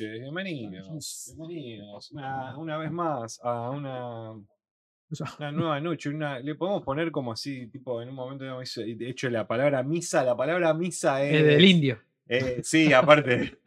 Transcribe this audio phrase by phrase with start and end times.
[0.00, 4.32] noches, bienvenidos, bienvenidos una, una vez más a una,
[5.38, 6.08] una nueva noche.
[6.08, 9.46] Una, le podemos poner como así, tipo, en un momento hemos hecho- de hecho la
[9.46, 11.34] palabra misa, la palabra misa es...
[11.34, 11.98] Es del indio.
[12.28, 13.58] eh, sí, aparte,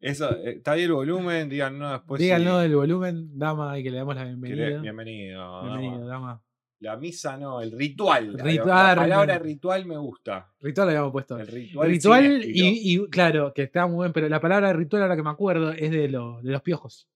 [0.00, 2.18] eso, eh, está ahí el volumen, díganos después.
[2.18, 4.80] si Díganlo del volumen, dama, y que le damos la bienvenida.
[4.80, 5.64] bienvenido.
[5.64, 6.06] Bienvenido, dama.
[6.06, 6.42] dama.
[6.84, 8.34] La misa no, el ritual.
[8.36, 9.86] la- Ritual, la palabra ritual.
[9.86, 10.52] me gusta.
[10.60, 11.38] Ritual le habíamos puesto.
[11.38, 11.88] El ritual.
[11.88, 15.30] Ritual, y, y, claro, que está muy bien, pero la palabra ritual, ahora que me
[15.30, 17.08] acuerdo, es de, lo- de los piojos.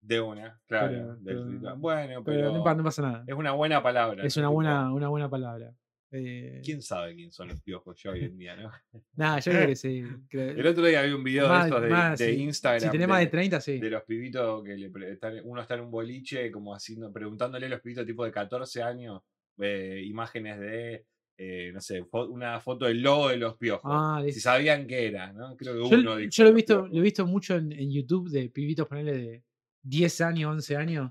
[0.00, 0.88] De una, claro.
[0.88, 1.74] Pero- del pero- ritual.
[1.78, 3.24] Bueno, Pero, pero, no, pa- no pasa nada.
[3.26, 4.24] es una buena palabra.
[4.24, 5.72] Es una buena, una buena palabra.
[6.12, 8.70] Eh, ¿Quién sabe quién son los piojos ya hoy en día, no?
[9.16, 10.02] Nada, yo creo que sí.
[10.30, 12.40] creo- El otro día vi un video Más- de estos de, más, de sí.
[12.42, 12.80] Instagram.
[12.80, 13.78] si tenés más de de, 30, sí.
[13.80, 17.68] de los pibitos que le están- uno está en un boliche como haciendo, preguntándole a
[17.70, 19.22] los pibitos tipo de 14 años
[19.60, 23.90] eh, imágenes de, eh, no sé, fo- una foto del logo de los piojos.
[23.92, 25.56] Ah, si sabían qué era, ¿no?
[25.56, 28.30] Creo que Yo, uno yo lo he visto, lo he visto mucho en, en YouTube
[28.30, 29.42] de pibitos, ponerle de
[29.82, 31.10] 10 años, 11 años,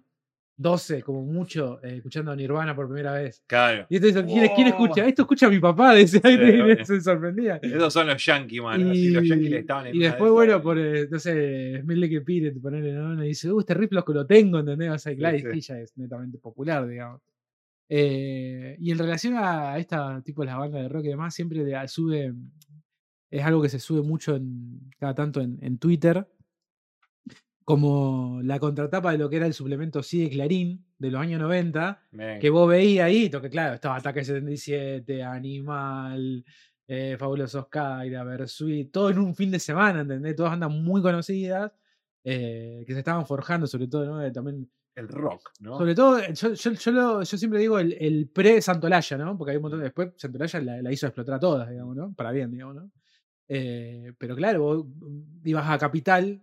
[0.64, 3.44] 12 como mucho, eh, escuchando a Nirvana por primera vez.
[3.46, 3.86] Claro.
[3.90, 4.70] Y entonces, ¿quién, quién ¡Oh!
[4.72, 5.06] escucha?
[5.08, 6.22] Esto escucha mi papá, decía,
[6.82, 7.58] y se sorprendía.
[7.62, 8.90] Esos son los yankees, mano.
[8.90, 11.82] así, los yankees le estaban en y de después, bueno, y- por, eh, no sé,
[11.84, 13.24] Smell Like a Pirate, ponerle, ¿no?
[13.24, 14.90] Y dice, uh, este riff lo tengo, ¿entendés?
[14.90, 15.46] O sea, claro, sí.
[15.54, 17.22] sí, ya es netamente popular, digamos.
[17.90, 21.64] Eh, y en relación a esta tipo de las bandas de rock y demás, siempre
[21.64, 22.34] de- sube,
[23.30, 26.26] es algo que se sube mucho en, cada tanto en, en Twitter,
[27.64, 31.40] como la contratapa de lo que era el suplemento Sí de Clarín de los años
[31.42, 36.44] 90, Men, que vos veías ahí, que claro, estaba Ataque 77, Animal,
[36.88, 40.36] eh, Fabulosos Kyra, Versuit, todo en un fin de semana, ¿entendés?
[40.36, 41.72] Todas bandas muy conocidas
[42.24, 44.22] eh, que se estaban forjando, sobre todo, ¿no?
[44.24, 45.78] Eh, También, el rock, ¿no?
[45.78, 49.36] sobre todo, eh, yo, yo, yo, lo- yo siempre digo el, el pre-Santolaya, ¿no?
[49.38, 52.14] Porque hay un montón de, después Santolaya la, la hizo explotar a todas, digamos, ¿no?
[52.14, 52.92] Para bien, digamos, ¿no?
[53.48, 56.42] Eh, pero claro, vos mm, ibas a Capital,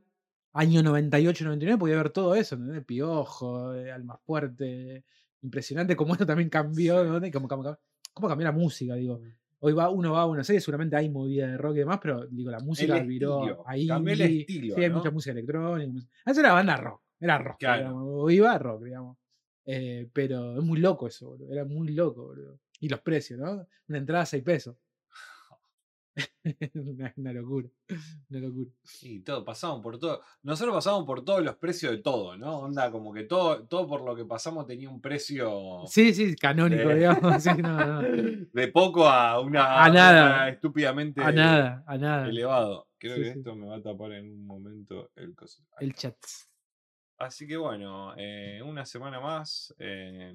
[0.52, 2.84] año 98, 99, podía ver todo eso, ¿entendés?
[2.84, 5.04] Piojo, eh, Alma Fuerte,
[5.42, 7.20] impresionante cómo esto también cambió, ¿no?
[7.32, 7.78] Cómo, cómo-
[8.12, 9.20] cómo cambió la música, digo.
[9.62, 12.26] Hoy va, uno va a Buenos Aires, seguramente hay movida de rock y demás, pero
[12.26, 13.86] digo, la música viró estilo, ahí.
[13.86, 14.96] cambió el estilo, Sí, hay ¿no?
[14.96, 16.06] mucha música electrónica.
[16.24, 17.58] Antes era banda rock, era rock.
[17.58, 17.78] Claro.
[17.82, 19.18] digamos, O iba a rock, digamos.
[19.66, 21.52] Eh, pero es muy loco eso, boludo.
[21.52, 22.58] Era muy loco, boludo.
[22.80, 23.66] Y los precios, ¿no?
[23.88, 24.76] Una entrada a 6 pesos.
[26.74, 27.68] una, una locura.
[28.30, 28.70] Una locura.
[29.02, 30.20] Y todo, pasamos por todo.
[30.42, 32.58] Nosotros pasamos por todos los precios de todo, ¿no?
[32.60, 36.88] Onda, como que todo, todo por lo que pasamos tenía un precio Sí, sí, canónico,
[36.90, 37.42] digamos.
[37.42, 38.02] sí, no, no.
[38.52, 40.24] de poco a una, A nada.
[40.26, 42.26] una estúpidamente A nada, a nada.
[42.28, 42.88] elevado.
[42.98, 43.38] Creo Sí, que sí.
[43.38, 45.34] esto me va a tapar en un momento el.
[45.78, 46.16] El chat.
[47.18, 49.74] Así que bueno, eh, una semana más.
[49.78, 50.34] eh,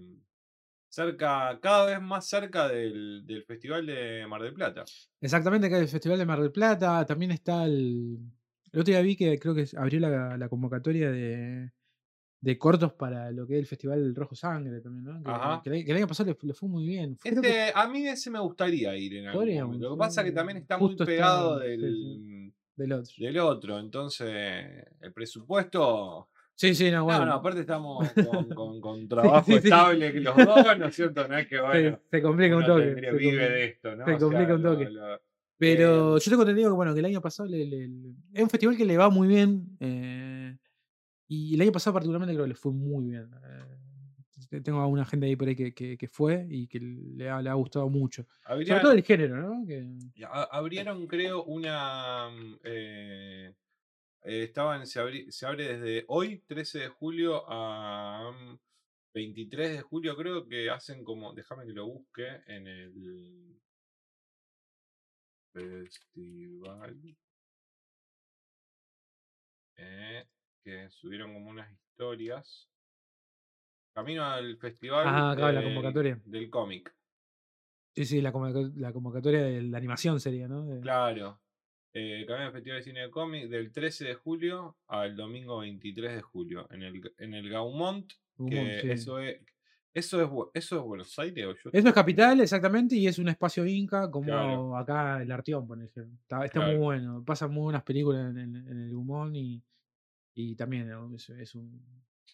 [0.95, 4.83] cerca, cada vez más cerca del, del Festival de Mar del Plata.
[5.21, 7.05] Exactamente, acá el Festival de Mar del Plata.
[7.05, 8.17] También está el.
[8.71, 11.71] El otro día vi que creo que abrió la, la convocatoria de,
[12.41, 15.23] de cortos para lo que es el Festival del Rojo Sangre también, ¿no?
[15.23, 15.61] Que, Ajá.
[15.63, 17.17] que el, que el año pasado le, fu- le fue muy bien.
[17.23, 19.89] Que Este, a mí ese me gustaría ir en algún momento.
[19.89, 22.53] Lo que pasa es que también está muy está- pegado sí, del, sí.
[22.75, 23.13] del otro.
[23.17, 23.79] del otro.
[23.79, 24.65] Entonces,
[24.99, 26.29] el presupuesto.
[26.57, 27.19] Sí, sí, no, bueno.
[27.19, 29.57] No, no, aparte estamos con, con- con trabajo sí, sí.
[29.67, 31.27] estable que los dos, ¿no es cierto?
[31.27, 31.99] No es que bueno.
[32.09, 32.83] se complica un toque.
[32.85, 33.53] tendría- se vive complica.
[33.53, 34.05] de esto, ¿no?
[34.05, 34.89] se O sea, complica un toque.
[34.89, 35.21] lo-
[35.57, 38.43] Pero Eh, yo tengo entendido que, bueno, que el año pasado le- le- le- es
[38.43, 39.77] un festival que le va muy bien.
[39.79, 40.57] eh,
[41.27, 43.29] y el año pasado particularmente creo que le fue muy bien.
[43.33, 47.29] eh, tengo a una gente ahí por ahí que, que- que fue y que le
[47.29, 48.25] ha, le ha gustado mucho.
[48.47, 49.65] Sobre todo el género, ¿no?
[49.67, 49.85] Que,
[50.51, 52.29] abrieron, creo, una.
[54.25, 58.59] Mm, eh, estaban, se, abri- se abre desde hoy, 13 de julio, a mm,
[59.13, 61.33] 23 de julio, creo que hacen como.
[61.33, 63.55] Déjame que lo busque en el.
[65.53, 67.17] Festival.
[69.77, 70.25] eh,
[70.63, 72.69] que subieron como unas historias.
[73.93, 76.21] Camino al festival Ah, va la del- convocatoria.
[76.25, 76.93] del cómic.
[77.95, 80.81] sí, sí, la, convoca- la convocatoria de la animación sería, ¿no?
[80.81, 81.39] Claro.
[81.97, 86.15] Eh, Camino al Festival de Cine de Cómic del 13 de julio al domingo 23
[86.15, 88.11] de julio en el, en el Gaumont.
[88.37, 88.89] Humor, Que sí.
[88.91, 89.37] eso, es,
[89.93, 93.29] eso, es, ¿Eso es Buenos Aires o yo Eso es capital, exactamente, y es un
[93.29, 94.75] espacio inca como Claro.
[94.77, 96.17] acá el Arteón, por ejemplo.
[96.21, 97.23] Está, está muy bueno.
[97.25, 99.63] Pasan muy buenas películas en, en- en el Humón y,
[100.33, 101.81] y también es, es un,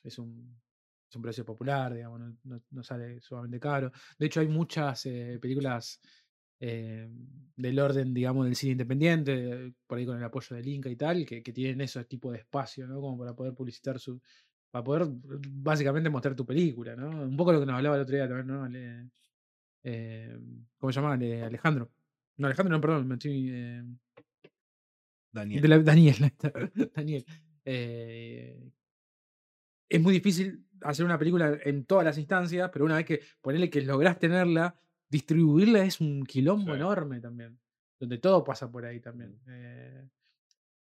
[0.04, 0.60] es, un,
[1.08, 3.92] es un precio popular, digamos, no, no- no sale sumamente caro.
[4.18, 6.02] De hecho, hay muchas eh, películas
[6.62, 7.10] eh,
[7.58, 11.26] del orden, digamos, del cine independiente, por ahí con el apoyo del Inca y tal,
[11.26, 13.02] que, que tienen ese tipo de espacio, ¿no?
[13.02, 14.22] Como para poder publicitar su.
[14.72, 15.08] para poder
[15.50, 17.10] básicamente mostrar tu película, ¿no?
[17.24, 19.10] Un poco lo que nos hablaba el otro día también, ¿no?
[19.84, 20.40] Eh,
[20.78, 21.14] ¿Cómo se llama?
[21.14, 21.92] Ale- Alejandro.
[22.38, 23.50] No, Alejandro, no, perdón, me estoy.
[23.52, 23.84] eh,
[25.32, 25.62] Daniel.
[25.62, 26.16] de la- Daniel,
[26.96, 27.26] Daniel.
[27.66, 28.70] eh,
[29.90, 33.70] es muy difícil hacer una película en todas las instancias, pero una vez que ponerle
[33.70, 34.76] que lográs tenerla,
[35.12, 36.78] distribuirla es un quilombo Sí.
[36.80, 37.60] enorme también.
[38.00, 39.40] Donde todo pasa por ahí también.
[39.48, 40.08] eh,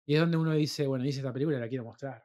[0.07, 2.25] y es donde uno dice, bueno, hice esta película la quiero mostrar.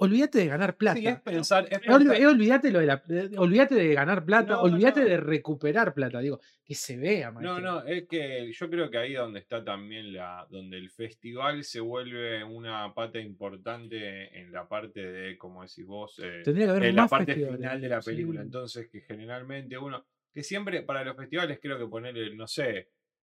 [0.00, 1.00] Olvídate de ganar plata.
[1.00, 1.66] Sí, es pensar.
[1.68, 5.00] Es olvi- pensar- eh, olvídate, lo de la, eh, olvídate de ganar plata, No, olvídate
[5.00, 5.06] no.
[5.08, 7.60] de recuperar plata, digo, que se vea, No, maestro.
[7.60, 11.80] no, es que yo creo que ahí donde está también la, donde el festival se
[11.80, 16.84] vuelve una pata importante en la parte de, como decís vos, eh, Tendría que haber
[16.84, 18.40] en la parte festivales, final de la película.
[18.40, 18.46] sí.
[18.46, 20.06] Entonces, que generalmente uno,
[20.38, 22.90] que siempre para los festivales creo que ponerle, no sé,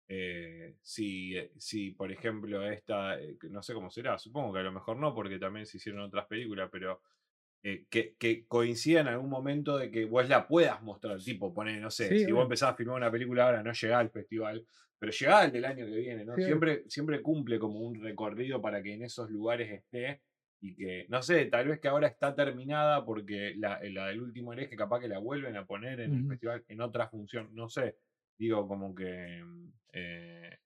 [0.09, 4.63] eh, si, eh, si por ejemplo esta, eh, no sé cómo será, supongo que a
[4.63, 7.01] lo mejor no, porque también se hicieron otras películas, pero
[7.63, 11.79] eh, que, que coincida en algún momento de que vos la puedas mostrar, tipo, poner,
[11.79, 14.65] no sé, Sí, si vos empezás a filmar una película ahora, no llegá al festival,
[14.99, 16.35] pero llegá al del año que viene, ¿no?
[16.35, 20.21] Sí, siempre, siempre cumple como un recorrido para que en esos lugares esté
[20.61, 24.51] y que, no sé, tal vez que ahora está terminada porque la, la del último
[24.53, 27.97] hereje capaz que la vuelven a poner en el festival en otra función, no sé,
[28.37, 30.57] digo como que mm, eh,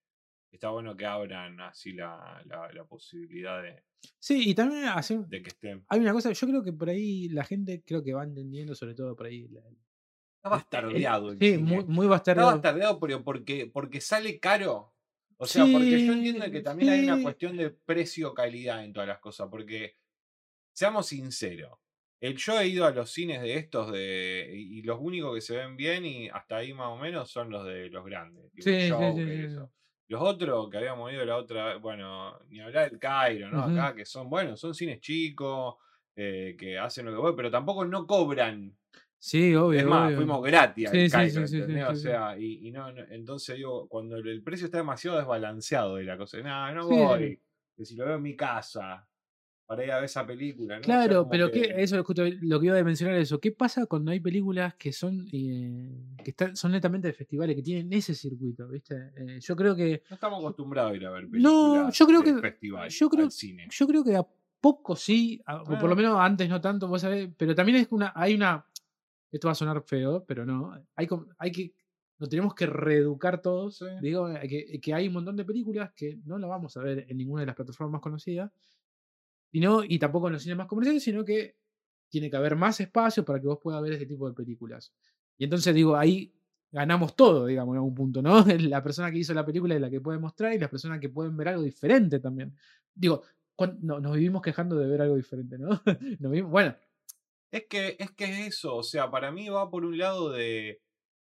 [0.51, 3.83] está bueno que abran así la, la, la posibilidad de,
[4.19, 4.83] Sí, y también
[5.29, 5.85] de que estén.
[5.87, 8.95] hay una cosa, yo creo que por ahí la gente creo que va entendiendo, sobre
[8.95, 9.47] todo por ahí.
[9.49, 9.61] la-
[10.37, 11.63] Está bastardeado el sí, cine.
[11.63, 12.51] muy, muy Está bastardeado.
[12.51, 14.92] bastardeado pero porque, porque sale caro.
[15.43, 19.19] O sea, porque yo entiendo que también hay una cuestión de precio-calidad en todas las
[19.19, 19.47] cosas.
[19.49, 19.97] Porque,
[20.73, 21.77] seamos sinceros,
[22.21, 25.57] el, yo he ido a los cines de estos de, y los únicos que se
[25.57, 28.49] ven bien y hasta ahí más o menos son los de los grandes.
[28.51, 29.71] tipo Sí, sí, Joker, sí, sí, eso.
[30.07, 33.63] Los otros que habíamos ido la otra, bueno, ni hablar del Cairo, ¿no?
[33.63, 35.75] Acá que son, bueno, son cines chicos,
[36.15, 38.77] eh, que hacen lo que voy, pero tampoco no cobran
[39.25, 39.79] Sí, obvio.
[39.79, 40.17] es más, obvio.
[40.17, 43.55] fuimos gratis al Sí, sí, Cairo, sí, sí, o sea, y, y no, no- entonces
[43.55, 46.39] digo, cuando el, precio está demasiado desbalanceado de la cosa,
[46.73, 47.39] no, voy,
[47.77, 49.07] que si lo veo en mi casa,
[49.65, 50.81] para ir a ver esa película, ¿no?
[50.81, 53.39] O sea, Claro, pero que- ¿qué, eso es justo lo que iba a mencionar eso.
[53.39, 57.61] ¿Qué pasa cuando hay películas que son eh, que están, son netamente de festivales, que
[57.63, 59.13] tienen ese circuito, ¿viste?
[59.15, 62.23] Eh, yo creo que no estamos acostumbrados a ir a ver películas No, yo creo
[62.23, 63.67] que- festival, yo creo- al cine.
[63.71, 64.27] yo creo que a
[64.59, 65.95] poco sí, a- o por lo Ah.
[65.95, 68.65] menos antes no tanto, vos sabés, pero también es una, hay una,
[69.33, 71.07] esto va a sonar feo, pero no, hay,
[71.37, 71.73] hay que,
[72.19, 73.85] nos tenemos que reeducar todos, Sí.
[74.01, 77.05] digo, eh, que, que hay un montón de películas que no las vamos a ver
[77.09, 78.51] en ninguna de las plataformas más conocidas,
[79.51, 81.57] y, no, y tampoco en los cines más comerciales, sino que
[82.09, 84.93] tiene que haber más espacio para que vos puedas ver este tipo de películas.
[85.37, 86.33] Y entonces digo, ahí
[86.71, 88.43] ganamos todo, digamos, en algún punto, ¿no?
[88.59, 91.09] La persona que hizo la película es la que puede mostrar y las personas que
[91.09, 92.55] pueden ver algo diferente también.
[92.95, 93.23] Digo,
[93.81, 95.69] no, nos vivimos quejando de ver algo diferente, ¿no?
[96.19, 96.75] Nos vivimos- bueno,
[97.53, 100.81] Es que, es que es eso, o sea, para mí va por un lado de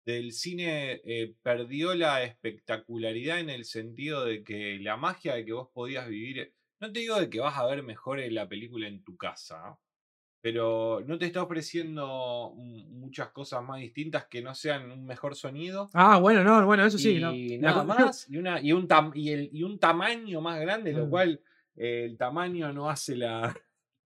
[0.06, 5.54] del cine eh, perdió la espectacularidad en el sentido de que la magia de que
[5.54, 9.04] vos podías vivir, no te digo de que vas a ver mejor la película en
[9.04, 9.80] tu casa,
[10.42, 15.90] pero no te está ofreciendo muchas cosas más distintas que no sean un mejor sonido.
[15.94, 17.32] ah, bueno, no, bueno, eso sí, ¿no?
[17.32, 20.60] y La nada más, y, una, y, un tam- y, el, y un tamaño más
[20.60, 21.42] grande, lo cual
[21.75, 23.56] eh, el tamaño no hace la...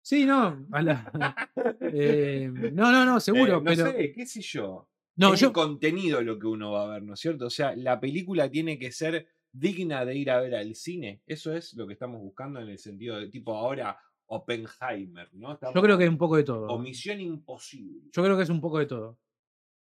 [0.08, 1.12] Sí, no, a la-
[1.82, 4.88] eh, no, no, no, seguro, Eh, no pero sé, qué sé yo.
[5.18, 7.48] no, es yo, el contenido lo que uno va a ver, ¿no es cierto?
[7.48, 11.22] O sea, la película tiene que ser digna de ir a ver al cine.
[11.28, 13.98] Eso es lo que estamos buscando en el sentido de tipo ahora
[14.28, 15.50] Oppenheimer, ¿no?
[15.54, 16.68] yo creo Estamos- que es un poco de todo.
[16.68, 18.04] O Misión Imposible.
[18.14, 19.18] Yo creo que es un poco de todo.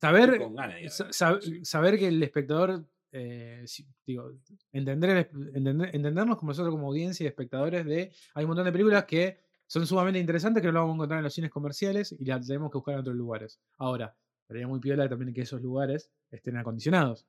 [0.02, 0.40] Saber, de
[0.90, 3.64] sab- saber que el espectador, eh,
[4.06, 4.34] digo,
[4.74, 9.06] entender, entender- entendernos como nosotros como audiencia y espectadores de, hay un montón de películas
[9.06, 12.26] que son sumamente interesantes que no las vamos a encontrar en los cines comerciales y
[12.26, 13.60] las tenemos que buscar en otros lugares.
[13.78, 14.16] Ahora,
[14.48, 17.26] sería muy piola también que esos lugares estén acondicionados.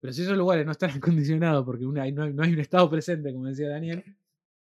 [0.00, 2.88] Pero si esos lugares no están acondicionados porque una- no, hay, no hay un estado
[2.90, 4.04] presente, como decía Daniel,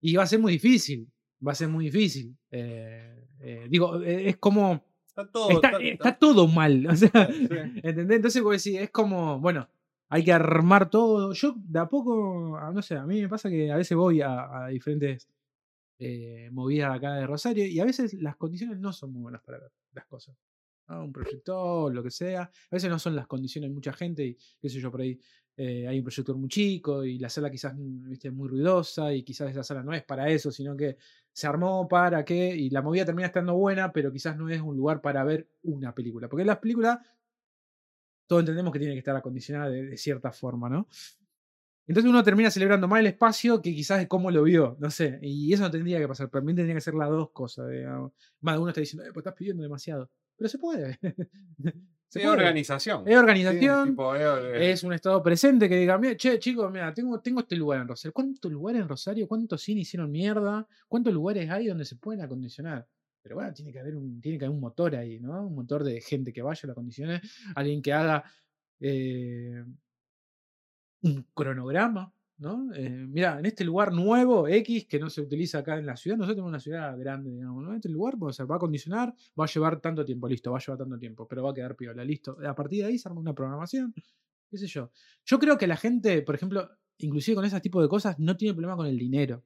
[0.01, 1.07] y va a ser muy difícil,
[1.45, 2.35] va a ser muy difícil.
[2.51, 4.83] Eh, eh, digo, eh, es como...
[5.07, 5.49] Está todo.
[5.51, 6.87] Está, está- está todo mal.
[6.89, 7.47] O sea, Sí.
[7.83, 8.17] ¿entendés?
[8.17, 9.67] Entonces, es como, bueno,
[10.09, 11.33] hay que armar todo.
[11.33, 14.21] Yo de a poco, ah, no sé, a mí me pasa que a veces voy
[14.21, 15.27] a, a diferentes
[16.05, 19.59] eh, movidas acá de Rosario y a veces las condiciones no son muy buenas para
[19.59, 20.35] ver las cosas.
[20.87, 22.43] Un proyector, lo que sea.
[22.43, 25.19] A veces no son las condiciones, hay mucha gente y qué sé yo, por ahí
[25.55, 29.23] eh, hay un proyector muy chico y la sala quizás mm, viste, muy ruidosa y
[29.23, 30.97] quizás esa sala no es para eso, sino que
[31.31, 34.75] se armó para que, y la movida termina estando buena, pero quizás no es un
[34.75, 36.27] lugar para ver una película.
[36.27, 36.99] Porque las películas,
[38.27, 40.87] todos entendemos que tiene que estar acondicionada de, de cierta forma, ¿no?
[41.87, 45.19] Entonces uno termina celebrando más el espacio que quizás de cómo lo vio, no sé.
[45.21, 46.29] Y eso no tendría que pasar.
[46.29, 47.69] Para mí tendría que ser las dos cosas.
[47.69, 48.13] digamos.
[48.41, 50.09] Más de uno está diciendo, eh, pues estás pidiendo demasiado.
[50.37, 50.99] Pero se puede.
[52.07, 52.31] Se puede.
[52.31, 53.07] organización.
[53.07, 56.93] Es organización, Sí, tipo, eh, es un estado presente que diga, "Mira, che, chicos, mira,
[56.93, 58.13] tengo, tengo este lugar en Rosario.
[58.13, 59.27] ¿Cuántos lugares en Rosario?
[59.27, 60.67] ¿Cuántos cines hicieron mierda?
[60.87, 62.87] ¿Cuántos lugares hay donde se pueden acondicionar?
[63.23, 65.47] Pero bueno, tiene que haber un, tiene que haber un motor ahí, ¿no?
[65.47, 67.19] Un motor de gente que vaya a la acondicione,
[67.55, 68.23] alguien que haga
[68.79, 69.63] eh,
[71.03, 72.73] un cronograma, ¿no?
[72.73, 76.17] Eh, mira, en este lugar nuevo, X, que no se utiliza acá en la ciudad,
[76.17, 77.73] nosotros tenemos una ciudad grande, digamos, ¿no?
[77.73, 80.61] Este lugar pues, se va a acondicionar, va a llevar tanto tiempo, listo, va a
[80.61, 82.37] llevar tanto tiempo, pero va a quedar piola, listo.
[82.45, 83.93] A partir de ahí se arma una programación,
[84.49, 84.91] qué sé yo.
[85.25, 88.53] Yo creo que la gente, por ejemplo, inclusive con ese tipo de cosas, no tiene
[88.53, 89.43] problema con el dinero.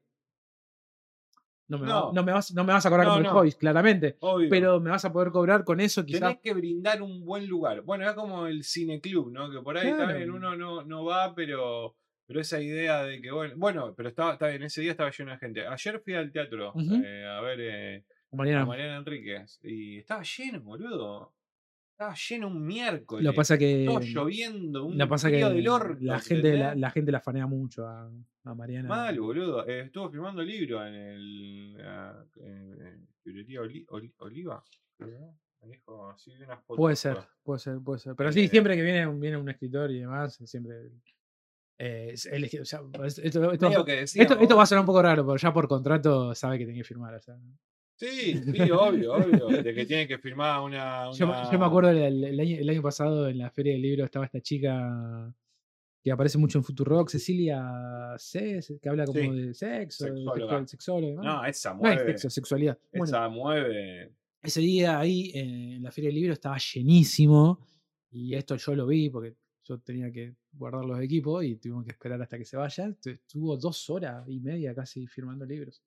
[1.70, 2.24] No me, va- No.
[2.24, 3.34] me vas, no me vas a cobrar No, como el no.
[3.40, 4.50] Hobbes, claramente, obvio.
[4.50, 6.22] pero me vas a poder cobrar con eso quizás.
[6.22, 7.82] Tenés que brindar un buen lugar.
[7.82, 9.52] Bueno, es como el cineclub, ¿no?
[9.52, 10.08] Que por ahí Claro.
[10.08, 11.96] también uno no, no va, pero,
[12.26, 15.32] pero esa idea de que, bueno, bueno, pero estaba, está bien, ese día estaba lleno
[15.32, 15.68] de gente.
[15.68, 20.62] Ayer fui al teatro eh, a ver eh, Mariana, a Mariana Enríquez y estaba lleno,
[20.62, 21.34] boludo.
[21.98, 23.26] Estaba lleno un miércoles.
[23.26, 26.56] lo pasa que Todo lloviendo, un Lo que pasa que frío del orto, la gente
[26.76, 28.08] la, gente la fanea mucho a,
[28.44, 28.88] a Mariana.
[28.88, 29.68] Mal, boludo.
[29.68, 31.78] Eh, estuvo firmando libro en el.
[32.36, 34.64] en- librería Oli- Oli- Oliva.
[36.68, 38.16] Puede ser, puede ser, puede ser.
[38.16, 40.92] Pero sí, Eh, siempre que viene, viene un escritor y demás, siempre.
[41.80, 42.18] eh, o
[42.66, 45.36] sea, esto, esto- Medio que esto- decíamos, esto va a sonar un poco raro, pero
[45.38, 47.16] ya por contrato sabe que tiene que firmar.
[47.16, 47.36] o sea.
[47.98, 49.48] Sí, sí, obvio, obvio.
[49.64, 51.12] De que tiene que firmar una.
[51.14, 53.82] Yo, me- una- yo me acuerdo el, año, el año pasado en la Feria del
[53.82, 55.34] Libro estaba esta chica
[56.04, 61.08] que aparece mucho en Futurock, Cecilia C, que habla como Sí, de sexo, sexóloga.
[61.08, 61.26] y demás.
[61.26, 62.12] No, esa No es mueve.
[62.12, 62.78] sexo, sexualidad.
[62.92, 64.14] Bueno, Esa mueve.
[64.42, 67.60] ese día ahí eh, en la Feria del Libro estaba llenísimo
[68.12, 71.92] y esto yo lo vi porque yo tenía que guardar los equipos y tuvimos que
[71.92, 72.86] esperar hasta que se vaya.
[72.86, 75.84] Entonces, Estuvo dos horas y media casi firmando libros.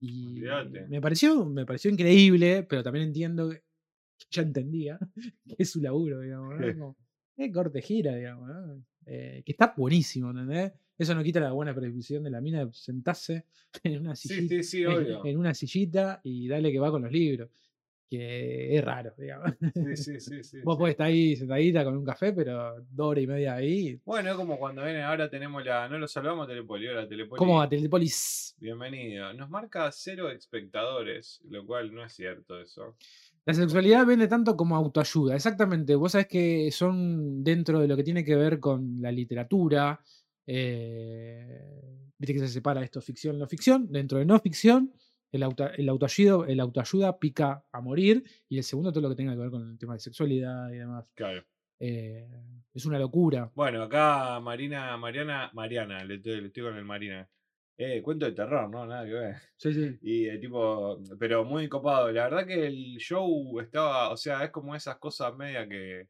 [0.00, 0.86] Y Olvídate.
[0.88, 3.62] me pareció, me pareció increíble, pero también entiendo que
[4.30, 4.98] ya entendía
[5.46, 6.58] que es su laburo, digamos.
[6.58, 6.72] ¿no?
[6.72, 6.96] Como,
[7.36, 8.48] eh, corte gira, digamos.
[8.48, 8.84] ¿no?
[9.06, 10.72] Eh, que está buenísimo, ¿entendés?
[10.96, 13.46] Eso no quita la buena predisposición de la mina de sentarse
[13.82, 17.12] en una sillita sí, sí, en, en una sillita y dale que va con los
[17.12, 17.48] libros.
[18.10, 19.52] Que es raro, digamos.
[19.72, 20.78] Sí, sí, sí, sí, Vos sí.
[20.80, 24.00] podés estar ahí sentadita con un café, pero dos horas y media ahí.
[24.04, 25.88] Bueno, es como cuando vienen, ahora tenemos la.
[25.88, 27.38] No lo salvamos a Telepoli, ahora Telepoli.
[27.38, 28.56] ¿Cómo va Telepolis?
[28.58, 29.32] Bienvenido.
[29.34, 32.96] Nos marca cero espectadores, lo cual no es cierto eso.
[33.46, 35.36] La sexualidad vende tanto como autoayuda.
[35.36, 35.94] Exactamente.
[35.94, 40.00] Vos sabés que son dentro de lo que tiene que ver con la literatura.
[40.46, 41.86] eh,
[42.18, 43.90] Viste que se separa esto ficción no ficción.
[43.90, 44.92] Dentro de no ficción,
[45.32, 48.24] el, auto- el, autoayuda, el autoayuda pica a morir.
[48.48, 50.78] Y el segundo, todo lo que tenga que ver con el tema de sexualidad y
[50.78, 51.10] demás.
[51.14, 51.44] Claro.
[51.78, 52.28] Eh,
[52.74, 53.50] es una locura.
[53.54, 57.28] Bueno, acá Marina, Mariana, Mariana, le estoy, le estoy con el Marina.
[57.78, 58.84] Eh, cuento de terror, ¿no?
[58.84, 59.36] Nada que ver.
[59.56, 59.98] Sí, sí.
[60.02, 62.12] Y eh, tipo, pero muy copado.
[62.12, 66.08] La verdad que el show estaba, o sea, es como esas cosas media que,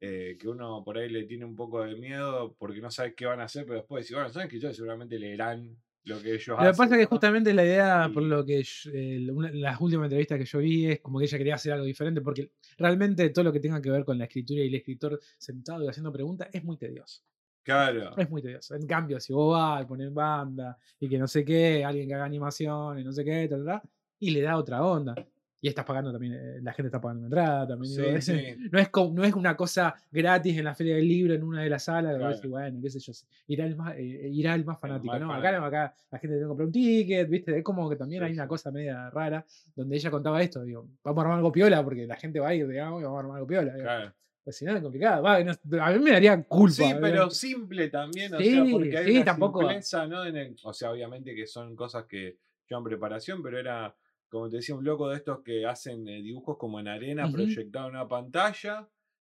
[0.00, 3.26] eh, que uno por ahí le tiene un poco de miedo porque no sabe qué
[3.26, 6.56] van a hacer, pero después dice, bueno, son escritores, seguramente leerán lo que ellos Lo
[6.58, 6.76] que hacen.
[6.76, 10.04] pasa es que justamente la idea, por Y- lo que yo- eh, una- las últimas
[10.06, 13.44] entrevistas que yo vi, es como que ella quería hacer algo diferente, porque realmente todo
[13.44, 16.48] lo que tenga que ver con la escritura y el escritor sentado y haciendo preguntas
[16.52, 17.22] es muy tedioso.
[17.62, 18.14] Claro.
[18.18, 18.74] Es muy tedioso.
[18.74, 22.14] En cambio, si vos vas y pones banda y que no sé qué, alguien que
[22.14, 23.82] haga animaciones, no sé qué, ta, ta, ta,
[24.18, 25.14] y le da otra onda.
[25.64, 28.20] Y estás pagando también, eh, la gente está pagando una entrada también.
[28.20, 28.68] Sí, sí.
[28.70, 31.70] No, es no es una cosa gratis en la feria del libro, en una de
[31.70, 32.34] las salas, Claro.
[32.34, 33.12] decís, bueno, qué sé yo,
[33.46, 35.10] irá el más, eh, irá el más fanático.
[35.10, 35.60] más no, acá, fanático.
[35.62, 37.56] no, acá la gente tiene que comprar un ticket, ¿viste?
[37.58, 39.42] Es como que también Sí, hay una cosa media rara
[39.74, 42.54] donde ella contaba esto, digo, vamos a armar algo piola porque la gente va a
[42.54, 43.72] ir, digamos, y vamos a armar algo piola.
[43.72, 43.84] digo.
[43.84, 44.12] Claro.
[44.44, 46.74] Pues si no es complicado, va, no- a mí me daría culpa.
[46.74, 50.26] Sí, pero simple también, o Sí, sea, porque hay una tampoco- simpleza, ¿no?
[50.26, 52.36] En el- o sea, obviamente que son cosas que
[52.68, 53.94] llevan preparación, pero era,
[54.34, 57.86] como te decía, un loco de estos que hacen eh, dibujos como en arena, proyectado
[57.86, 58.88] en una pantalla,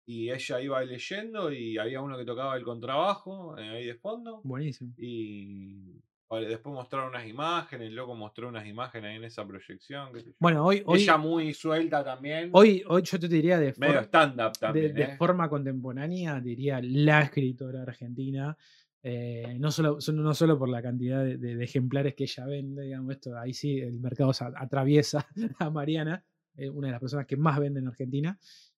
[0.05, 4.41] y ella iba leyendo y había uno que tocaba el contrabajo eh, ahí de fondo,
[4.43, 4.93] Buenísimo.
[4.99, 10.13] y vale, después mostraron unas imágenes, el loco mostró unas imágenes ahí en esa proyección.
[10.13, 10.35] qué sé yo.
[10.37, 14.07] Bueno, hoy, hoy, ella muy suelta también, hoy, hoy yo te diría de, medio de,
[14.07, 14.93] también.
[14.93, 15.17] de ¿eh?
[15.17, 18.55] forma contemporánea, diría la escritora argentina.
[19.03, 22.83] Eh, no, solo, no solo por la cantidad de, de- de ejemplares que ella vende,
[22.83, 25.27] digamos, esto, ahí sí el mercado se atraviesa
[25.59, 26.23] a Mariana,
[26.55, 28.37] eh, una de las personas que más vende en Argentina,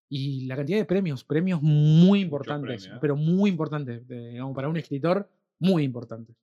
[0.10, 2.98] y la cantidad de premios, premios muy importantes, ¿eh?
[3.02, 5.28] pero muy importantes, digamos, para un escritor,
[5.60, 6.36] muy importantes.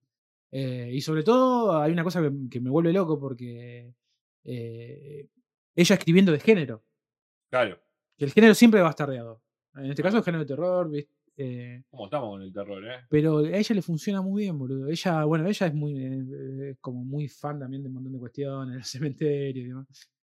[0.53, 3.95] Y sobre todo hay una cosa que, que me vuelve loco porque
[5.75, 6.83] ella escribiendo de género,
[7.51, 7.79] Claro,
[8.17, 9.41] que el género siempre va a estar rodeado.
[9.77, 11.13] En este caso el género de terror, ¿viste?
[11.43, 12.97] Eh, ¿cómo estamos con el terror, eh?
[13.09, 14.89] pero a ella le funciona muy bien, boludo.
[14.89, 18.75] Ella, bueno, ella es muy eh, como muy fan también de un montón de cuestiones,
[18.75, 19.87] del cementerio y demás.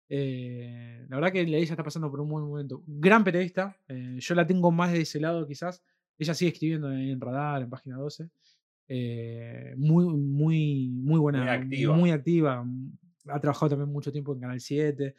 [0.09, 2.83] Eh, la verdad que ella está pasando por un buen momento.
[2.87, 3.77] Gran periodista.
[3.89, 5.83] eh, yo la tengo más de ese lado, quizás.
[6.19, 8.31] Ella sigue escribiendo en Radar, en página 12.
[8.89, 11.53] eh, muy, muy, muy buena.
[11.53, 11.95] activa.
[11.97, 12.65] muy activa,
[13.27, 15.15] Ha trabajado también mucho tiempo en Canal 7.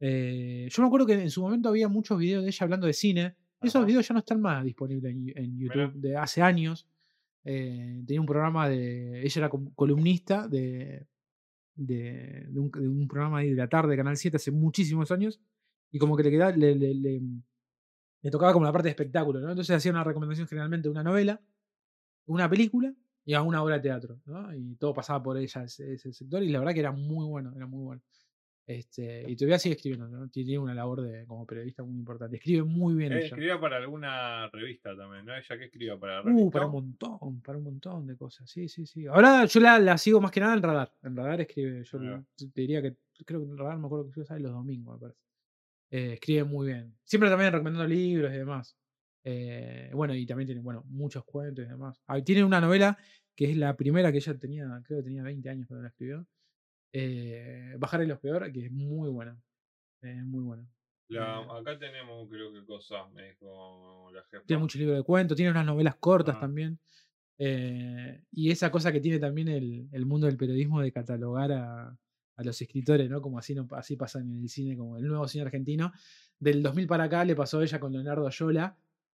[0.00, 2.92] eh, yo me acuerdo que en su momento había muchos videos de ella hablando de
[2.94, 3.36] cine.
[3.66, 5.58] Esos videos ya no están más disponibles en.
[5.58, 6.86] YouTube de hace años.
[7.44, 9.22] Eh, tenía un programa de.
[9.22, 11.06] Ella era columnista de,
[11.74, 15.40] de, de un, de un programa de la tarde de Canal 7 hace muchísimos años.
[15.90, 16.52] Y como que le quedaba.
[16.56, 17.22] Le, le- le-
[18.22, 19.50] le tocaba como la parte de espectáculo, ¿no?
[19.50, 21.42] Entonces hacía una recomendación generalmente de una novela,
[22.24, 24.54] una película y a una obra de teatro, ¿no?
[24.54, 27.52] Y todo pasaba por ella, ese, ese sector, y la verdad que era muy bueno,
[27.54, 28.02] era muy bueno.
[28.66, 30.28] Este, y todavía sigue escribiendo, ¿no?
[30.30, 32.36] Tiene una labor de, como periodista muy importante.
[32.36, 33.26] Escribe muy bien Eh, ella.
[33.26, 35.36] escribía para alguna revista también, ¿no?
[35.36, 36.50] Ella que escribía para Uh, revista.
[36.50, 38.48] para un montón, para un montón de cosas.
[38.50, 39.06] Sí, sí, sí.
[39.06, 40.92] Ahora yo la, la sigo más que nada en radar.
[41.02, 41.98] En radar escribe, yo
[42.38, 45.20] te diría que, creo que en radar me acuerdo que sale los domingos, me parece.
[45.90, 46.94] Eh, escribe muy bien.
[47.04, 48.76] Siempre también recomendando libros y demás.
[49.24, 52.00] Eh, bueno, y también tiene, bueno, muchos cuentos y demás.
[52.06, 52.96] Ah, tiene una novela
[53.36, 56.26] que es la primera que ella tenía, creo que tenía 20 años cuando la escribió.
[56.96, 59.36] Eh, Bajar y los peor, que es muy buena.
[60.02, 60.64] Eh, muy buena.
[61.08, 64.44] La- Eh, acá tenemos, creo que cosas, me dijo la jefa.
[64.46, 66.40] tiene muchos libros de cuentos, tiene unas novelas cortas Ah.
[66.40, 66.78] también.
[67.36, 71.88] eh, y esa cosa que tiene también el, el mundo del periodismo de catalogar a,
[72.36, 73.20] a los escritores, ¿no?
[73.20, 75.92] Como así, no, así pasa en el cine, como el nuevo cine argentino.
[76.38, 78.76] Del 2000 para acá le pasó a ella con Leonardo Ayola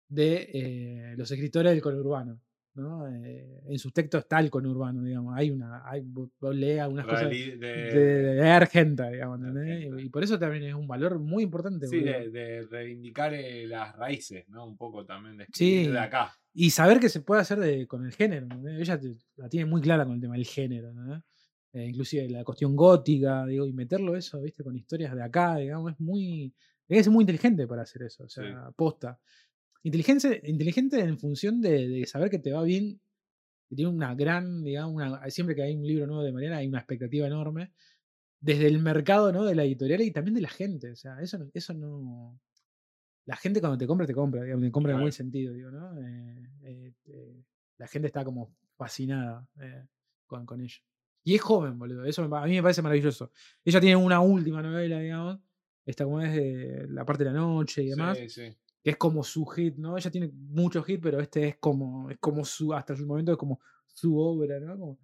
[0.08, 2.40] de eh, los escritores del conurbano.
[2.76, 3.08] ¿No?
[3.08, 5.34] Eh, en sus textos está el conurbano, digamos.
[5.36, 6.04] Hay una, hay,
[6.52, 9.40] lees algunas cosas de, de, de- Argenta, digamos.
[9.98, 11.86] Y por eso también es un valor muy importante.
[11.86, 14.66] sí, de, reivindicar eh, las raíces, ¿no?
[14.66, 15.86] Un poco también de Sí.
[15.88, 16.32] de acá.
[16.54, 18.46] Y saber que se puede hacer con el género.
[18.78, 20.92] Ella te- la tiene muy clara con el tema del género.
[21.72, 25.92] Eh, inclusive la cuestión gótica, digo, y meterlo eso, viste, con historias de acá, digamos,
[25.92, 26.54] es muy.
[26.88, 28.24] Ser muy inteligente para hacer eso.
[28.24, 28.40] O Sí.
[28.40, 29.18] sea, posta.
[29.18, 29.45] Inteligencia,
[29.88, 33.00] inteligente en función de, de saber que te va bien.
[33.68, 36.68] Que tiene una gran, digamos, una- siempre que hay un libro nuevo de Mariana hay
[36.68, 37.72] una expectativa enorme.
[38.40, 39.44] Desde el mercado, ¿no?
[39.44, 40.90] De la editorial y también de la gente.
[40.92, 42.38] O sea, eso, no- eso no.
[43.24, 45.98] La gente cuando te compra, te compra, digamos, te compra en buen sentido, digo, ¿no?
[46.00, 47.42] Eh, eh, eh,
[47.78, 49.84] la gente está como fascinada eh,
[50.26, 50.76] con, con ella.
[51.24, 52.04] Y es joven, boludo.
[52.04, 53.32] Eso a mí me parece maravilloso.
[53.64, 55.40] Ella tiene una última novela, digamos.
[55.84, 58.16] Esta como es de la parte de la noche y demás.
[58.18, 58.56] Sí, sí.
[58.86, 59.98] Que es como su hit, ¿no?
[59.98, 63.36] Ella tiene muchos hits, pero este es como, es como su, hasta su momento es
[63.36, 64.78] como su obra, ¿no?
[64.78, 64.98] Como,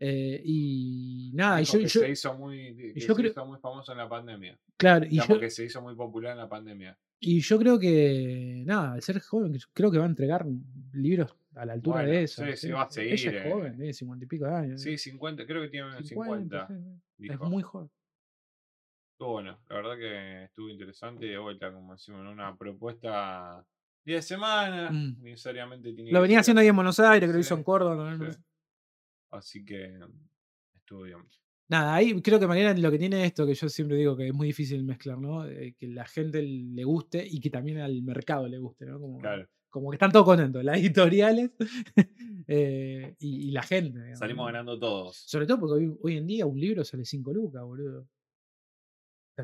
[0.00, 3.46] eh, y nada, y yo, que yo- se hizo muy, que yo se creo- hizo
[3.46, 4.58] muy famoso en la pandemia.
[4.76, 6.98] claro, y yo, que se hizo muy popular en la pandemia.
[7.20, 10.44] y yo creo que, nada, al ser joven, creo que va a entregar
[10.92, 12.44] libros a la altura Bueno, de eso.
[12.44, 13.48] sí, sí, va a seguir, Ella es eh.
[13.48, 14.80] joven, tiene cincuenta y pico de años.
[14.82, 16.66] Sí, 50, creo que tiene 50.
[16.66, 17.32] 50, sí, sí.
[17.32, 17.88] Es muy joven.
[19.20, 22.32] Estuvo bueno, la verdad que estuvo interesante de vuelta, como decimos, ¿no?
[22.32, 23.62] una propuesta
[24.02, 25.22] día de semana, Mm.
[25.22, 27.54] necesariamente tiene Lo que venía ser haciendo ahí en Buenos Aires, que lo Sí, hizo
[27.56, 28.16] en Córdoba.
[28.16, 28.38] sí.
[29.30, 29.98] Así que
[30.74, 31.18] estuvo bien.
[31.68, 34.32] Nada, ahí creo que Mariana lo que tiene esto, que yo siempre digo que es
[34.32, 35.44] muy difícil mezclar, ¿no?
[35.46, 38.98] Eh, que la gente le guste y que también al mercado le guste, ¿no?
[38.98, 41.50] Como, Claro, como que están todos contentos, las editoriales
[42.48, 43.98] eh, y, y la gente.
[43.98, 45.14] digamos, salimos ganando todos.
[45.26, 48.08] Sobre todo porque hoy, hoy en día un libro sale 5 lucas, boludo.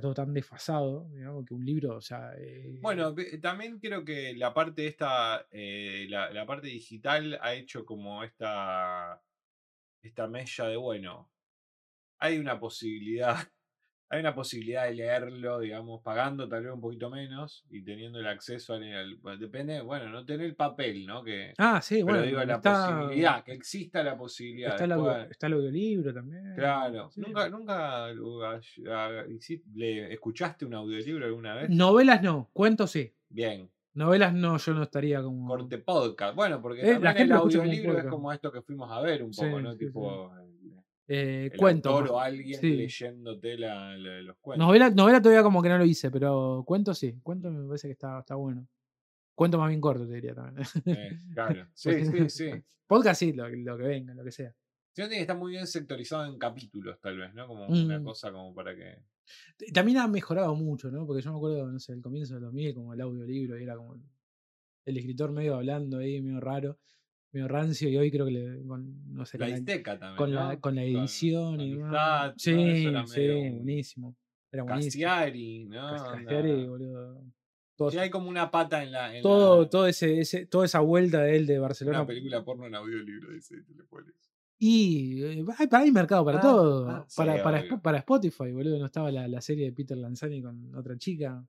[0.00, 2.32] Todo tan desfasado, digamos, que un libro, o sea.
[2.37, 8.22] eh, Bueno, también creo que la parte esta, eh, la parte digital ha hecho como
[8.24, 9.22] esta,
[10.02, 11.30] esta mella de, bueno,
[12.18, 13.37] hay una posibilidad,
[14.09, 18.27] hay una posibilidad de leerlo, digamos, pagando tal vez un poquito menos y teniendo el
[18.29, 21.25] acceso al, depende, bueno, no tener el papel, ¿no?
[21.25, 22.23] Que, Ah, sí, pero bueno.
[22.23, 24.71] digo, la está, posibilidad, que exista la posibilidad.
[24.81, 26.55] Está el, está el audiolibro también.
[26.55, 27.21] claro, sí.
[27.21, 28.12] nunca, nunca
[29.29, 31.71] hici- le- escuchaste un audiolibro alguna vez.
[31.71, 33.12] Novelas no, cuentos sí.
[33.29, 35.49] Bien, Novelas no, yo no estaría como.
[35.49, 36.37] corte podcast.
[36.37, 39.33] Bueno, porque Eh, la gente el audiolibro es como esto que fuimos a ver un
[39.33, 39.73] Sí, poco, ¿no?
[39.73, 40.45] sí, tipo el,
[41.09, 41.92] Eh, el cuentos.
[41.92, 42.77] autor o alguien sí.
[42.77, 44.66] leyéndote la- la- los cuentos.
[44.66, 47.19] Novela, novela todavía como que no lo hice, pero cuentos sí.
[47.23, 48.66] Cuentos me parece que está, está bueno.
[49.35, 50.66] Cuento más bien corto, te diría también.
[50.87, 51.66] Eh, claro.
[51.75, 52.64] Sí, Porque- sí, sí.
[52.88, 54.55] Podcast sí, lo, lo que venga, lo que sea.
[54.92, 57.47] Sí, estar muy bien sectorizado en capítulos, tal vez, ¿no?
[57.47, 58.05] Como una Mm.
[58.05, 59.03] cosa como para que.
[59.75, 61.05] También ha mejorado mucho, ¿no?
[61.07, 63.77] Porque yo me acuerdo, no sé, el comienzo del 2000, como el audiolibro, y era
[63.77, 63.95] como
[64.87, 66.79] el escritor medio hablando ahí, medio raro,
[67.37, 70.16] medio rancio, y hoy creo que le, con, no sé, La con la, también.
[70.16, 70.61] con la, ¿no?
[70.61, 71.90] con la edición con y demás.
[71.92, 72.38] Listat, ¿no?
[72.38, 74.16] Sí, sí, medio buenísimo.
[74.51, 75.05] Era buenísimo.
[75.05, 75.88] Cassiari, ¿no?
[75.88, 77.25] Cassiari, boludo.
[77.77, 79.14] Todo, Sí, hay como una pata en la.
[79.14, 81.99] en todo, la- todo ese, ese, toda esa vuelta de él de Barcelona.
[81.99, 84.14] Una película porno en audiolibro, dice Telepolis.
[84.59, 86.88] Y eh, hay, hay mercado para Ah, todo.
[86.88, 87.42] ah, sí, para,
[87.83, 88.79] para, Spotify, boludo.
[88.79, 91.46] No estaba la, la serie de Peter Lanzani con otra chica.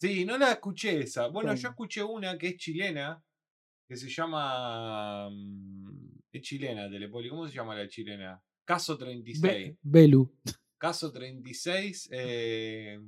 [0.00, 1.26] Sí, no la escuché esa.
[1.26, 3.22] Bueno, yo escuché una que es chilena,
[3.90, 5.28] que se llama...
[5.30, 7.28] mm, Es chilena, Telepoli.
[7.28, 8.40] ¿Cómo se llama la chilena?
[8.64, 9.42] Caso 36.
[9.42, 10.32] Be- Belu.
[10.78, 13.00] Caso 36 eh,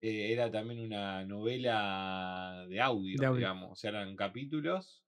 [0.00, 3.38] eh, era también una novela de audio, De audio.
[3.38, 3.72] digamos.
[3.72, 5.00] O sea, eran capítulos.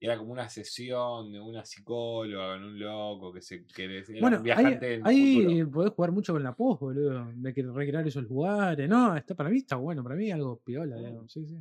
[0.00, 4.04] Y era como una sesión de una psicóloga con un loco que se que era
[4.20, 5.70] Bueno, un ahí, viajante ahí futuro.
[5.72, 7.30] podés jugar mucho con la post, boludo.
[7.34, 8.88] De que recrear esos lugares.
[8.88, 10.02] No, está, para mí está bueno.
[10.02, 10.98] Para mí algo piola, Mm.
[11.00, 11.56] digamos, Sí, sí.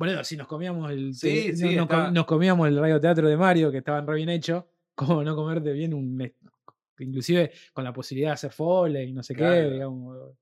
[0.00, 3.36] Boludo, si nos comíamos el Sí, sí, nos, com- está- nos comíamos el radioteatro de
[3.36, 6.18] Mario, que estaban re bien hecho, ¿cómo no comerte bien un
[6.98, 10.32] inclusive con la posibilidad de hacer foley y no sé qué, digamos.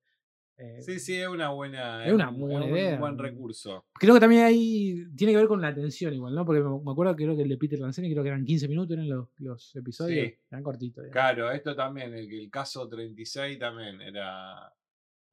[0.57, 2.99] eh, Sí, sí, es una buena, Es una un- muy buena un idea.
[2.99, 3.87] buen recurso.
[3.95, 6.45] Creo que también ahí tiene que ver con la atención igual, ¿no?
[6.45, 8.67] Porque me me acuerdo que creo que el de Peter Lanzani creo que eran 15
[8.67, 10.27] minutos eran los, los episodios.
[10.27, 10.35] Sí.
[10.51, 11.05] Eran cortitos.
[11.05, 11.13] digamos.
[11.13, 14.73] Claro, esto también, el, el caso 36 también era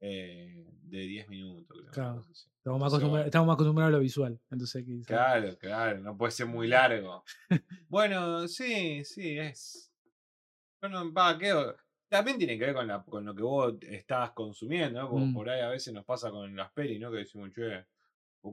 [0.00, 1.76] eh, de 10 minutos.
[1.80, 2.26] creo, Claro.
[2.58, 4.40] Estamos más, acostumbrados, estamos más acostumbrados a lo visual.
[4.50, 7.24] Entonces, quizás- Claro, claro, no puede ser muy largo.
[7.88, 9.92] Bueno, sí, sí, es.
[10.80, 11.74] Bueno, va, ¿qué o-
[12.08, 15.08] También tiene que ver con, la, con lo que vos estás consumiendo, ¿no?
[15.08, 15.34] Como Mm.
[15.34, 17.10] por ahí a veces nos pasa con las pelis, ¿no?
[17.10, 17.84] Que decimos, che,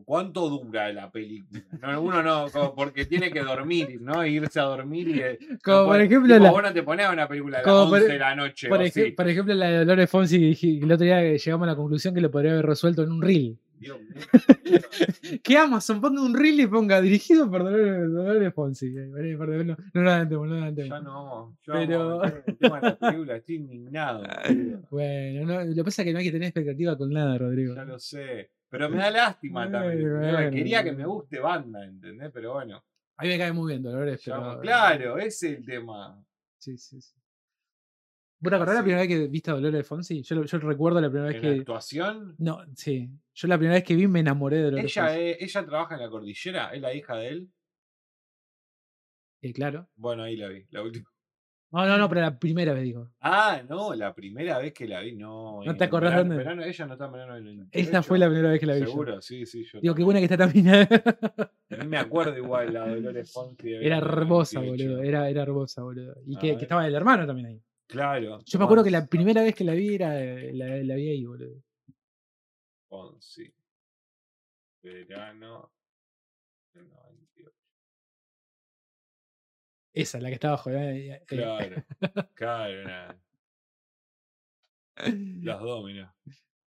[0.03, 1.61] ¿cuánto dura la película?
[1.81, 4.25] No, uno no, como porque tiene que dormir, ¿no?
[4.25, 5.19] Irse a dormir y.
[5.19, 7.61] eh, no Como por puede- ejemplo tipo, la- vos no te ponías una película a
[7.61, 8.69] las como por- 11 de la noche.
[8.69, 9.11] Por, ej- sí.
[9.11, 12.31] por ejemplo, la de Dolores Fonsi, el otro día llegamos a la conclusión que lo
[12.31, 13.57] podría haber resuelto en un reel.
[13.79, 14.13] Dios mío.
[15.43, 18.93] Que Amazon ponga un reel y ponga dirigido por Dolores, Dolores Fonsi.
[18.93, 20.89] Perdón, No, no lo adelantemos, no lo adelantemos.
[20.89, 24.23] Ya no, yo Pero- el tema de la película, estoy indignado.
[24.89, 27.75] Bueno, no, lo que pasa es que no hay que tener expectativa con nada, Rodrigo.
[27.75, 28.51] Ya lo sé.
[28.73, 29.99] Pero me da lástima también.
[30.01, 30.31] ¿entendés?
[30.33, 32.31] bueno, Quería que me guste banda, ¿entendés?
[32.33, 32.83] Pero bueno.
[33.17, 34.59] A mí me cae muy bien Dolores, pero.
[34.61, 36.19] claro, ese es el tema.
[36.57, 37.13] Sí, sí, sí.
[38.39, 40.23] ¿Vos te acordás la primera vez que viste a Dolores Fonsi?
[40.23, 41.59] Yo, yo recuerdo la primera vez En la que.
[41.59, 43.11] actuación, No, sí.
[43.35, 45.35] Yo la primera vez que vi me enamoré de Dolores ella, Fonsi.
[45.39, 47.51] ella trabaja en la cordillera, es la hija de él.
[49.43, 49.87] Eh, claro.
[49.95, 51.12] Bueno, ahí la vi, la última.
[51.73, 53.09] No, no, no, pero la primera vez digo.
[53.19, 55.63] Ah, no, la primera vez que la vi, no.
[55.63, 56.37] ¿No te acordás verano- dónde?
[56.43, 58.19] verano- ella no está en verano del Esa fue 98.
[58.19, 58.79] la primera vez que la vi.
[58.81, 58.85] yo.
[58.87, 59.63] Seguro, sí, sí.
[59.65, 60.65] Yo Digo, qué buena que está también.
[61.69, 63.69] Ni me acuerdo igual la Dolores Fonsi.
[63.71, 64.87] de era hermosa, 98.
[64.91, 65.03] boludo.
[65.03, 66.15] Era, era hermosa, boludo.
[66.27, 67.61] Y que, que estaba el hermano también ahí.
[67.87, 68.39] Claro.
[68.45, 71.09] Yo me acuerdo que la primera vez que la vi era eh, la, la vi
[71.09, 71.59] ahí, boludo.
[72.87, 73.51] Fonsi.
[74.83, 75.71] Verano.
[76.75, 77.51] 98.
[79.93, 80.69] Esa, la que estaba abajo.
[80.71, 81.75] eh, eh, Claro,
[82.33, 83.15] claro.
[85.41, 86.13] Las dos, mirá.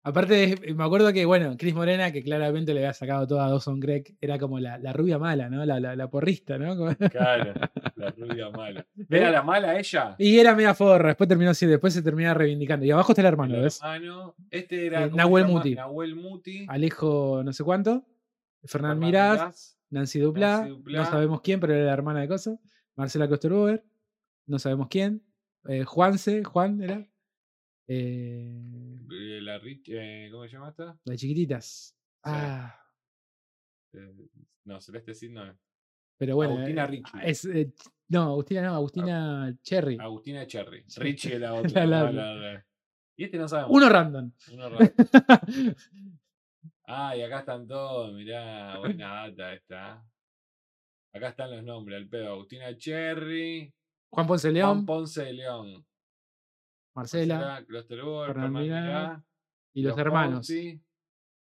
[0.05, 3.49] Aparte, eh, me acuerdo que, bueno, Chris Morena, que claramente le había sacado toda a
[3.49, 5.65] Dawson Craig, era como la, la rubia mala, ¿no?
[5.65, 6.75] La, la, la porrista, ¿no?
[7.09, 7.53] Claro,
[7.95, 8.85] la rubia mala.
[9.09, 10.15] ¿Era la mala ella?
[10.17, 12.85] Y era media forra, después terminó así, después se termina reivindicando.
[12.85, 13.79] Y abajo está el hermano, ¿ves?
[13.81, 14.35] hermano.
[14.51, 14.99] Este era.
[15.05, 15.45] Eh, ¿cómo se Nahuel?
[15.47, 15.75] Muti.
[15.75, 16.65] Nahuel Muti.
[16.67, 18.05] Alejo no sé cuánto,
[18.65, 20.99] Fernán Mirás, Mirás, Nancy Duplá, Nancy Duplá.
[20.99, 22.59] no sabemos quién, pero era la hermana de Coso,
[22.95, 23.83] Marcela Klosterboer,
[24.47, 25.23] no sabemos quién,
[25.67, 27.07] eh, Juanse, Juan era,
[27.87, 30.85] eh, eh, La Rich, eh, ¿Cómo se llama esta?
[31.03, 31.95] la de chiquititas.
[32.23, 32.79] Ah,
[33.93, 34.11] Eh,
[34.65, 35.55] no, Celeste Cid no
[36.17, 36.53] pero bueno.
[36.53, 36.89] Agustina
[37.23, 37.73] es, eh,
[38.09, 39.97] no, Agustina no, Agustina Cherry.
[39.99, 40.85] Agustina Cherry.
[40.97, 41.85] Richie es la otra.
[41.85, 42.65] la- la-
[43.17, 43.71] Y este no sabemos.
[43.75, 44.31] Uno random.
[44.53, 44.93] Uno raro.
[46.85, 50.05] Ah, y acá están todos, mirá, buena data esta.
[51.13, 52.29] Acá están los nombres, el pedo.
[52.33, 53.71] Agustina Cherry,
[54.09, 55.85] Juan Ponce Juan León, Ponce de León,
[56.95, 59.23] Marcela Marcela Mirá,
[59.73, 60.35] y los hermanos.
[60.47, 60.79] Fonsi.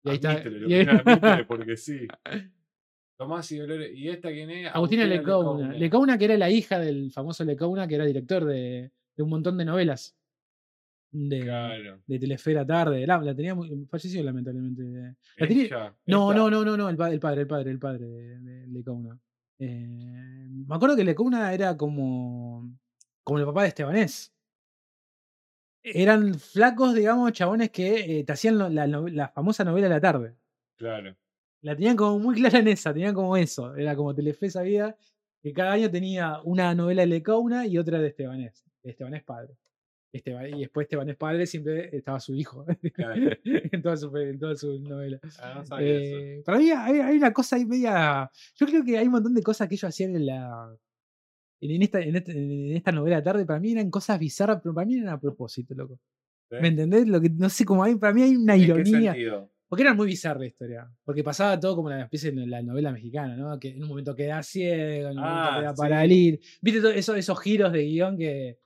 [0.02, 0.42] Y ahí está.
[0.48, 0.87] Y ahí-
[1.48, 2.06] porque sí.
[3.18, 3.90] Tomás y Dolores.
[3.94, 4.74] ¿Y esta quién es?
[4.74, 5.59] Agustina Lecouna.
[5.66, 5.78] Lecouna.
[5.78, 9.59] Lecouna, que era la hija del famoso Lecouna, que era director de, de un montón
[9.59, 10.16] de novelas.
[11.12, 12.00] De, Claro.
[12.06, 13.06] de Telefera Tarde.
[13.06, 14.83] La, la tenía muy, falleció lamentablemente.
[15.37, 17.78] La tenía- Ella, no, no, no, no, no, el, pa- el padre, el padre, el
[17.78, 19.18] padre de, de Lecouna.
[19.60, 22.76] Eh, me acuerdo que Lecouna era como,
[23.22, 24.32] como el papá de Estebanés.
[25.82, 30.34] Eran flacos, digamos, chabones que eh, te hacían la, la famosa novela de la tarde.
[30.76, 31.16] Claro.
[31.62, 33.74] La tenían como muy clara en esa, tenían como eso.
[33.76, 34.96] Era como Telefe sabía
[35.42, 38.64] que cada año tenía una novela de Lecouna y otra de Estebanés.
[38.82, 39.56] de Estebanés padre.
[40.12, 43.14] Esteba- y después Estebanés padre siempre estaba su hijo Claro.
[43.44, 44.00] en todas
[44.60, 45.20] sus novelas.
[45.40, 45.78] Ah, no.
[45.78, 48.28] Eh, para mí hay, hay una cosa ahí media.
[48.56, 50.76] Yo creo que hay un montón de cosas que ellos hacían en la.
[51.62, 54.74] En, esta, en, este- en esta novela de tarde, para mí eran cosas bizarras, pero
[54.74, 56.00] para mí eran a propósito, loco.
[56.50, 56.56] ¿Sí?
[56.60, 57.06] ¿Me entendés?
[57.06, 59.46] Lo que, no sé cómo hay, para mí hay una ¿En qué ironía.
[59.68, 60.90] Porque era muy bizarra la historia.
[61.04, 63.56] Porque pasaba todo como la especie de la novela mexicana, ¿no?
[63.60, 65.80] Que en un momento queda ciego, en un momento Ah, queda sí.
[65.80, 66.44] paralítico.
[66.60, 68.58] ¿Viste todo eso- esos giros de guion que.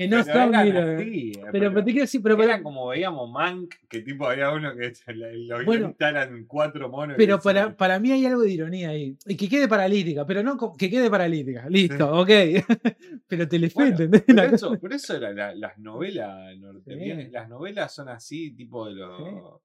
[0.00, 0.54] Que no Pero son eran
[0.98, 4.26] así, eh, Pero, pero- pero te quiero decir, pero, Eran como veíamos Mank, que tipo
[4.26, 7.16] había uno que los Bueno, eran cuatro monos.
[7.18, 9.14] pero para, se- para mí hay algo de ironía ahí.
[9.26, 11.66] Y que quede paralítica, pero no que quede paralítica.
[11.68, 12.28] Listo, ok.
[13.28, 14.22] pero Telefe, Bueno, ¿entendés?
[14.24, 17.30] Por eso, por eso era la- las novelas norteamericanas.
[17.32, 19.62] Las novelas son así, tipo de lo.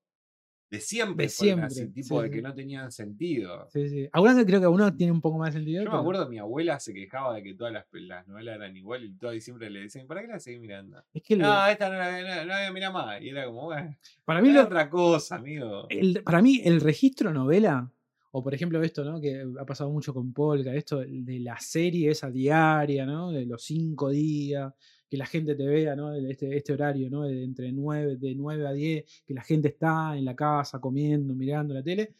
[0.69, 2.41] De siempre, De fueron así, siempre, tipo sí, de que sí.
[2.41, 3.67] no tenían sentido.
[3.71, 4.09] Sí, sí.
[4.11, 5.83] Algunas creo que algunos tiene un poco más de sentido.
[5.83, 9.11] Yo me acuerdo mi abuela se quejaba de que todas las, las novelas eran iguales
[9.11, 11.03] y todas siempre le decían, ¿para qué la seguís mirando?
[11.13, 13.21] Es que el- No, esta no la no, no la voy a mirar más.
[13.21, 15.85] Y era como, bueno, para mí lo, otra cosa, amigo.
[15.89, 17.91] el- para mí el registro novela,
[18.31, 19.21] o por ejemplo esto, ¿no?
[19.21, 23.31] Que ha pasado mucho con Polka, esto de la serie esa diaria, ¿no?
[23.31, 24.73] De los cinco días,
[25.15, 26.13] que la gente te vea, ¿no?
[26.13, 27.23] Este, este horario, ¿no?
[27.23, 31.33] De entre 9, de 9 a 10, que la gente está en la casa comiendo,
[31.33, 32.15] mirando la tele.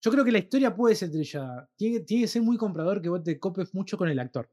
[0.00, 1.68] Yo creo que la historia puede ser trillada.
[1.76, 4.48] Tiene, tiene que ser muy comprador que vos te copes mucho con el actor.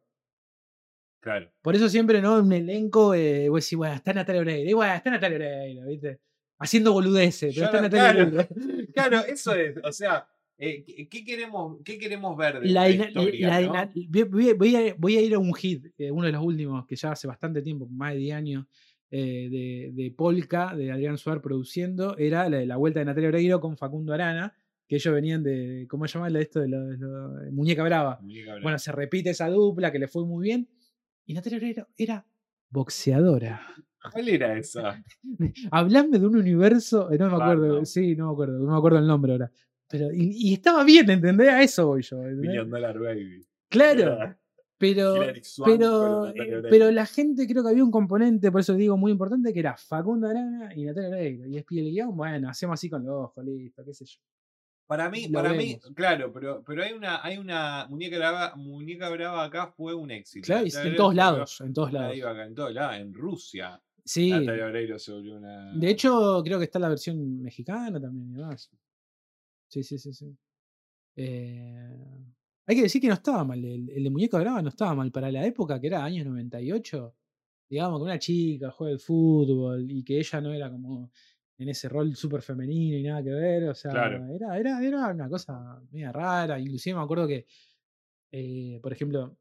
[1.22, 1.52] Claro.
[1.62, 2.40] Por eso siempre, ¿no?
[2.40, 6.20] Un elenco, eh, vos decís, bueno, está Natalia Oreiro, y bueno, está Natalia Oreiro, ¿viste?
[6.60, 8.28] Haciendo boludeces, pero Yo está no- Natalia claro.
[8.28, 8.86] Oreiro.
[8.94, 9.76] Claro, eso es.
[9.84, 13.48] O sea, eh, ¿qué, queremos, ¿qué queremos ver de La historia?
[13.48, 13.92] la no?
[13.94, 14.26] dina-
[14.58, 17.12] voy, a, voy a ir a un hit, eh, uno de los últimos, que ya
[17.12, 18.66] hace bastante tiempo, más de 10 años,
[19.12, 23.78] eh, de, de Polka, de Adrián Suar produciendo, era la vuelta de Natalia Oreiro con
[23.78, 24.54] Facundo Arana,
[24.88, 26.30] que ellos venían de, ¿cómo se llama?
[26.30, 28.20] La de esto de, lo- de lo- Muñeca Brava.
[28.22, 28.62] Muñeca Brava.
[28.62, 30.70] Bueno, se repite esa dupla que le fue muy bien,
[31.26, 32.26] y Natalia Oreiro era
[32.70, 33.62] boxeadora.
[34.12, 35.04] ¿Cuál era esa?
[35.72, 39.08] Hablame de un universo, no me acuerdo, sí, no me acuerdo, no me acuerdo el
[39.08, 39.52] nombre ahora.
[39.88, 41.50] Pero, y, y estaba bien, ¿entendés?
[41.50, 42.18] A eso voy yo.
[42.18, 43.46] Million Dollar Baby.
[43.70, 44.40] Claro, Era
[44.78, 45.16] pero,
[45.64, 49.54] pero, eh, pero la gente creo que había un componente, por eso digo muy importante,
[49.54, 51.48] que era Facundo Arana y Natalia Oreiro.
[51.48, 54.20] Y es el guion, bueno, hacemos así con los ojos, listo, qué sé yo.
[54.88, 59.10] Para mí, Lo para mí, claro, pero, pero hay una, hay una muñeca brava, muñeca
[59.10, 60.46] brava acá fue un éxito.
[60.46, 62.18] Claro, y Natalia en todos Oreiro lados, en todos lados.
[62.22, 63.82] acá, en todos lados, en Rusia.
[64.04, 65.74] Sí, Natalia Oreiro se volvió una.
[65.76, 68.70] de hecho creo que está la versión mexicana también y demás.
[69.76, 70.38] Sí, sí, sí, sí.
[71.18, 71.90] Eh,
[72.66, 75.12] hay que decir que no estaba mal, el, el de Muñeca Brava no estaba mal
[75.12, 77.14] para la época que era años 98.
[77.70, 81.12] Digamos que una chica juega al fútbol y que ella no era como
[81.58, 83.68] en ese rol súper femenino y nada que ver.
[83.70, 84.34] O sea, Claro.
[84.34, 86.58] era, era, era una cosa media rara.
[86.58, 87.46] Inclusive me acuerdo que,
[88.32, 89.38] eh, por ejemplo,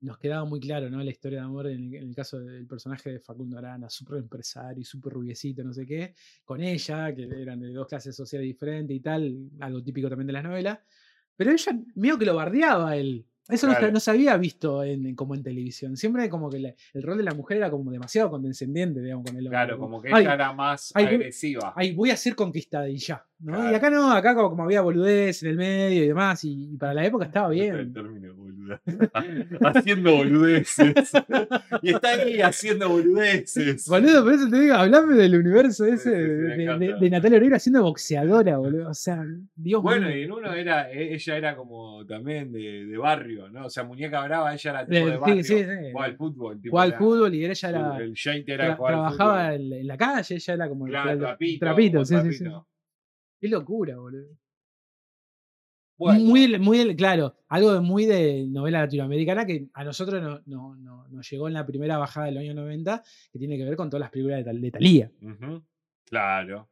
[0.00, 1.02] nos quedaba muy claro, ¿no?
[1.02, 4.18] La historia de amor en el, en el caso del personaje de Facundo Arana, súper
[4.18, 8.96] empresario, súper rubiecito, no sé qué, con ella, que eran de dos clases sociales diferentes
[8.96, 10.78] y tal, algo típico también de las novelas.
[11.36, 13.24] Pero ella medio que lo bardeaba él.
[13.48, 13.92] Eso no, Claro.
[13.92, 15.96] no se había visto en, como en televisión.
[15.96, 19.36] Siempre como que la- el rol de la mujer era como demasiado condescendiente, digamos, con
[19.36, 19.56] el hombre.
[19.58, 21.72] Claro, como que Ay, ella era más ay, agresiva.
[21.74, 23.24] ay, voy a ser conquistada y ya.
[23.40, 23.70] ¿No?
[23.70, 26.76] Y acá no, acá como, como había boludez en el medio y demás, y, y
[26.76, 27.92] para la época estaba bien.
[27.92, 28.80] término, boluda.
[29.62, 30.92] haciendo boludeces.
[31.82, 33.88] y está ahí haciendo boludeces.
[33.88, 36.10] Boludo, por eso te digo, hablame del universo ese sí, sí,
[36.64, 38.90] de, de- de- Natalia Oreiro siendo boxeadora, boludo.
[38.90, 39.24] O sea,
[39.56, 40.18] Dios Bueno, mío.
[40.18, 43.66] y en uno era, e- ella era como también de, de barrio, ¿no?
[43.66, 45.44] O sea, muñeca brava, ella era tipo Eh, de barrio.
[45.44, 45.64] sí, sí.
[45.92, 46.60] Jugaba al fútbol.
[46.60, 47.96] Tipo, Jugaba al fútbol y ella era.
[47.98, 48.14] El
[48.46, 52.32] era tra- trabajaba en, la calle, ella era como el trapito, trapito, como sí, sí,
[52.32, 52.44] sí.
[53.40, 54.36] Qué locura, boludo.
[55.96, 60.76] Bueno, Muy, muy claro, algo de muy de novela latinoamericana que a nosotros no, no-
[60.76, 63.90] no- nos llegó en la primera bajada del año 90, que tiene que ver con
[63.90, 65.10] todas las películas de, de Thalía.
[65.20, 65.64] ujú,
[66.04, 66.68] Claro.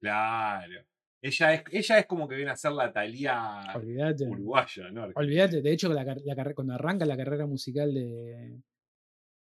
[0.00, 0.82] Claro.
[1.22, 4.26] Ella es, ella es como que viene a ser la Talía Olvídate.
[4.26, 5.08] uruguaya, ¿no?
[5.14, 8.58] Olvídate, de hecho, la, la cuando arranca la carrera musical de.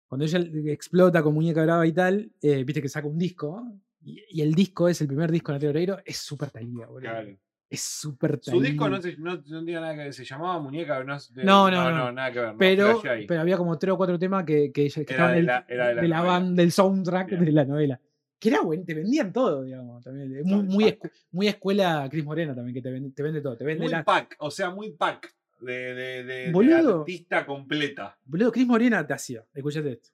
[0.09, 0.41] Cuando ella
[0.73, 3.63] explota con Muñeca Brava y tal, eh, viste que saca un disco.
[4.09, 7.01] Y, y el disco es el primer disco de Natalia Oreiro, es súper talía, boludo.
[7.11, 7.37] Claro.
[7.71, 11.05] Es súper Su disco no, se- no, no tenía nada que ver, se llamaba Muñeca,
[11.05, 12.11] no, de- No, no, no.
[12.13, 12.53] nada que ver.
[12.53, 15.47] no, Pero, pero había como tres o cuatro temas que, que, estaban de en el-
[15.47, 17.45] la- era de la banda, del soundtrack Bien.
[17.45, 18.01] de la novela.
[18.41, 20.03] Que era bueno, te vendían todo, digamos.
[20.03, 20.43] También.
[20.45, 21.03] Muy, muy, pack.
[21.03, 23.57] escu- muy escuela Cris Morena también, que te vende, te vende todo.
[23.57, 27.01] Te vende Muy la, pack, o sea, muy pack de, de, de- de Boludo.
[27.01, 28.17] artista completa.
[28.25, 30.09] Boludo, Cris Morena te hacía, escuchate esto.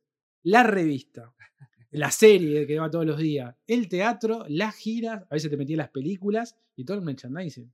[0.45, 1.33] La revista,
[1.95, 5.77] la serie que va todos los días, el teatro, las giras, a veces te metía
[5.79, 7.73] las películas y todo el merchandising.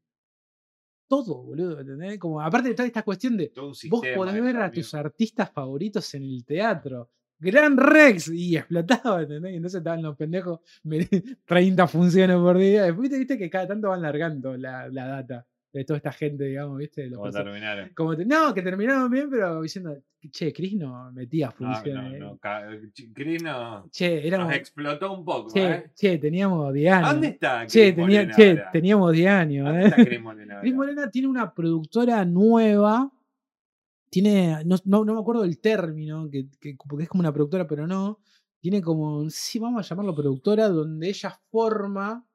[1.09, 2.19] Todo, boludo, ¿entendés?
[2.19, 3.49] Como, aparte de toda esta cuestión de
[3.89, 7.11] vos podés ver a tus artistas favoritos en el teatro.
[7.43, 9.53] Gran Rex y explotaba, ¿entendés?
[9.53, 11.09] Y entonces estaban los pendejos me-
[11.47, 12.85] 30 funciones por día.
[12.85, 15.47] Después viste que cada tanto van largando la, la data.
[15.73, 17.07] De toda esta gente, digamos, ¿viste?
[17.09, 17.89] Los ¿Cómo perso- terminaron?
[17.95, 19.97] como te- no, que terminaron bien, pero diciendo,
[20.31, 22.19] che, Chris no metía No, funciones.
[22.21, 22.39] no, no.
[22.41, 25.91] Ch- Chris no- Che, éramos, nos explotó un poco, che, ¿eh?
[25.95, 27.11] che, teníamos 10 años.
[27.13, 29.67] ¿Dónde está Chris Che, tenía, Morena che, teníamos 10 años.
[29.67, 29.87] ¿Dónde ¿eh?
[29.87, 30.77] está Chris Morena Cris ahora?
[30.77, 33.13] Morena tiene una productora nueva.
[34.11, 37.67] Tiene, no, no, no me acuerdo el término, que, que- porque es como una productora,
[37.69, 38.19] pero no.
[38.61, 42.27] Tiene como, sí, vamos a llamarlo productora, donde ella forma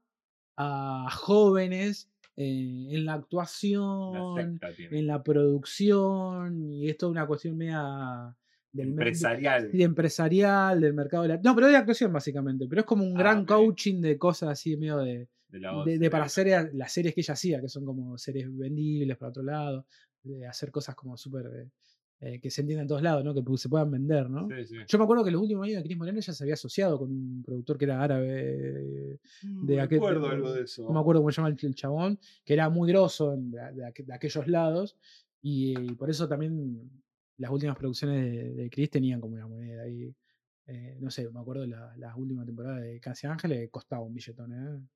[0.58, 4.60] a jóvenes eh, en la actuación,
[4.91, 8.36] en la producción, y es toda una cuestión media
[8.71, 9.69] del mer- de- Empresarial.
[9.82, 11.38] empresarial, del mercado de la.
[11.43, 12.65] No, pero de actuación básicamente.
[12.67, 15.86] Pero es como un Ah, gran coaching de cosas así medio de, de la voz,
[15.86, 18.48] de, de para eh, hacer a- las series que ella hacía, que son como series
[18.56, 19.86] vendibles para otro lado,
[20.24, 21.69] de hacer cosas como súper.
[22.21, 23.34] Eh, que se entiendan en todos lados, ¿no?
[23.34, 24.47] Que se puedan vender, ¿no?
[24.49, 24.75] Sí, sí.
[24.88, 27.12] Yo me acuerdo que los últimos años de Cris Moreno ella se había asociado con
[27.12, 29.19] un productor que era árabe.
[29.43, 30.84] Mm, de aquel- recuerdo de- algo de eso.
[30.88, 33.58] No me acuerdo cómo se llama el, el chabón, que era muy grosso en- de,
[33.73, 34.97] de aqu- de aquellos lados.
[35.41, 36.89] Y, por eso también
[37.38, 40.13] las últimas producciones de, Chris tenían como una moneda ahí.
[40.67, 44.51] eh, no sé, me acuerdo la- las últimas temporadas de Casi Ángeles costaba un billetón,
[44.51, 44.88] ¿eh?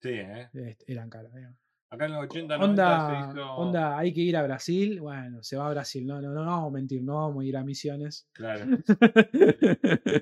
[0.00, 0.48] Sí, ¿eh?
[0.54, 1.34] Este, eran caras.
[1.34, 1.58] digamos.
[1.90, 3.52] Acá en los 80, 90 Onda, se hizo.
[3.56, 5.00] onda, hay que ir a Brasil.
[5.00, 6.06] Bueno, se va a Brasil.
[6.06, 8.28] No, no, no, no vamos a mentir, no vamos a ir a misiones.
[8.32, 8.66] Claro.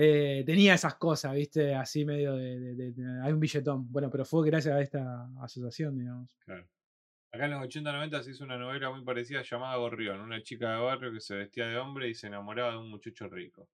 [0.00, 1.74] Eh, tenía esas cosas, ¿viste?
[1.74, 3.90] Así medio de, de- de- de- Hay un billetón.
[3.90, 6.36] Bueno, pero fue gracias a esta asociación, digamos.
[6.44, 6.64] Claro.
[7.32, 10.70] Acá en los 80, 90 se hizo una novela muy parecida llamada Gorrión, una chica
[10.70, 13.68] de barrio que se vestía de hombre y se enamoraba de un muchacho rico.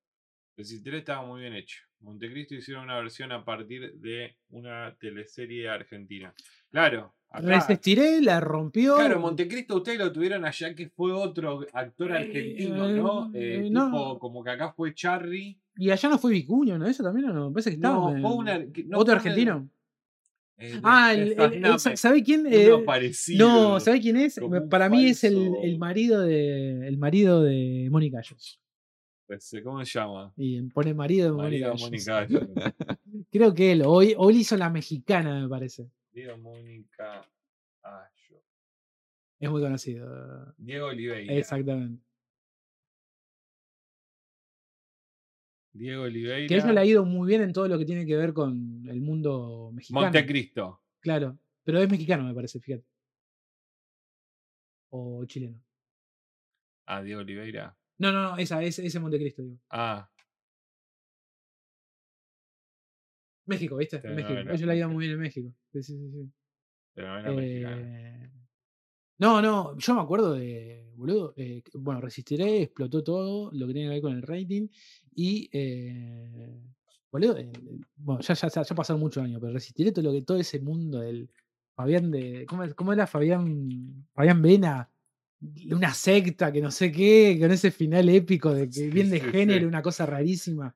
[0.56, 1.78] El Citré estaba muy bien hecho.
[2.00, 6.32] Montecristo hicieron una versión a partir de una teleserie argentina.
[6.70, 8.94] Claro, Resistiré, la rompió.
[8.94, 13.30] claro, Montecristo ustedes lo tuvieron allá que fue otro actor Eh, argentino, ¿no?
[13.34, 13.86] eh, Eh, no.
[13.86, 15.58] tipo, como que acá fue Charry.
[15.76, 16.86] Y allá no fue Vicuño, ¿no?
[16.86, 17.50] Eso también no.
[17.52, 18.12] Parece que estaba.
[18.12, 19.68] No, fue una, no, ¿Otro fue una- argentino?
[20.58, 22.46] eh, Ah, el, el- el- ¿sabe quién?
[22.48, 22.70] Eh,
[23.36, 24.38] no, ¿sabe quién es?
[24.70, 28.60] Para mí es el, marido de el marido de Mónica Gallos.
[29.26, 30.32] Pues, ¿Cómo se llama?
[30.36, 31.72] Y pone marido de Mónica.
[31.74, 32.26] Mónica.
[33.30, 33.82] Creo que él.
[33.86, 35.90] O él hizo la mexicana, me parece.
[36.12, 37.26] Diego Mónica
[37.82, 38.42] Gallo.
[39.40, 40.54] Es muy conocido.
[40.58, 41.32] Diego Oliveira.
[41.32, 42.02] Exactamente.
[45.72, 46.46] Diego Oliveira.
[46.46, 48.86] Que ella le ha ido muy bien en todo lo que tiene que ver con
[48.88, 50.06] el mundo mexicano.
[50.06, 50.82] Montecristo.
[51.00, 51.38] Claro.
[51.64, 52.84] Pero es mexicano, me parece, fíjate.
[54.90, 55.60] O chileno.
[56.86, 57.76] Ah, Diego Oliveira.
[57.98, 59.58] No, no, no, esa, ese, ese Montecristo, digo.
[59.70, 60.08] Ah,
[63.46, 64.00] México, ¿viste?
[64.02, 64.66] En México.
[64.66, 65.52] le ha ido muy bien en México.
[65.72, 66.30] Sí, sí, sí.
[66.96, 68.30] Eh,
[69.18, 73.88] no, no, yo me acuerdo de, boludo, eh, bueno, Resistiré, explotó todo lo que tiene
[73.88, 74.68] que ver con el rating
[75.14, 76.62] y, eh,
[77.10, 77.36] boludo,
[77.96, 81.00] bueno, ya, ya, ya pasaron muchos años, pero Resistiré todo, lo que, todo ese mundo
[81.00, 81.28] del
[81.74, 84.88] Fabián de, ¿cómo, cómo era Fabián, Fabián Vena?
[85.70, 89.68] Una secta que no sé qué, con ese final épico de que bien de género,
[89.68, 90.74] una cosa rarísima.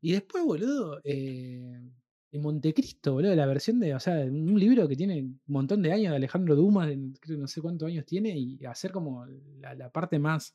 [0.00, 1.80] Y después, boludo, eh,
[2.32, 5.92] en Montecristo, boludo, la versión de, o sea, un libro que tiene un montón de
[5.92, 6.88] años de Alejandro Dumas,
[7.20, 9.26] creo que no sé cuántos años tiene, y hacer como
[9.60, 10.54] la, la parte más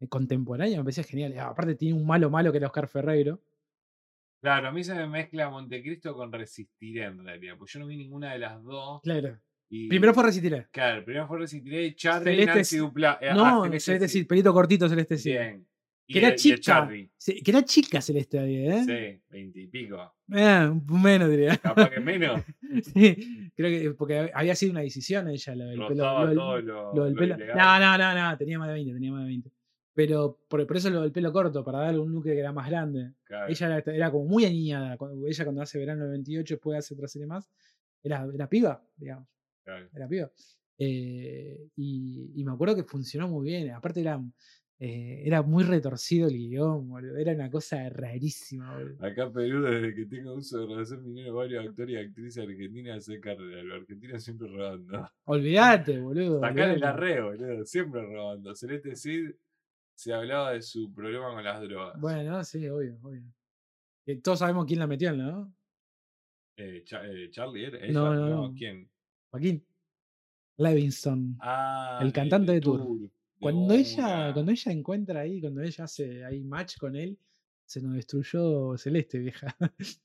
[0.00, 1.32] eh, contemporánea me parecía genial.
[1.34, 3.40] Y aparte tiene un malo malo que era Oscar Ferreiro.
[4.40, 7.54] Claro, a mí se me mezcla Montecristo con Resistiré en realidad.
[7.58, 9.00] Porque yo no vi ninguna de las dos.
[9.02, 9.40] Claro.
[9.68, 10.66] Y- Primero fue Resistiré.
[10.70, 12.76] Claro, primero fue Resistiré y Charlie Celeste Nancy.
[12.78, 13.18] Dupla.
[13.20, 14.24] eh, ah, No, Celeste Celeste sí.
[14.24, 15.30] pelito cortito Celeste sí.
[15.30, 15.66] Bien.
[16.08, 16.88] Y Que era el- chica.
[17.16, 18.84] Sí, que era chica Celeste ¿eh?
[18.84, 20.14] Sí, veintipico.
[20.32, 21.56] Eh, menos diría.
[21.56, 22.42] Capaz que menos.
[22.94, 26.04] Sí, creo que porque había sido una decisión ella, lo del pelo.
[26.20, 27.34] Lo del- todo lo, Lo del lo pelo.
[27.36, 27.56] ilegal.
[27.56, 29.50] No, no, no, no, tenía más de 20, tenía más de 20.
[29.94, 32.68] Pero por, por eso lo del pelo corto, para darle un look que era más
[32.68, 33.12] grande.
[33.24, 34.96] Claro, Ella era, era como muy aniñada.
[34.98, 37.48] Cuando, ella cuando hace verano del 28, después hace otra serie más,
[38.02, 39.26] era, era piba, digamos,
[39.66, 39.88] claro.
[39.94, 40.30] era piba.
[40.78, 43.70] Eh, y, y me acuerdo que funcionó muy bien.
[43.70, 44.22] Aparte era,
[44.78, 49.04] eh, era muy retorcido el guion, boludo, Era una cosa rarísima, boludo.
[49.06, 52.98] Acá Perú, desde que tengo uso de razón, vinieron varios actores y actrices argentinas a
[52.98, 53.62] hacer carrera.
[53.62, 55.10] Los argentinos siempre robando.
[55.24, 56.40] Olvídate, boludo.
[56.40, 57.64] Sacar el arreo, boludo.
[57.64, 58.54] Siempre robando.
[58.54, 59.30] Celeste Cid
[59.94, 61.98] se hablaba de su problema con las drogas.
[61.98, 63.22] Bueno, sí, obvio, obvio.
[64.04, 65.52] Que todos sabemos quién la metió, ¿no?
[66.58, 67.78] Eh, Cha- eh, Charlie era.
[67.78, 68.54] Ella, No, no, no.
[68.54, 68.88] ¿Quién?
[69.36, 69.66] Joaquín
[70.58, 71.36] Levinson.
[71.40, 73.10] Ah, El cantante de Tour.
[73.38, 77.18] Cuando ella, cuando ella encuentra ahí, cuando ella hace ahí match con él,
[77.66, 79.54] se nos destruyó Celeste, vieja.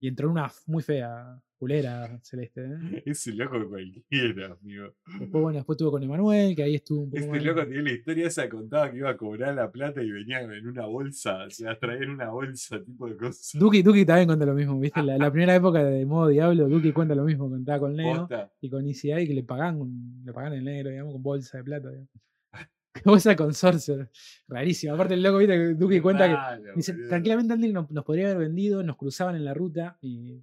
[0.00, 1.42] y entró una muy fea.
[1.58, 2.60] Culera Celeste.
[2.64, 3.02] ¿eh?
[3.06, 4.94] Ese loco cualquiera, amigo.
[5.18, 7.82] Después, bueno, después estuvo con Emanuel, que ahí estuvo un poco Este más- loco tiene
[7.82, 11.48] la historia esa contaba que iba a cobrar la plata y venían en una bolsa,
[11.50, 13.50] se las traía en una bolsa, tipo de cosas.
[13.58, 15.02] Duki, Duki también cuenta lo mismo, ¿viste?
[15.02, 18.52] La, la primera época de modo Diablo, Duki cuenta lo mismo, contaba con Neo Posta.
[18.60, 19.78] y con ECI que le pagan,
[20.24, 21.88] le pagan en negro, digamos, con bolsa de plata.
[21.90, 22.08] digamos.
[23.04, 24.08] bolsa de consorcio,
[24.48, 24.94] rarísimo.
[24.94, 28.82] Aparte el loco, viste, Duki cuenta que dice, tranquilamente alguien nos, nos podría haber vendido,
[28.82, 30.42] nos cruzaban en la ruta y,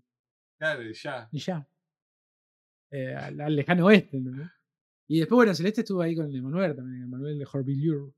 [0.63, 1.27] Claro, ya.
[1.31, 1.67] y ya.
[2.91, 4.21] Eh, al, al lejano oeste.
[5.07, 8.13] Y después, bueno, Celeste estuvo ahí con Emanuel también, Emanuel de Horvillure,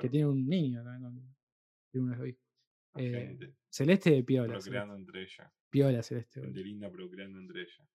[0.00, 1.36] que tiene un niño también, con-
[1.90, 2.40] tiene unos hijos.
[2.96, 4.54] eh, gente Celeste, piola.
[4.54, 5.06] procreando Celeste.
[5.10, 5.52] entre ellas.
[5.68, 6.40] Piola Celeste.
[6.40, 7.86] Gente linda procreando entre ellas.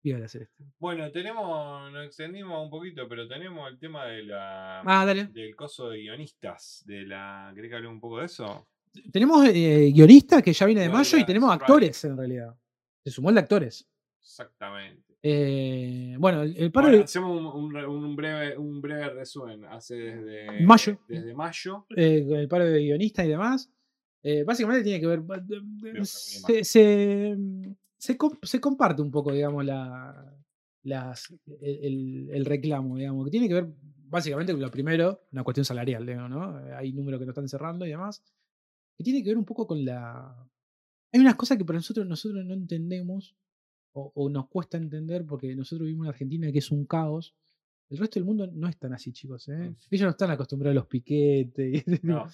[0.00, 0.64] Piola Celeste.
[0.78, 5.26] Bueno, tenemos, nos extendimos un poquito, pero tenemos el tema de la Ah, dale.
[5.26, 6.82] del coso de guionistas.
[6.86, 7.52] De la.
[7.54, 8.68] ¿Querés que hable un poco de eso?
[9.12, 12.54] Tenemos eh, guionista que ya viene de mayo y tenemos actores en realidad.
[13.04, 13.88] Se sumó el de actores.
[14.20, 15.16] Exactamente.
[15.24, 19.08] Eh, bueno, el, el paro Bueno, de- hacemos un, un re- un breve, un breve
[19.10, 19.64] resumen.
[19.66, 20.98] Hace desde Mayo.
[21.08, 21.86] Desde mayo.
[21.96, 23.70] eh, con el paro de guionista y demás,
[24.22, 25.22] eh, básicamente tiene que ver.
[26.04, 27.36] Se, se,
[27.96, 30.34] se com- se comparte un poco, digamos, la,
[30.84, 33.68] las, el, el- reclamo, digamos, que tiene que ver
[34.08, 36.60] básicamente con lo primero, una cuestión salarial, digamos, ¿no?
[36.68, 38.22] Eh, Hay números que no están cerrando y demás.
[38.96, 40.36] Que tiene que ver un poco con la.
[41.12, 43.34] Hay unas cosas que para nosotros, nosotros no entendemos
[43.92, 47.34] o, o nos cuesta entender porque nosotros vivimos en Argentina que es un caos.
[47.90, 49.48] El resto del mundo no es tan así, chicos.
[49.48, 49.52] ¿eh?
[49.70, 49.76] Mm.
[49.90, 51.84] Ellos no están acostumbrados a los piquetes.
[52.02, 52.26] No.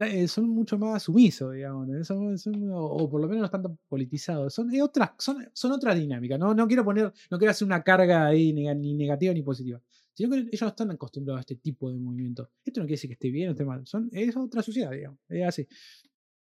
[0.00, 1.88] eh, son mucho más sumisos, digamos.
[2.06, 2.36] son-
[2.72, 4.52] o, por lo menos no están tan politizados.
[4.52, 6.38] Son, eh, otras, son, son otras dinámicas.
[6.40, 6.52] ¿no?
[6.52, 9.80] no quiero poner, no quiero hacer una carga ahí ni negativa ni positiva.
[10.14, 12.48] Sino que ellos no están acostumbrados a este tipo de movimientos.
[12.64, 13.86] Esto no quiere decir que esté bien o esté mal.
[13.86, 15.20] Son, es otra sociedad, digamos.
[15.28, 15.66] Es así.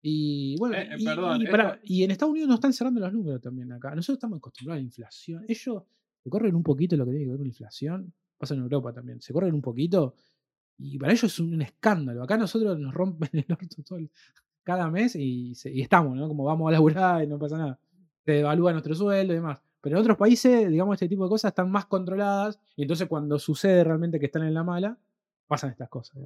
[0.09, 2.71] Y bueno, Eh, eh, y, perdón, y pará, esto- y en Estados Unidos nos están
[2.71, 3.93] cerrando los números también acá.
[3.93, 5.43] Nosotros estamos acostumbrados a la inflación.
[5.49, 5.83] Ellos
[6.23, 8.13] se corren un poquito lo que tiene que ver con la inflación.
[8.37, 9.19] Pasa en Europa también.
[9.19, 10.15] Se corren un poquito.
[10.77, 12.23] Y para ellos es un, escándalo.
[12.23, 14.09] Acá nosotros nos rompen el orto todo el-
[14.63, 16.27] cada mes y, se- y estamos, ¿no?
[16.29, 17.79] Como vamos a laburar y no pasa nada.
[18.23, 19.59] Se devalúa nuestro sueldo y demás.
[19.81, 22.59] Pero en otros países, digamos, este tipo de cosas están más controladas.
[22.77, 24.97] Y entonces cuando sucede realmente que están en la mala,
[25.47, 26.17] pasan estas cosas.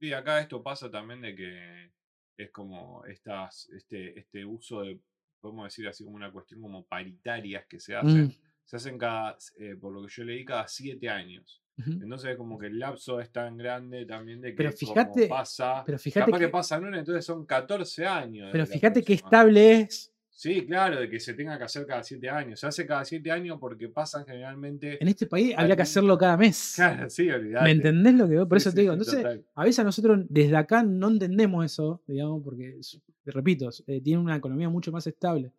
[0.00, 1.92] Sí, acá esto pasa también de que
[2.38, 4.98] es como estas, este, este uso de,
[5.40, 8.26] podemos decir así como una cuestión como paritarias que se hacen.
[8.26, 8.32] Mm,
[8.64, 11.62] Se hacen cada, eh, por lo que yo leí, cada siete años.
[11.78, 11.90] ujú.
[12.02, 15.82] Entonces como que el lapso es tan grande también de que Pero como fíjate- pasa,
[15.86, 18.50] Pero fíjate capaz que, que, pasan una, entonces son 14 años.
[18.52, 20.12] pero fíjate qué estable es.
[20.38, 22.60] Sí, claro, de que se tenga que hacer cada siete años.
[22.60, 25.02] Se hace cada siete años porque pasan generalmente...
[25.02, 26.74] En este país habría que hacerlo cada mes.
[26.76, 27.64] Claro, sí, olvidate.
[27.64, 28.48] ¿Me entendés lo que veo?
[28.48, 28.92] Por Sí, eso sí, te digo.
[28.92, 29.44] Entonces, total.
[29.56, 32.78] a veces a nosotros desde acá no entendemos eso, digamos, porque,
[33.24, 35.50] te repito, eh, tiene una economía mucho más estable.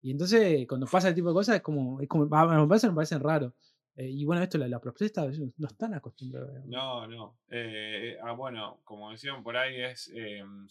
[0.00, 2.88] Y entonces, cuando pasa ese tipo de cosas, es como, es como ah, me parece,
[2.88, 3.52] me parecen raro.
[3.94, 5.26] Eh, y bueno, esto, la, la protesta,
[5.58, 6.64] no están acostumbrados.
[6.64, 7.38] No, no.
[7.48, 10.66] Eh, eh, ah, bueno, como decían por ahí, es em,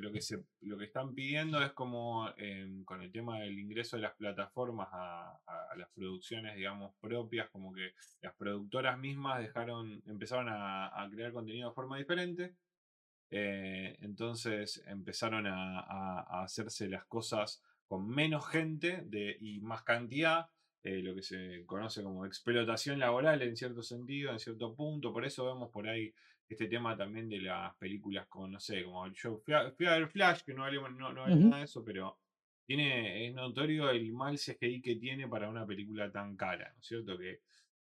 [0.00, 3.96] lo, que se, lo que están pidiendo es como em, con el tema del ingreso
[3.96, 5.38] de las plataformas a,
[5.76, 7.92] las producciones, digamos, propias, como que
[8.22, 12.56] las productoras mismas dejaron, empezaron a, a crear contenido de forma diferente.
[13.30, 20.48] entonces empezaron a hacerse las cosas con menos gente de, y más cantidad
[20.82, 25.12] eh, lo que se conoce como explotación laboral en cierto sentido, en cierto punto.
[25.12, 26.12] Por eso vemos por ahí
[26.48, 29.96] este tema también de las películas con, no sé, como yo fui a, fui a
[29.96, 31.36] ver Flash, que no vale, no, no Ujú.
[31.36, 32.18] nada de eso, pero
[32.66, 36.86] tiene, es notorio el mal CGI que tiene para una película tan cara, ¿no es
[36.86, 37.16] cierto?
[37.18, 37.40] Que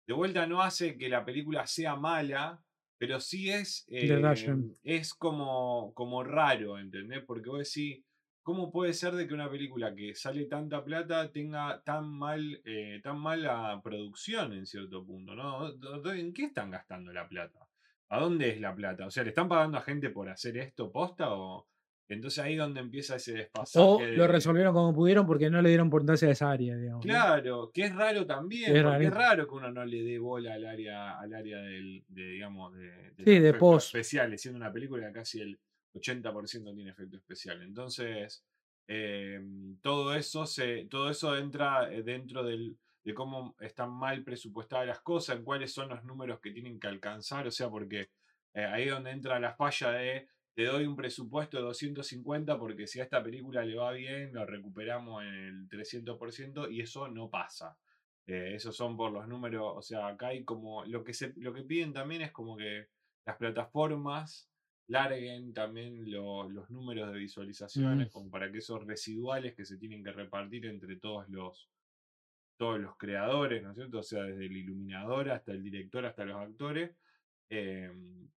[0.08, 2.64] de vuelta no hace que la película sea mala,
[2.98, 4.22] pero sí es, eh,
[4.84, 7.24] es como, como raro, ¿entendés?
[7.26, 8.04] Porque vos decís,
[8.44, 13.00] ¿cómo puede ser de que una película que sale tanta plata tenga tan mal, eh,
[13.04, 15.72] tan mala producción en cierto punto, ¿no?
[15.74, 17.60] ¿Dó- dó- ¿En qué están gastando la plata?
[18.10, 19.06] ¿A dónde es la plata?
[19.06, 21.68] O sea, ¿le están pagando a gente por hacer esto posta o...?
[22.10, 23.86] Entonces ahí es donde empieza ese despasaje.
[23.86, 27.06] O lo resolvieron como pudieron porque no le dieron importancia a esa área, digamos.
[27.06, 27.10] ¿no?
[27.10, 30.56] Claro, que es raro también, Es porque es raro que uno no le dé bola
[30.56, 33.88] al área, al área del, de, digamos, de, de Sí, de post.
[33.96, 35.58] especiales, siendo una película casi el
[35.94, 37.62] 80% tiene efecto especial.
[37.62, 38.44] Entonces,
[38.88, 39.42] eh,
[39.82, 45.02] todo eso se, todo eso entra eh, dentro del, de cómo están mal presupuestadas las
[45.02, 48.10] cosas, cuáles son los números que tienen que alcanzar, o sea, porque
[48.54, 52.86] eh, ahí es donde entra la falla de te doy un presupuesto de 250 porque
[52.86, 57.30] si a esta película le va bien, lo recuperamos en el 300% y eso no
[57.30, 57.78] pasa.
[58.28, 61.54] Eh, esos son por los números, o sea, acá hay como, lo que, se, lo
[61.54, 62.88] que piden también es como que
[63.26, 64.51] las plataformas
[64.92, 70.04] larguen también lo- los números de visualizaciones, como para que esos residuales que se tienen
[70.04, 71.70] que repartir entre todos los,
[72.58, 74.00] todos los creadores, ¿no es cierto?
[74.00, 76.92] O sea, desde el iluminador hasta el director, hasta los actores.
[77.50, 78.30] em,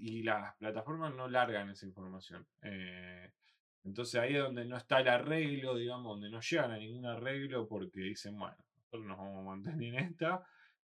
[0.00, 2.44] y las plataformas no largan esa información.
[2.62, 3.30] Eh,
[3.84, 7.68] entonces ahí es donde no está el arreglo, digamos, donde no llegan a ningún arreglo
[7.68, 10.42] porque dicen, bueno, nosotros nos vamos a mantener en esta.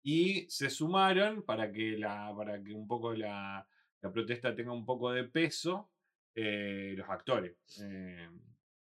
[0.02, 3.66] Y se sumaron para que, la, para que un poco la,
[4.02, 5.90] la protesta tenga un poco de peso
[6.34, 7.56] eh, los actores.
[7.82, 8.28] Eh,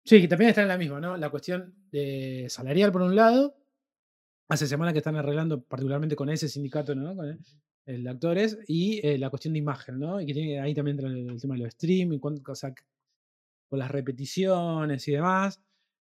[0.03, 1.17] Sí, que también está en la misma, ¿no?
[1.17, 3.55] La cuestión de salarial por un lado.
[4.49, 7.15] Hace semanas que están arreglando, particularmente con ese sindicato, ¿no?
[7.15, 7.39] Con el,
[7.87, 10.21] el de actores, y eh, la cuestión de imagen, ¿no?
[10.21, 12.73] Y que tiene, ahí también entra el, el tema de los streaming, cuán- o sea,
[13.69, 15.61] con las repeticiones y demás.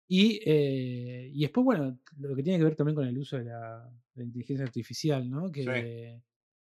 [0.08, 3.44] Y, eh, y después, bueno, lo que tiene que ver también con el uso de
[3.44, 3.84] la,
[4.14, 5.52] de la inteligencia artificial, ¿no?
[5.52, 5.64] Que,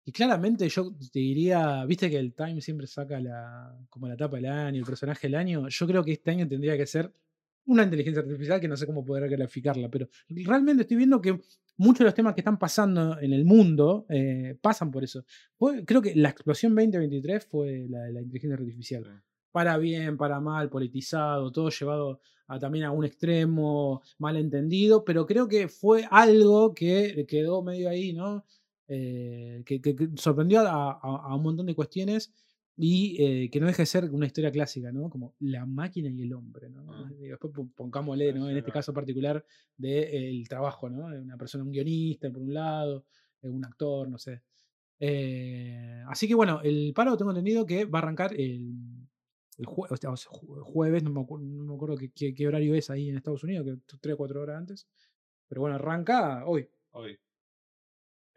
[0.08, 4.36] y claramente yo te diría, viste que el Time siempre saca la, como la tapa
[4.36, 5.68] del año, el personaje del año.
[5.68, 7.12] Yo creo que este año tendría que ser
[7.66, 11.38] una inteligencia artificial que no sé cómo poder calificarla, pero realmente estoy viendo que
[11.76, 15.26] muchos de los temas que están pasando en el mundo eh, pasan por eso.
[15.84, 19.04] Creo que la explosión 2023 fue la de la inteligencia artificial.
[19.04, 19.10] sí.
[19.52, 25.48] Para bien, para mal, politizado, todo llevado a, también a un extremo malentendido, pero creo
[25.48, 28.46] que fue algo que quedó medio ahí, ¿no?
[28.88, 32.32] Eh, que, que- que sorprendió a, a- a un montón de cuestiones
[32.76, 35.10] y eh, que no deja de ser una historia clásica, ¿no?
[35.10, 36.86] Como la máquina y el hombre, ¿no?
[36.92, 37.10] Ah.
[37.20, 38.48] Y después pon- pongámosle, ¿no?
[38.48, 39.44] En este caso particular
[39.76, 41.10] del trabajo, ¿no?
[41.10, 43.04] De una persona, un guionista por un lado,
[43.42, 44.42] eh, un actor, no sé.
[45.00, 48.74] Eh, así que bueno, el paro tengo entendido que va a arrancar el,
[49.58, 52.74] el jue- o sea, jueves, no me, acu- no me acuerdo qué, qué- qué horario
[52.74, 54.88] es ahí en Estados Unidos, que 3 o 4 horas antes.
[55.48, 56.68] Pero bueno, arranca hoy.
[56.92, 57.18] Hoy.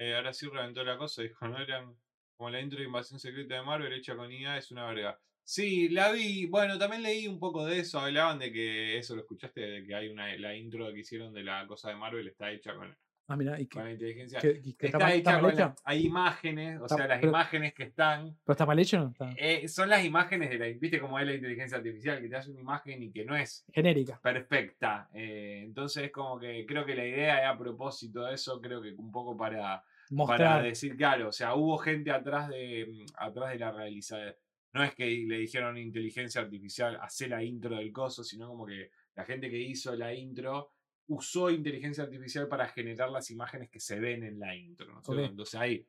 [0.01, 1.95] Eh, ahora sí reventó la cosa, dijo, no eran
[2.35, 5.21] como la intro de Invasión Secreta de Marvel hecha con IA, es una verga.
[5.43, 9.21] Sí, la vi, bueno, también leí un poco de eso, hablaban de que eso lo
[9.21, 12.51] escuchaste, de que hay una, la intro que hicieron de la cosa de Marvel está
[12.51, 12.97] hecha con,
[13.31, 14.39] Ah, mira, y que, con la inteligencia.
[14.39, 15.65] que- que- que está, está mal, está hecha mal con hecha.
[15.67, 18.97] la- hay imágenes, o Está- sea, las pero- imágenes que están, ¿Pero está mal hecho
[19.01, 19.33] o no?
[19.37, 22.51] Eh, son las imágenes de la, viste cómo es la inteligencia artificial, que te hace
[22.51, 24.19] una imagen y que no es genérica.
[24.21, 25.09] perfecta.
[25.13, 28.81] eh, entonces es como que creo que la idea es a propósito de eso, creo
[28.81, 29.83] que un poco para,
[30.27, 34.35] para decir, claro, o sea, hubo gente atrás de, mm, atrás de la realizadora.
[34.73, 38.89] No es que le dijeron inteligencia artificial, hace la intro del coso, sino como que
[39.15, 40.71] la gente que hizo la intro
[41.11, 44.87] usó inteligencia artificial para generar las imágenes que se ven en la intro.
[44.93, 45.23] ¿no es cierto?
[45.23, 45.29] Ok.
[45.31, 45.85] Entonces ahí,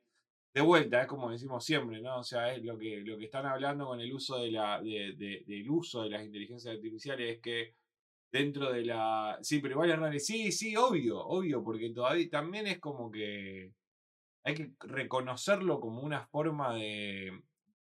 [0.53, 2.19] de vuelta, es como decimos siempre, ¿no?
[2.19, 5.13] O sea, es lo que, lo que están hablando con el uso de la, de-
[5.17, 7.75] de- del uso de las inteligencias artificiales es que
[8.31, 9.37] dentro de la.
[9.41, 10.19] Sí, pero igual raro.
[10.19, 13.71] Sí, sí, obvio, obvio, porque todavía también es como que
[14.43, 17.43] hay que reconocerlo como una forma de,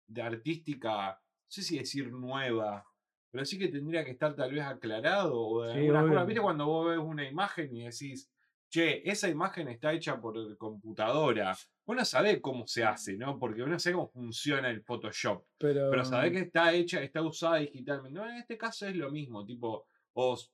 [0.09, 2.85] de artística, no sé si decir nueva,
[3.31, 6.25] pero sí que tendría que estar tal vez aclarado o de Sí, alguna forma.
[6.25, 8.31] ¿Viste cuando vos ves una imagen y decís,
[8.71, 11.57] che, esa imagen está hecha por computadora?
[11.87, 13.39] Vos no sabés cómo se hace, ¿no?
[13.39, 15.45] Porque vos no sabés cómo funciona el Photoshop.
[15.59, 18.19] Pero, Pero sabés que está hecha, está usada digitalmente.
[18.19, 20.49] No, en este caso es lo mismo, tipo, o s-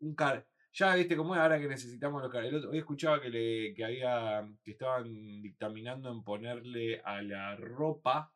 [0.00, 0.44] un car.
[0.72, 2.44] Ya viste cómo es ahora que necesitamos los car.
[2.44, 4.46] el otro- Hoy escuchaba que le, que había.
[4.62, 8.32] que estaban dictaminando en ponerle a la ropa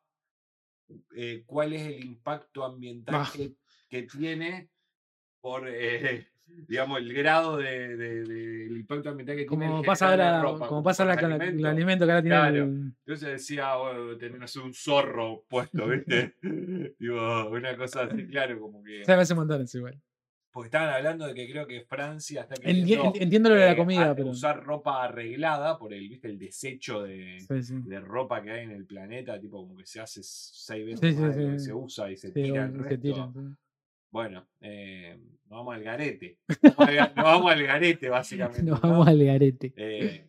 [1.15, 3.29] eh, cuál es el impacto ambiental Ah.
[3.33, 3.53] que,
[3.91, 4.69] que tiene
[5.41, 6.25] por eh,
[6.67, 9.65] digamos el grado de, de- del impacto ambiental que tiene.
[9.67, 12.35] como pasa generar la ahora, ropa como pasa ahora con el alimento que ahora tiene
[12.37, 12.63] Claro.
[12.63, 16.35] el- Entonces decía, bueno, no sé, un zorro puesto, ¿viste?
[16.99, 19.03] Digo, una cosa así, claro, como que.
[19.05, 20.01] Se me hace montones igual.
[20.53, 23.71] Porque estaban hablando de que creo que Francia está queriendo ent- entiendo lo de la
[23.71, 24.29] eh, comida, a- pero.
[24.29, 26.27] usar ropa arreglada por el, ¿viste?
[26.27, 27.75] el desecho de, Sí, sí.
[27.85, 31.21] de ropa que hay en el planeta, tipo como que se hace seis veces Sí,
[31.21, 33.33] más de lo que se usa y se tira el y se resto.
[34.11, 36.37] Bueno, eh, nos vamos al garete.
[36.63, 38.63] Nos vamos al, ga- nos vamos al garete, básicamente.
[38.63, 38.89] Nos ¿no?
[38.89, 39.73] vamos al garete.
[39.75, 40.27] Eh,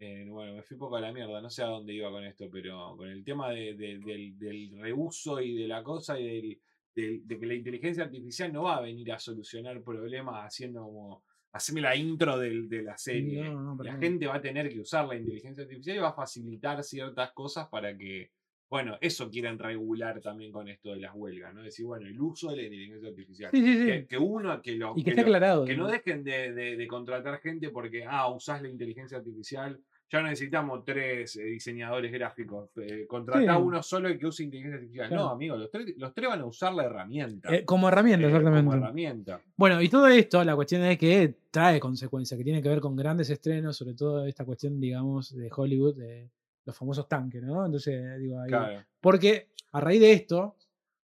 [0.00, 2.24] eh, bueno, me fui un poco a la mierda, no sé a dónde iba con
[2.24, 6.26] esto, pero con el tema de- de- del, del reuso y de la cosa y
[6.26, 6.60] del,
[6.94, 11.24] del- de que la inteligencia artificial no va a venir a solucionar problemas haciendo como,
[11.52, 13.44] haceme la intro de la serie.
[13.44, 16.08] No, no, para la gente va a tener que usar la inteligencia artificial y va
[16.10, 18.30] a facilitar ciertas cosas para que,
[18.70, 21.62] bueno, eso quieren regular también con esto de las huelgas, ¿no?
[21.62, 23.50] Decir, bueno, el uso de la inteligencia artificial.
[23.52, 23.86] Sí, sí, sí.
[23.86, 24.92] Que, que uno, que lo...
[24.94, 25.64] y que que esté lo- aclarado.
[25.64, 25.90] que no ¿no?
[25.90, 29.80] dejen de, de- de contratar gente porque, ah, usás la inteligencia artificial.
[30.10, 32.70] Ya no necesitamos tres eh, diseñadores gráficos.
[32.76, 35.08] Eh, contratá uno solo y que use inteligencia artificial.
[35.08, 35.22] Claro.
[35.24, 37.54] No, amigo, los tres, los tres van a usar la herramienta.
[37.54, 38.70] Eh, como herramienta, eh, exactamente.
[38.70, 39.42] Como herramienta.
[39.54, 42.96] Bueno, y todo esto, la cuestión es que trae consecuencias, que tiene que ver con
[42.96, 46.30] grandes estrenos, sobre todo esta cuestión, digamos, de Hollywood, de
[46.68, 47.64] los famosos tanques, ¿no?
[47.64, 48.50] Entonces, digo, ahí.
[48.50, 48.84] Claro.
[49.00, 50.56] Porque a raíz de esto,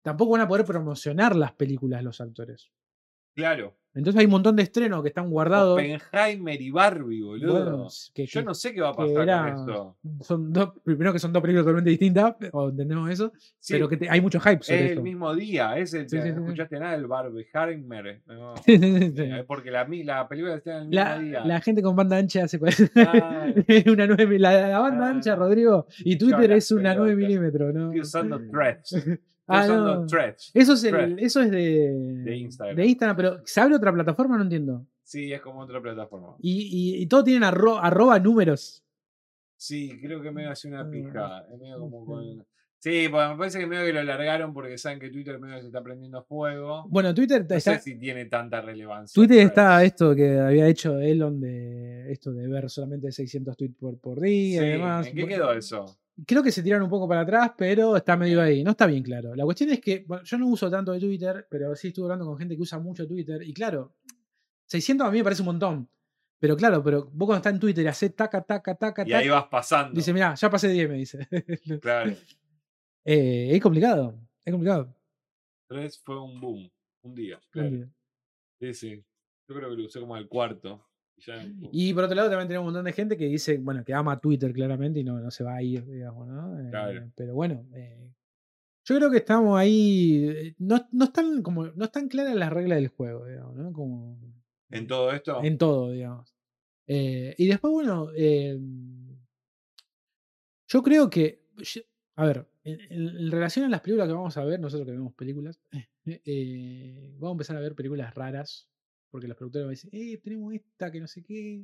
[0.03, 2.71] tampoco van a poder promocionar las películas los actores.
[3.33, 3.75] Claro.
[3.95, 5.79] Entonces hay un montón de estrenos que están guardados.
[5.79, 7.53] Oppenheimer y Barbie, boludo.
[7.53, 9.97] Bueno, que- Yo que- no sé qué va a pasar era- con esto.
[10.21, 13.97] Son dos, primero que son dos películas totalmente distintas, o entendemos eso, Sí, pero que
[13.97, 14.99] te- hay mucho hype sobre es esto.
[14.99, 18.21] el mismo día, es el, Sí, sí, no escuchaste nada del Barbenheimer.
[18.27, 19.21] No, Sí, sí, sí, sí.
[19.23, 21.45] eh, porque la, película está en el mismo La, día.
[21.45, 22.59] la gente con banda ancha hace
[22.97, 23.45] Ah.
[23.87, 25.11] una nueve- la, la banda Ah.
[25.11, 27.29] ancha, Rodrigo, y Twitter es una 9 pelotas.
[27.29, 27.85] milímetros, ¿no?
[27.87, 28.95] Estoy usando threads.
[29.47, 30.05] Ah, no.
[30.07, 30.51] threads.
[30.53, 31.19] Eso es, el- Thread.
[31.19, 31.91] eso es de,
[32.23, 32.75] De Instagram.
[32.75, 34.37] de Instagram, pero ¿se abre otra plataforma?
[34.37, 34.85] No entiendo.
[35.03, 36.35] Sí, es como otra plataforma.
[36.39, 38.83] Y, y, y todos tienen arro- arroba números.
[39.57, 41.45] Sí, creo que medio hace una Ah, pija.
[41.53, 42.45] Es medio como con...
[42.79, 45.67] Sí, porque me parece que medio que lo largaron porque saben que Twitter medio se
[45.67, 46.85] está prendiendo fuego.
[46.89, 49.13] Bueno, Twitter No está, sé si tiene tanta relevancia.
[49.19, 53.97] Twitter está esto que había hecho Elon de esto de ver solamente 600 tweets por,
[53.99, 55.07] por día Sí, y demás.
[55.07, 55.85] ¿En qué quedó eso?
[56.25, 58.63] Creo que se tiraron un poco para atrás, pero está medio ahí.
[58.63, 59.35] No está bien claro.
[59.35, 62.25] La cuestión es que bueno, yo no uso tanto de Twitter, pero sí estuve hablando
[62.25, 63.41] con gente que usa mucho Twitter.
[63.43, 63.95] Y claro,
[64.67, 65.89] 600 a mí me parece un montón.
[66.39, 69.17] Pero claro, pero vos cuando estás en Twitter y haces taca, taca, taca, Y taca,
[69.17, 69.93] ahí vas pasando.
[69.93, 71.27] dice, mira, ya pasé 10, me dice.
[71.81, 72.11] Claro.
[73.03, 74.19] Eh, es complicado.
[74.43, 74.95] Es complicado.
[75.67, 76.71] Threads fue un boom.
[77.03, 77.39] Un día.
[77.51, 77.87] Claro.
[78.59, 79.05] Sí, sí.
[79.47, 80.83] Yo creo que lo usé como al cuarto.
[81.71, 84.19] Y por otro lado también tenemos un montón de gente que dice, bueno, que ama
[84.19, 86.59] Twitter claramente y no, no se va a ir, digamos, ¿no?
[86.59, 87.11] Eh.
[87.15, 88.11] Pero bueno, eh,
[88.83, 92.79] yo creo que estamos ahí, eh, no, no están como, no están claras las reglas
[92.79, 93.73] del juego, digamos, ¿no?
[93.73, 94.19] Como
[94.69, 95.43] En todo esto.
[95.43, 96.35] en todo, digamos.
[96.87, 98.11] Eh, y después, bueno,
[100.67, 101.41] yo creo que,
[102.15, 105.59] a ver, en, relación a las películas que vamos a ver, nosotros que vemos películas,
[105.71, 108.69] vamos a empezar a ver películas raras,
[109.15, 111.63] porque los productores van a decir, eh, tenemos esta que no sé qué,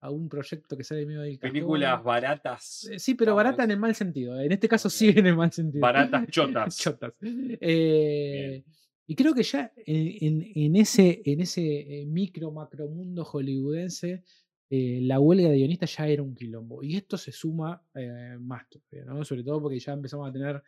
[0.00, 1.52] a un proyecto que sale medio del cajón".
[1.52, 2.88] Películas baratas.
[2.90, 4.38] Eh, Sí, pero vamos a barata en el mal sentido.
[4.40, 5.80] En este caso sí en el mal sentido.
[5.82, 6.76] Baratas chotas.
[6.76, 7.12] Chotas.
[7.60, 8.64] Eh,
[9.06, 11.62] y creo que ya en, en- en ese, en ese
[12.02, 14.22] eh, micro, macro mundo hollywoodense,
[14.70, 16.82] eh, la huelga de guionistas ya era un quilombo.
[16.82, 19.24] Y esto se suma eh, más todavía, ¿no?
[19.24, 20.62] Sobre todo porque ya empezamos a tener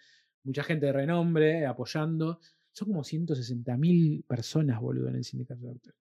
[0.45, 2.39] mucha gente de renombre apoyando.
[2.73, 5.99] Son como 160.000 personas, boludo, en el sindicato de actores.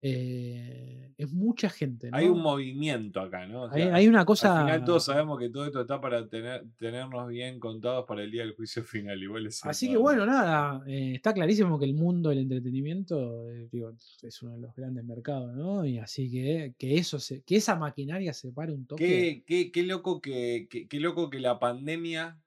[0.00, 2.16] Eh, es mucha gente, ¿no?
[2.16, 3.62] Hay un movimiento acá, ¿no?
[3.64, 4.60] O Hay- sea, hay una Al cosa.
[4.64, 8.42] final todos sabemos que todo esto está para tener, tenernos bien contados para el día
[8.42, 9.20] del juicio final.
[9.20, 13.68] Igual es Así que bueno, nada, eh, está clarísimo que el mundo del entretenimiento eh,
[13.72, 13.92] digo,
[14.22, 15.84] es uno de los grandes mercados, ¿no?
[15.84, 19.04] Y así que que eso se, que esa maquinaria se pare un toque.
[19.04, 22.40] Qué, qué- qué loco que, qué, qué loco que la pandemia,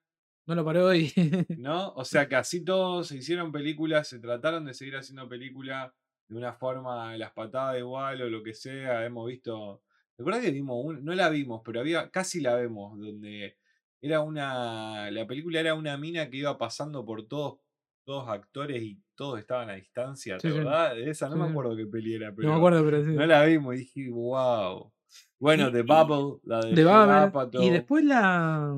[0.47, 1.11] No lo paró hoy.
[1.57, 1.91] ¿no?
[1.95, 5.91] O sea, que así todos se hicieron películas, se trataron de seguir haciendo películas
[6.31, 9.05] de una forma, las patadas igual o lo que sea.
[9.05, 9.81] Hemos visto.
[10.17, 12.09] ¿Recuerdas que vimos un- No la vimos, pero había.
[12.09, 13.57] Casi la vemos, donde
[14.01, 15.11] era una.
[15.11, 17.59] La película era una mina que iba pasando por todos,
[18.05, 20.49] todos actores y todos estaban a distancia, Sí.
[20.51, 20.95] ¿verdad?
[20.95, 22.47] De esa no Sí, me acuerdo qué peli era, pero.
[22.47, 23.11] no me acuerdo, pero sí.
[23.11, 24.91] No la vimos y dije, wow.
[25.37, 27.61] Bueno, The Bubble, la de Babel, Apatow.
[27.61, 28.73] Y después la.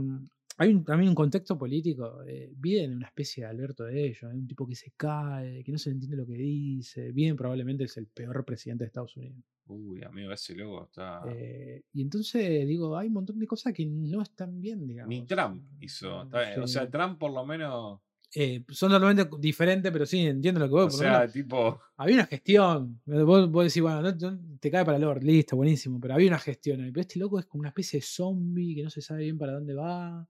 [0.58, 2.24] Hay un- también un contexto político.
[2.28, 4.24] Eh, Biden una especie de Alberto de ellos.
[4.24, 7.12] un tipo que se cae, que no se entiende lo que dice.
[7.12, 9.40] Biden probablemente es el peor presidente de Estados Unidos.
[9.66, 11.22] Uy, amigo, ese loco está.
[11.30, 15.10] Eh, y entonces, digo, hay un montón de cosas que no están bien, digamos.
[15.10, 16.24] Ni Trump hizo.
[16.24, 16.92] está bien, O sea, Sí.
[16.92, 18.00] Trump por lo menos.
[18.36, 20.96] Eh, son totalmente diferentes, pero sí, entiendo lo que vos.
[20.96, 21.80] O menos sea, tipo.
[21.98, 23.00] había una gestión.
[23.06, 26.00] Vos, vos decís, bueno, no- no- te cae para el Lord, listo, buenísimo.
[26.00, 26.80] Pero había una gestión.
[26.80, 29.54] Pero este loco es como una especie de zombie que no se sabe bien para
[29.54, 30.28] dónde va.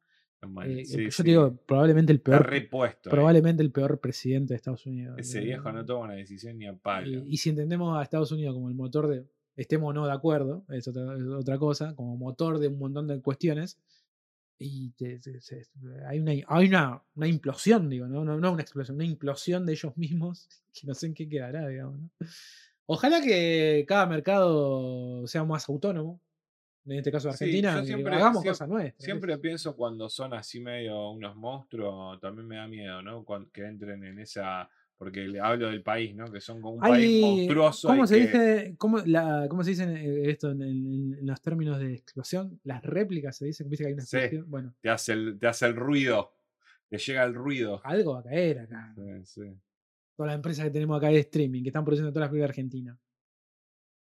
[0.66, 2.46] Eh, sí, yo sí, te digo, probablemente el peor.
[2.50, 3.10] repuesto.
[3.10, 3.12] eh.
[3.12, 5.18] Probablemente el peor presidente de Estados Unidos.
[5.18, 7.08] Ese Eh, viejo no toma una decisión ni a palo.
[7.26, 9.26] Y, y si entendemos a Estados Unidos como el motor de,
[9.56, 13.08] estemos o no de acuerdo, es otra, es otra cosa, como motor de un montón
[13.08, 13.78] de cuestiones,
[14.60, 15.68] y te- te- se-
[16.08, 18.24] hay, una, hay una, una implosión, digo, ¿no?
[18.24, 21.68] No, no una explosión, una implosión de ellos mismos, que no sé en qué quedará,
[21.68, 22.00] digamos.
[22.86, 26.20] Ojalá que cada mercado sea más autónomo,
[26.86, 29.04] en este caso Sí, Argentina, que siempre- hagamos siempre- cosas nuestras.
[29.04, 33.26] Siempre pienso cuando son así medio unos monstruos, también me da miedo, ¿no?
[33.52, 34.70] Que entren en esa.
[34.96, 36.32] Porque le hablo del país, ¿no?
[36.32, 37.88] Que son como un país monstruoso.
[37.90, 38.76] ¿Cómo se que- dice?
[38.78, 42.60] ¿Cómo, la, ¿Cómo se dice esto en, en- en los términos de explosión?
[42.64, 44.18] Las réplicas se dice, viste que hay una Sí.
[44.18, 44.50] explosión.
[44.50, 46.32] Bueno, te hace el, te hace el ruido.
[46.90, 47.82] Te llega el ruido.
[47.84, 48.94] algo va a caer acá.
[48.96, 49.42] Sí, sí.
[50.16, 52.98] Todas las empresas que tenemos acá de streaming, que están produciendo todas las películas argentinas.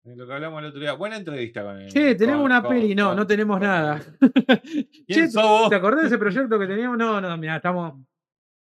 [0.03, 0.93] Es Lo que hablamos el otro día.
[0.93, 1.89] Buena entrevista con el.
[1.91, 2.95] Che, tenemos con- una con- peli.
[2.95, 4.01] No, con- no tenemos nada.
[4.63, 5.69] ¿Quién Che, sos?
[5.69, 6.97] ¿te acordás de ese proyecto que teníamos?
[6.97, 7.99] No, no, mira, estamos.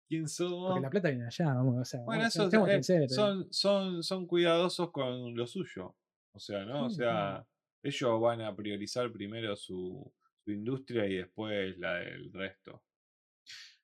[0.07, 0.51] ¿Quién sos?
[0.67, 3.13] Porque la plata viene allá, vamos, o sea, Bueno, eso eh, sinceros.
[3.13, 5.95] son, son, son cuidadosos con lo suyo.
[6.33, 6.85] O sea, ¿no?
[6.85, 7.45] O sea,
[7.83, 10.11] ellos van a priorizar primero su,
[10.43, 12.83] su industria y después la del resto.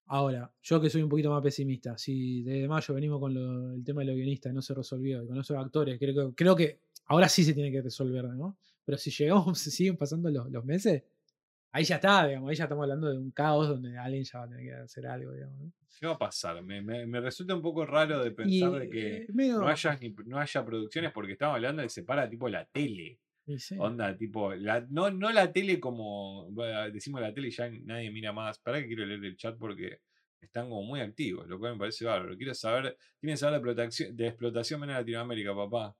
[0.07, 3.83] Ahora, yo que soy un poquito más pesimista, si de mayo venimos con lo- el
[3.83, 6.79] tema de los guionistas y no se resolvió, y con esos actores, creo, creo que
[7.05, 8.57] ahora sí se tiene que resolver, ¿no?
[8.85, 11.03] Pero si llegamos, se siguen pasando los, los meses,
[11.71, 14.45] ahí ya está, digamos, ahí ya estamos hablando de un caos donde alguien ya va
[14.45, 15.59] a tener que hacer algo, digamos.
[15.59, 15.71] ¿no?
[15.99, 16.61] ¿Qué va a pasar?
[16.61, 19.67] Me, me- me resulta un poco raro de Y pensar de que eh, medio- no
[19.67, 23.19] haya, ni- no haya producciones porque estamos hablando de separa tipo la tele.
[23.47, 23.75] y sí.
[23.79, 28.11] Onda, tipo, la, no, no la tele como bueno, decimos la tele y ya nadie
[28.11, 28.59] mira más.
[28.59, 29.99] Para que quiero leer el chat porque
[30.41, 32.35] están como muy activos, lo cual me parece bárbaro.
[32.35, 35.95] Quiero saber, quieren saber de de explotación en Latinoamérica, papá.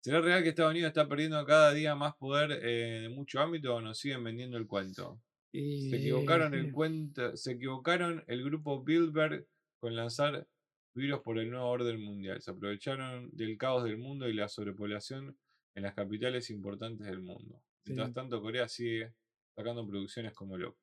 [0.00, 3.74] ¿Será real que Estados Unidos está perdiendo cada día más poder eh, en mucho ámbito
[3.74, 5.20] o nos siguen vendiendo el cuento?
[5.52, 9.46] Se Y, equivocaron el eh, cuento, se equivocaron el grupo Bilderberg
[9.80, 10.46] con lanzar
[10.94, 12.40] virus por el nuevo orden mundial.
[12.40, 15.36] Se aprovecharon del caos del mundo y la sobrepoblación
[15.74, 17.62] en las capitales importantes del mundo.
[17.86, 19.14] Mientras tanto, Corea sigue
[19.56, 20.78] sacando producciones como loco.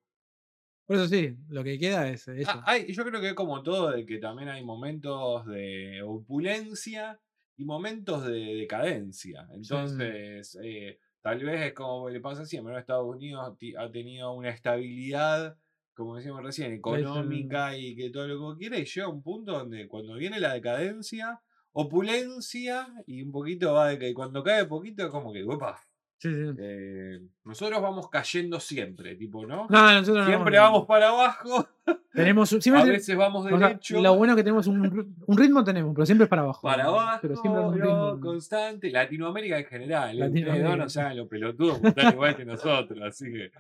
[0.87, 2.51] Por eso sí, lo que queda es eso.
[2.51, 7.19] Ah, hay- yo creo que es como todo, de que también hay momentos de opulencia
[7.57, 9.47] y momentos de decadencia.
[9.53, 12.79] Entonces, eh, tal vez es como le pasa siempre, ¿no?
[12.79, 15.57] Estados Unidos ha tenido una estabilidad,
[15.93, 19.87] como decíamos recién, económica y que todo lo que quiera, y llega un punto donde
[19.87, 21.41] cuando viene la decadencia,
[21.71, 25.79] opulencia y un poquito va de que cuando cae poquito es como que, uepa,
[26.17, 26.55] Sí, sí.
[26.57, 29.67] eh, nosotros vamos cayendo siempre, tipo, ¿no?
[29.69, 31.67] No, nosotros no Siempre vamos para abajo,
[32.13, 34.01] Tenemos, a siempre, veces vamos o sea, derecho.
[34.01, 36.61] lo bueno es que tenemos un, ri- un ritmo, tenemos, pero siempre es para abajo.
[36.61, 38.19] para abajo, Pero siempre es un ritmo.
[38.21, 38.89] constante.
[38.89, 40.15] Latinoamérica en general.
[40.15, 40.19] ¿eh?
[40.19, 40.75] Latinoamérica.
[40.77, 42.99] no se hagan los pelotudos, están igual que nosotros.
[43.03, 43.51] Así que,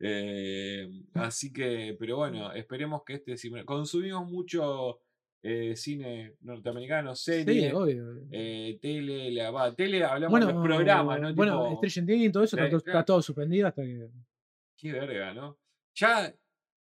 [0.00, 3.36] eh, así que, pero bueno, esperemos que este.
[3.38, 5.00] si- Consumimos mucho
[5.46, 8.26] eh, cine norteamericano, Sí, serie, obvio.
[8.30, 11.34] eh, tele, la, va, tele, hablamos bueno, de los programas, ¿no?
[11.34, 12.98] bueno, Tipo, Stranger Things y todo eso está, todo- claro.
[12.98, 14.08] está todo suspendido hasta que.
[14.78, 15.58] Qué verga, ¿no?
[15.94, 16.34] Ya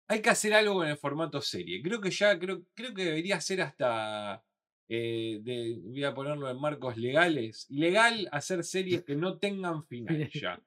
[0.07, 1.81] hay que hacer algo con el formato serie.
[1.83, 4.43] Creo que ya, creo, creo que debería ser hasta.
[4.89, 7.67] eh, de, voy a ponerlo en marcos legales.
[7.69, 10.59] Legal hacer series que no tengan final ya.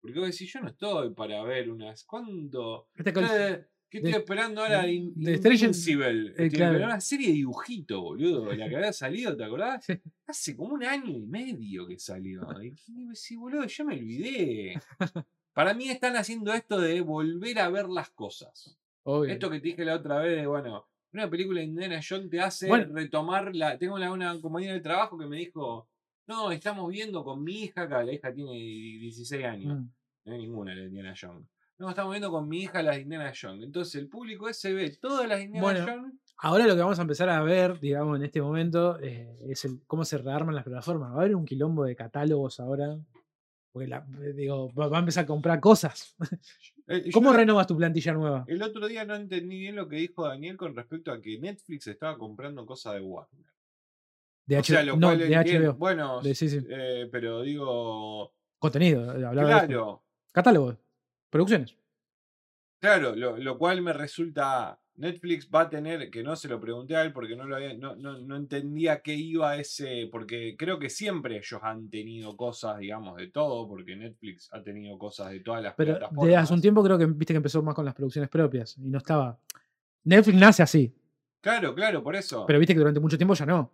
[0.00, 2.04] Porque vos decís, yo no estoy para ver unas.
[2.04, 2.88] ¿Cuándo?
[2.94, 3.12] Este
[3.90, 4.82] ¿Qué estoy de- esperando ahora?
[4.82, 6.34] de- In- de Invincible.
[6.36, 6.84] eh, claro.
[6.84, 8.52] una serie de dibujito, boludo.
[8.54, 9.84] La que había salido, ¿te acordás?
[9.84, 9.94] Sí.
[10.26, 12.42] Hace como un año y medio que salió.
[12.62, 12.74] Y
[13.14, 14.80] sí, boludo, yo me olvidé.
[15.54, 18.78] Para mí están haciendo esto de volver a ver las cosas.
[19.04, 19.32] Obvio.
[19.32, 22.40] Esto que te dije la otra vez de, bueno, una película de Indiana Jones te
[22.40, 22.94] hace Bueno.
[22.94, 23.78] retomar la.
[23.78, 25.88] Tengo una, una compañera de trabajo que me dijo,
[26.26, 29.78] no, estamos viendo con mi hija, acá la hija tiene 16 años.
[29.80, 29.88] Mm.
[30.26, 31.48] No hay ninguna de Indiana Jones.
[31.78, 33.62] No, estamos viendo con mi hija las Indiana Jones.
[33.64, 36.14] Entonces el público ese ve todas las Indiana Bueno, Jones.
[36.38, 39.80] Ahora lo que vamos a empezar a ver, digamos, en este momento, eh, es el,
[39.86, 41.10] cómo se rearman las plataformas.
[41.12, 42.96] Va a haber un quilombo de catálogos ahora.
[43.70, 46.14] Porque la- eh, digo, va a empezar a comprar cosas.
[46.90, 48.44] Eh, ¿Cómo renovas tu plantilla nueva?
[48.48, 51.86] El otro día no entendí bien lo que dijo Daniel con respecto a que Netflix
[51.86, 53.44] estaba comprando cosas de Warner.
[54.46, 55.74] De, O sea, lo no, cual de HBO.
[55.74, 56.60] Bueno, De- sí, sí.
[56.66, 58.32] eh, pero digo.
[58.58, 59.66] Contenido, hablaba.
[59.66, 60.02] Claro,
[60.32, 60.78] Catálogos.
[61.30, 61.76] Producciones.
[62.80, 64.80] claro, lo, lo cual me resulta.
[64.98, 67.72] Netflix va a tener, que no se lo pregunté a él porque no lo había,
[67.74, 72.78] no, no, no entendía qué iba ese, porque creo que siempre ellos han tenido cosas,
[72.78, 76.24] digamos, de todo, porque Netflix ha tenido cosas de todas las Pero plataformas.
[76.26, 78.76] desde hace un tiempo creo que viste que empezó más con las producciones propias.
[78.76, 79.38] Y no estaba.
[80.02, 80.92] Netflix nace así.
[81.40, 82.44] Claro, claro, por eso.
[82.44, 83.70] Pero viste que durante mucho tiempo ya no.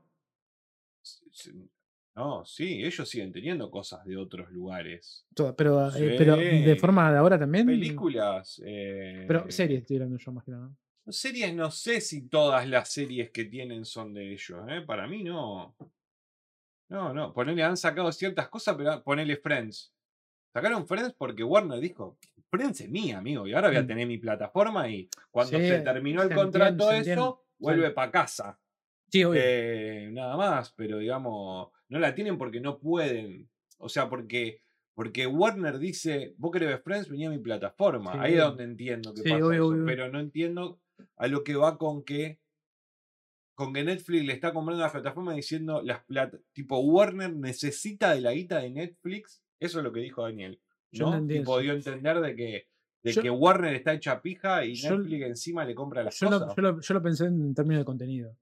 [2.17, 5.27] No, sí, ellos siguen teniendo cosas de otros lugares.
[5.57, 7.67] Pero, eh, pero de forma de ahora también.
[7.67, 8.63] Películas.
[8.65, 10.71] eh, Pero series estoy hablando yo más que nada.
[11.09, 14.83] Series, no sé si todas las series que tienen son de ellos, ¿eh?
[14.83, 15.75] Para mí no.
[16.89, 17.33] No, no.
[17.33, 19.93] Ponele, han sacado ciertas cosas, pero ponele Friends.
[20.53, 22.17] Sacaron Friends porque Warner dijo,
[22.49, 23.87] Friends es mía, amigo, y ahora voy a Mm.
[23.89, 28.59] tener mi plataforma y cuando Sí, se terminó el se contrato eso, vuelve para casa.
[29.11, 29.41] Sí, obvio.
[29.45, 33.49] Eh, nada más, pero digamos, no la tienen porque no pueden.
[33.79, 34.61] O sea, porque,
[34.95, 38.13] porque Warner dice, vos querés ver Friends, venía a mi plataforma.
[38.13, 39.85] Sí, Ahí es donde entiendo que Sí, pasa obvio, eso, obvio.
[39.85, 40.81] pero no entiendo
[41.17, 42.39] a lo que va con que
[43.57, 48.21] con que Netflix le está comprando la plataforma diciendo las plata, tipo Warner necesita de
[48.21, 49.45] la guita de Netflix.
[49.61, 50.61] Eso es lo que dijo Daniel.
[50.91, 51.13] Yo ¿no?
[51.13, 51.61] entendí Tipo, eso.
[51.63, 52.69] dio a entender de que,
[53.05, 56.27] de Yo- que Warner está hecha pija y Yo- Netflix encima le compra las Yo
[56.31, 56.49] cosas.
[56.49, 58.37] lo, yo, lo, yo lo pensé en términos de contenido.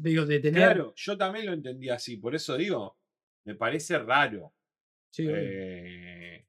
[0.00, 0.62] Digo, de tener.
[0.62, 2.96] Claro, yo también lo entendí así, por eso digo,
[3.44, 4.54] me parece raro.
[5.10, 6.46] Sí, eh,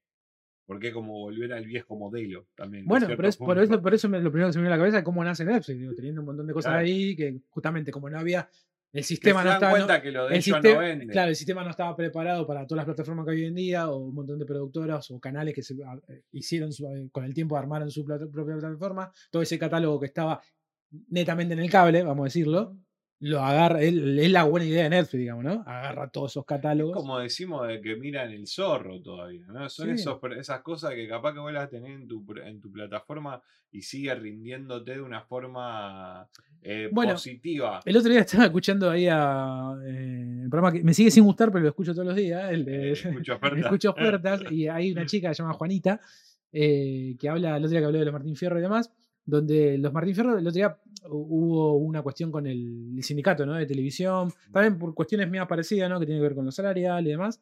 [0.68, 2.86] porque como volver al viejo modelo también.
[2.86, 4.78] Bueno, pero es, por, eso, por eso me- lo primero que se me viene a
[4.78, 6.86] la cabeza es cómo nace Netflix, digo, teniendo un montón de cosas Claro.
[6.86, 8.48] ahí que justamente como no había
[8.92, 9.80] el sistema no estaba.
[9.80, 12.78] no- que lo de el sistema, no claro, el sistema no estaba preparado para todas
[12.80, 15.64] las plataformas que hay hoy en día, o un montón de productoras o canales que
[15.64, 19.12] se eh, hicieron su- eh, con el tiempo armaron su plata- propia plataforma.
[19.32, 20.40] Todo ese catálogo que estaba
[21.10, 22.78] netamente en el cable, vamos a decirlo,
[23.22, 25.64] lo agarra, él- es la buena idea de Netflix, digamos, ¿no?
[25.66, 26.96] Agarra todos esos catálogos.
[26.96, 29.68] Como decimos de que miran el zorro todavía, ¿no?
[29.70, 29.94] Son Sí.
[29.96, 33.42] esos, esas cosas que capaz que vos las tenés en tu, en tu plataforma
[33.72, 36.28] y sigue rindiéndote de una forma
[36.62, 37.80] eh, Bueno, positiva.
[37.86, 41.52] El otro día estaba escuchando ahí a eh, el programa que me sigue sin gustar,
[41.52, 43.60] pero lo escucho todos los días, el Eh, escucho ofertas.
[43.60, 46.00] Escucho ofertas, y hay una chica que se llama Juanita,
[46.52, 48.92] eh, que habla, el otro día que habló de los Martín Fierro y demás,
[49.30, 53.46] donde los Martín Fierro, el otro día hu- hubo una cuestión con el, el sindicato
[53.46, 53.54] ¿no?
[53.56, 56.00] de televisión, también por cuestiones mías parecidas, ¿no?
[56.00, 57.40] que tiene que ver con lo salarial y demás,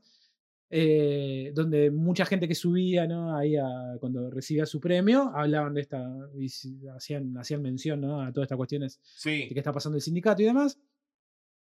[0.69, 3.35] eh, donde mucha gente que subía ¿no?
[3.35, 6.05] ahí a- cuando recibía su premio, hablaban de esta,
[6.37, 6.47] y
[6.95, 8.21] hacían, hacían mención ¿no?
[8.21, 9.01] a todas estas cuestiones de
[9.47, 10.77] Sí, qué está pasando el sindicato y demás.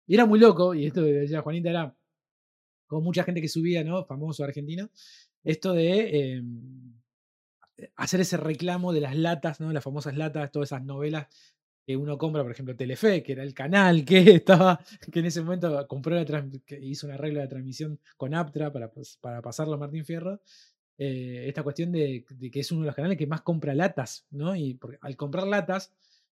[0.07, 1.97] Y era muy loco, y esto que decía Juanita era
[2.87, 4.05] con mucha gente que subía, ¿no?
[4.05, 4.91] Famoso argentino,
[5.45, 6.43] esto de eh,
[7.97, 9.73] hacer ese reclamo de las latas, ¿no?
[9.73, 11.27] Las famosas latas, todas esas novelas
[11.87, 14.81] que uno compra, por ejemplo, Telefe, que era el canal que estaba,
[15.11, 16.25] que en ese momento compró la
[16.81, 20.41] hizo un arreglo de transmisión con Aptra para, pas- para pasarlo a Martín Fierro.
[20.99, 24.55] eh, esta cuestión de, que es uno de los canales que más compra latas, ¿no?
[24.57, 25.93] Y al comprar latas,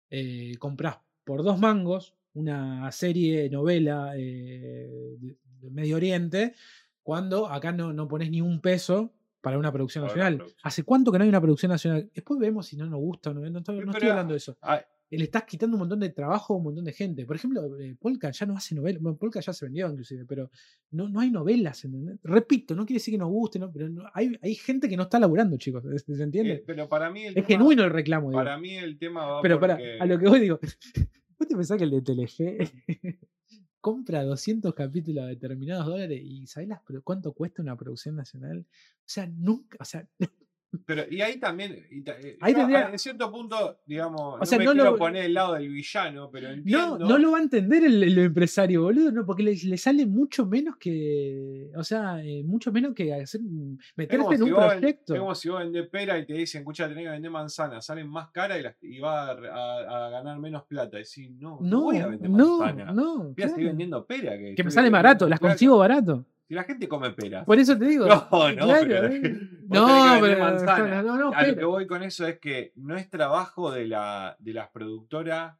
[0.09, 6.53] eh, compras por dos mangos una serie, novela eh, de, de Medio Oriente,
[7.01, 9.13] cuando acá no, no pones ni un peso
[9.45, 10.37] para una producción Para una nacional.
[10.39, 10.61] producción.
[10.63, 12.09] ¿Hace cuánto que no hay una producción nacional?
[12.13, 13.41] Después vemos si no nos gusta o no.
[13.49, 14.57] No, estoy- no estoy Pero, hablando de eso.
[14.61, 14.81] ah,
[15.11, 17.25] Le estás quitando un montón de trabajo a un montón de gente.
[17.27, 19.01] Por ejemplo, eh, Polka ya no hace novelas.
[19.03, 20.49] Bueno, Polka ya se vendió inclusive, pero
[20.91, 21.85] no, no hay novelas.
[21.85, 22.17] ¿entendés?
[22.23, 23.71] Repito, no quiere decir que nos guste, ¿no?
[23.71, 25.83] pero no- hay, hay gente que no está laburando, chicos.
[26.05, 26.53] ¿Se entiende?
[26.53, 28.29] eh, pero para mí el es tema, genuino el reclamo.
[28.29, 28.39] digo.
[28.39, 30.59] para mí el tema va Pero para, porque- a lo que voy digo,
[31.39, 32.57] ¿vos te pensás que el de Telefe
[33.86, 36.69] compra 200 capítulos a determinados dólares y ¿sabés
[37.03, 38.65] cuánto cuesta una producción nacional?
[38.67, 40.09] O sea, nunca, o sea,
[40.86, 44.45] Pero, y ahí también, y ta- eh, Ahí yo, tendría- en cierto punto, digamos, no
[44.45, 46.99] sea, me no quiero lo- poner del lado del villano, pero no, entiendo.
[46.99, 50.45] no lo va a entender el, el empresario, boludo, no, porque le, le sale mucho
[50.45, 54.66] menos que, o sea, eh, mucho menos que hacer, mm, meterte en si un vos,
[54.74, 55.13] proyecto.
[55.13, 58.09] es como si vos vendés pera y te dicen, escucha, tenés que vender manzana, salen
[58.09, 60.97] más caras y, las- y va a, a- a ganar menos plata.
[60.97, 62.91] Y decís, no, no, No, voy a vender no, manzana.
[62.91, 63.55] no, seguir claro.
[63.55, 64.32] vendiendo pera.
[64.38, 66.26] Que, que me estoy sale barato, las consigo barato.
[66.47, 67.43] Si la gente come peras.
[67.45, 68.05] Por eso te digo.
[68.31, 69.39] No, no, claro, pero- eh.
[69.67, 71.01] no, pero manzana.
[71.01, 73.87] no, no, a lo pero- que voy con eso es que no es trabajo de,
[73.87, 75.57] la, de las productoras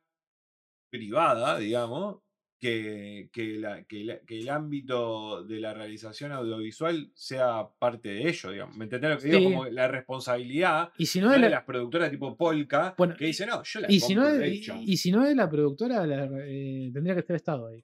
[0.92, 2.18] privadas, digamos,
[2.60, 8.30] que, que, la- que la- que el ámbito de la realización audiovisual sea parte de
[8.30, 8.78] ello, digamos.
[8.78, 9.38] ¿Me entendés lo que digo?
[9.40, 9.44] Sí.
[9.46, 13.50] Como la responsabilidad Y si no de la- las productoras tipo Polka, Bueno, que dicen,
[13.50, 14.76] no, yo la y si no de y, hecho".
[14.80, 17.84] y si no es la productora, la- eh, tendría que estar Estado ahí.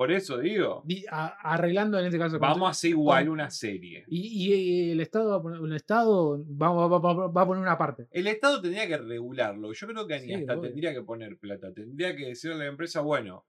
[0.00, 2.38] Por eso digo, a- arreglando en este caso.
[2.38, 4.02] vamos a hacer igual con- una serie.
[4.08, 4.48] Y,
[4.88, 7.60] y el Estado va a poner, el Estado va, va- va- va- va a poner
[7.62, 8.08] una parte.
[8.10, 9.74] El Estado tendría que regularlo.
[9.74, 10.70] Yo creo que ni Sí, hasta obvio.
[10.70, 11.70] tendría que poner plata.
[11.74, 13.44] Tendría que decirle a la empresa, bueno,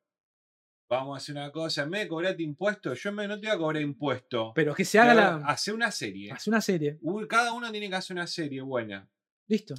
[0.90, 3.58] vamos a hacer una cosa, en vez de cobrarte impuestos, yo no te voy a
[3.58, 4.52] cobrar impuestos.
[4.54, 5.36] Pero que se haga la.
[5.48, 6.34] Hacer una serie.
[6.34, 7.00] Hace una serie.
[7.30, 9.10] Cada uno tiene que hacer una serie buena.
[9.48, 9.74] Listo.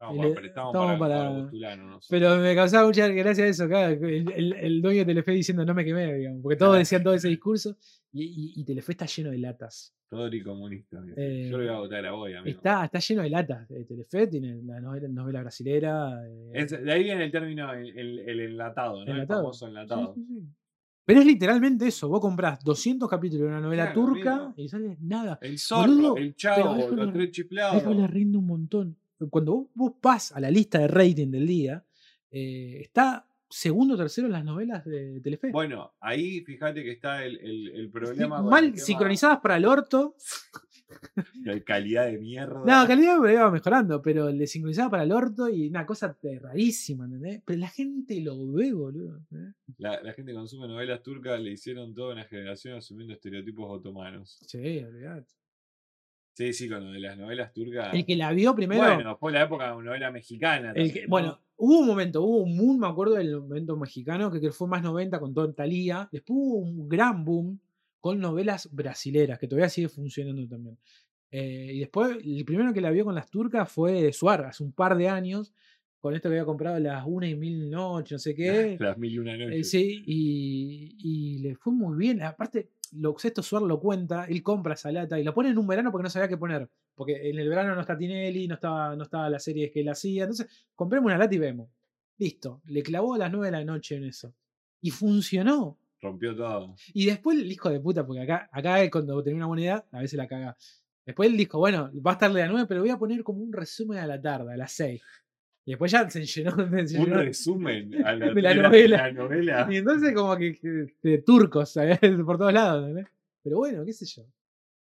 [0.00, 2.06] Pero estamos para, para- nosotros.
[2.08, 5.74] Pero me causaba mucha gracia eso, claro, el, el- el dueño de Telefe diciendo no
[5.74, 7.76] me quemé, digamos, porque todos decían todo ese discurso
[8.12, 9.94] y, y- y Telefe está lleno de latas.
[10.08, 11.02] Todo comunista.
[11.04, 12.46] Yo Eh, lo voy a votar a vos, amigo.
[12.56, 13.70] Está, está lleno de latas.
[13.70, 16.24] eh, Telefe tiene la novela, novela brasilera.
[16.26, 19.10] eh, Es- de ahí viene el término, el, el- enlatado, ¿no?
[19.10, 19.40] Enlatado.
[19.40, 20.14] El famoso enlatado.
[20.14, 20.46] sí, sí.
[21.04, 22.06] Pero es literalmente eso.
[22.08, 25.38] Vos comprás 200 capítulos de una novela Claro, turca y sale nada.
[25.42, 27.82] El zorro, Boludo, el chavo, los tres A chiflados.
[27.82, 28.96] eso le rinde un montón.
[29.30, 31.84] Cuando vos, vas a la lista de rating del día,
[32.30, 35.50] eh, está segundo o tercero en las novelas de Telefe.
[35.50, 38.42] Bueno, ahí fíjate que está el, el, problema.
[38.42, 40.14] mal sincronizadas para el orto.
[41.34, 42.60] de calidad de mierda.
[42.60, 47.04] No, calidad pero iba mejorando, pero le sincronizaba para el orto y una cosa rarísima,
[47.04, 47.42] ¿entendés?
[47.44, 49.18] Pero la gente lo ve, boludo.
[49.32, 49.52] ¿eh?
[49.78, 54.38] la, la gente que consume novelas turcas le hicieron toda una generación asumiendo estereotipos otomanos.
[54.46, 55.37] Sí, olvidate.
[56.38, 57.92] Sí, sí, con lo de las novelas turcas.
[57.92, 58.80] El que la vio primero.
[58.80, 60.68] Bueno, fue la época de una novela mexicana.
[60.68, 61.08] El también, que- ¿no?
[61.08, 64.80] bueno, hubo un momento, hubo un boom, me acuerdo del momento mexicano, que, fue más
[64.80, 66.08] 90 con todo Talía.
[66.12, 67.58] Después hubo un gran boom
[67.98, 70.78] con novelas brasileras, que todavía sigue funcionando también.
[71.32, 74.70] Eh, y después, el primero que la vio con las turcas fue Suar, hace un
[74.70, 75.52] par de años,
[75.98, 78.76] con esto que había comprado las una y mil noches, no sé qué.
[78.80, 79.70] Las mil y una Eh, noches.
[79.70, 82.22] sí, y, y le fue muy bien.
[82.22, 85.66] Aparte, lo, esto Suar lo cuenta, él compra esa lata y lo pone en un
[85.66, 86.68] verano porque no sabía qué poner.
[86.94, 89.88] Porque en el verano no está Tinelli, no estaba, no estaba la serie que él
[89.88, 90.24] hacía.
[90.24, 91.68] Entonces, compremos una lata y vemos.
[92.18, 92.60] Listo.
[92.66, 94.34] Le clavó a las 9 de la noche en eso.
[94.80, 95.78] Y funcionó.
[96.00, 96.74] Rompió todo.
[96.92, 100.16] Y después el hijo de puta, porque acá, acá cuando tenía una moneda, a veces
[100.16, 100.56] la caga.
[101.04, 103.42] Después él dijo, bueno, va a estarle a las 9, pero voy a poner como
[103.42, 105.00] un resumen a la tarde, a las 6.
[105.68, 106.50] Y después ya se llenó,
[106.86, 108.96] se Un llenó- resumen a la, de la novela.
[109.08, 109.68] la novela.
[109.70, 111.98] Y entonces como que, que- de turcos ¿sabes?
[112.24, 112.88] por todos lados.
[112.88, 113.12] ¿entendés?
[113.42, 114.24] Pero bueno, qué sé yo.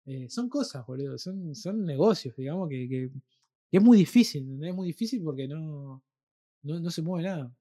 [0.06, 1.18] Eh, son cosas, boludo.
[1.18, 3.10] Son, son negocios, digamos, que, que-
[3.72, 4.44] que es muy difícil.
[4.44, 4.72] ¿entendés?
[4.72, 6.04] Es muy difícil porque no,
[6.64, 7.56] no, no se mueve nada.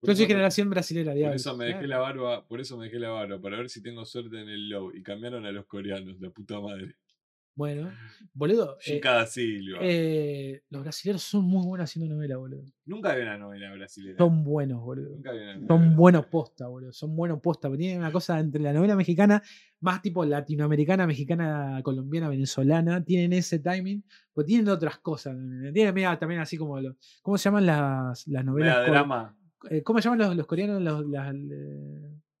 [0.00, 1.36] Por Yo soy generación brasilera, Por diablo.
[1.36, 4.04] eso me dejé la barba, por eso me dejé la barba, para ver si tengo
[4.04, 4.92] suerte en el low.
[4.92, 6.96] Y cambiaron a los coreanos, la puta madre.
[7.56, 7.90] Bueno,
[8.34, 8.74] boludo.
[8.80, 9.78] eh, Chica da Silva.
[9.80, 12.64] eh, los brasileños son muy buenos haciendo novela, boludo.
[12.84, 14.18] Nunca vi una novela brasileña.
[14.18, 15.16] Son buenos, boludo.
[15.16, 16.92] Nunca vi una novela Son buenos posta, boludo.
[16.92, 17.68] Son buenos posta.
[17.68, 19.42] porque Tienen una cosa entre la novela mexicana,
[19.80, 23.02] más tipo latinoamericana, mexicana, colombiana, venezolana.
[23.02, 24.04] Tienen ese timing.
[24.34, 25.34] Pero tienen otras cosas.
[25.72, 26.78] Tienen mira, también así como.
[26.78, 28.84] lo- ¿Cómo se llaman las, las novelas?
[28.84, 29.34] Co- drama.
[29.70, 30.82] eh, ¿Cómo se llaman los, los coreanos?
[30.82, 31.34] Los, las,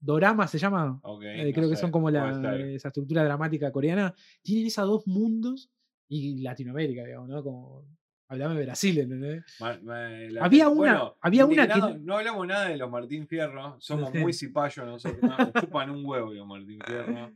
[0.06, 1.00] doramas se llama.
[1.22, 4.14] Eh, no creo que sé, son como la, esa estructura dramática coreana.
[4.42, 5.70] Tienen esos dos mundos
[6.08, 7.42] y Latinoamérica, digamos, ¿no?
[7.42, 7.84] Como.
[8.28, 9.44] Hablame de Brasil, ¿entendés?
[9.60, 12.90] Ma- ma- la Había que- una- bueno, había una que no- hablamos nada de los
[12.90, 13.76] Martín Fierro.
[13.78, 14.18] Somos Sí.
[14.18, 15.22] muy cipayos nosotros.
[15.22, 17.30] Nos chupan un huevo los Martín Fierro.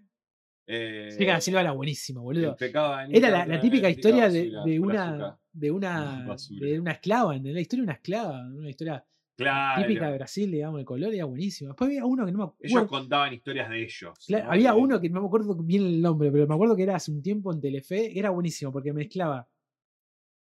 [0.66, 2.56] Eh, Chica da Silva era buenísimo, boludo.
[2.58, 6.66] Era la, la típica historia de, basura, de una de una Basura.
[6.66, 7.54] de una esclava, ¿entendés?
[7.54, 9.04] La historia de una esclava, una historia
[9.36, 9.82] Claro.
[9.82, 11.70] típica de Brasil, digamos, de color, era buenísima.
[11.70, 12.88] Después había uno que no me Ellos acuerdo.
[12.88, 14.28] contaban historias de ellos.
[14.46, 17.10] Había uno que no me acuerdo bien el nombre, pero me acuerdo que era hace
[17.10, 19.48] un tiempo en Telefe, era buenísimo porque mezclaba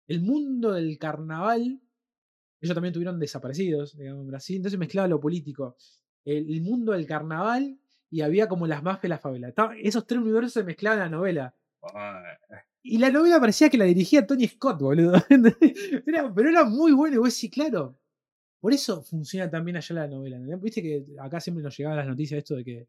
[0.09, 1.81] el mundo del carnaval.
[2.61, 5.77] Ellos también tuvieron desaparecidos, digamos, en Brasil, entonces mezclaba lo político,
[6.25, 7.79] el, el mundo del carnaval
[8.11, 9.53] y había como las mafias de la favela.
[9.79, 11.55] Esos tres universos se mezclaban en la novela.
[11.95, 12.23] Ah,
[12.83, 15.15] Y la novela parecía que la dirigía Tony Scott, boludo.
[16.07, 17.15] Era- pero era muy bueno.
[17.17, 17.99] Y vos decís, claro,
[18.63, 20.39] por eso funciona también allá la novela.
[20.57, 22.87] Viste que acá siempre nos llegaban las noticias de esto de que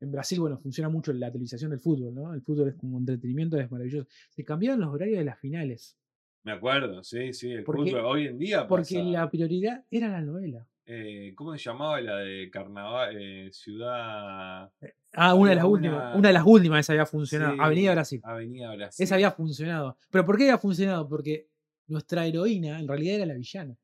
[0.00, 2.34] en Brasil, bueno, funciona mucho la televisación del fútbol, ¿no?
[2.34, 4.08] El fútbol es como entretenimiento, es maravilloso.
[4.30, 5.96] Se cambiaron los horarios de las finales.
[6.44, 7.52] me acuerdo, sí, sí.
[7.52, 8.66] El Porque- fútbol hoy en día.
[8.66, 10.66] Porque pasa- la prioridad era la novela.
[10.86, 13.16] eh, ¿Cómo se llamaba la de carnaval?
[13.16, 14.68] Eh, ciudad.
[15.12, 15.96] Ah, una de las últimas.
[15.98, 17.52] una- Una de las últimas esa había funcionado.
[17.54, 18.20] Sí, Avenida Brasil.
[18.24, 19.04] Avenida Brasil.
[19.04, 19.96] Esa había funcionado.
[20.10, 21.08] ¿Pero por qué había funcionado?
[21.08, 21.46] Porque
[21.86, 23.76] nuestra heroína en realidad era la villana.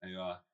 [0.00, 0.45] Ahí va.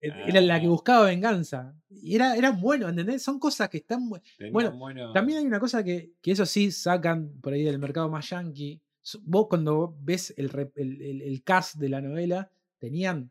[0.00, 0.70] E- Era la que Ah.
[0.70, 1.74] buscaba venganza.
[1.88, 3.22] Y era, era bueno, ¿entendés?
[3.22, 4.08] Son cosas que están.
[4.08, 7.78] Bueno, un bueno- También hay una cosa que, que eso sí sacan por ahí del
[7.78, 8.80] mercado más yankee.
[9.22, 13.30] Vos cuando ves el, el, el- el cast de la novela, tenían,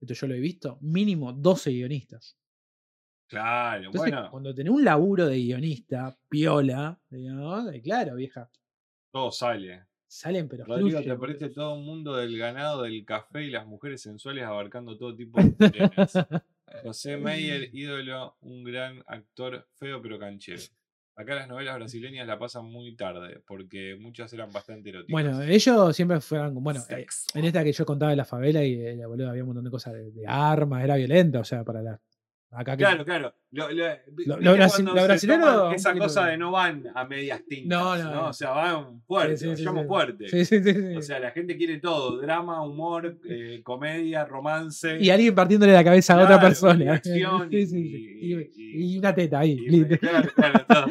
[0.00, 2.36] esto yo lo he visto, mínimo 12 guionistas.
[3.28, 8.48] Claro, Entonces, bueno, cuando tenés un laburo de guionista, piola, digamos, eh, claro, vieja,
[9.12, 9.84] todo sale.
[10.06, 14.02] Salen pero Rodrigo, te aparece todo un mundo del ganado, del café y las mujeres
[14.02, 16.26] sensuales abarcando todo tipo de temas.
[16.82, 20.62] José Meyer, ídolo, un gran actor feo pero canchero.
[21.18, 25.12] Acá las novelas brasileñas la pasan muy tarde, porque muchas eran bastante eróticas.
[25.12, 27.38] Bueno, ellos siempre fueron, bueno, eh, Sexo.
[27.38, 29.70] en esta que yo contaba de la favela y eh, boludo, había un montón de
[29.70, 32.00] cosas de, de armas, era violenta, o sea, para la...
[32.50, 33.34] Acá que- Claro, claro.
[33.50, 33.84] Lo, lo-
[34.26, 34.82] Lo- brasi-
[35.74, 37.78] Esa cosa de- no van a medias tintas.
[37.78, 38.28] No, No.
[38.28, 40.28] O sea, van fuerte, Sí, sí, sí, fuerte.
[40.28, 40.96] Sí, sí, sí, sí.
[40.96, 44.98] O sea, la gente quiere todo: drama, humor, eh, comedia, romance.
[45.00, 46.84] y alguien partiéndole la cabeza a otra persona.
[46.84, 49.56] y acción, Sí, sí, y- y- Y, y una teta ahí.
[49.98, 50.86] claro, claro, todo,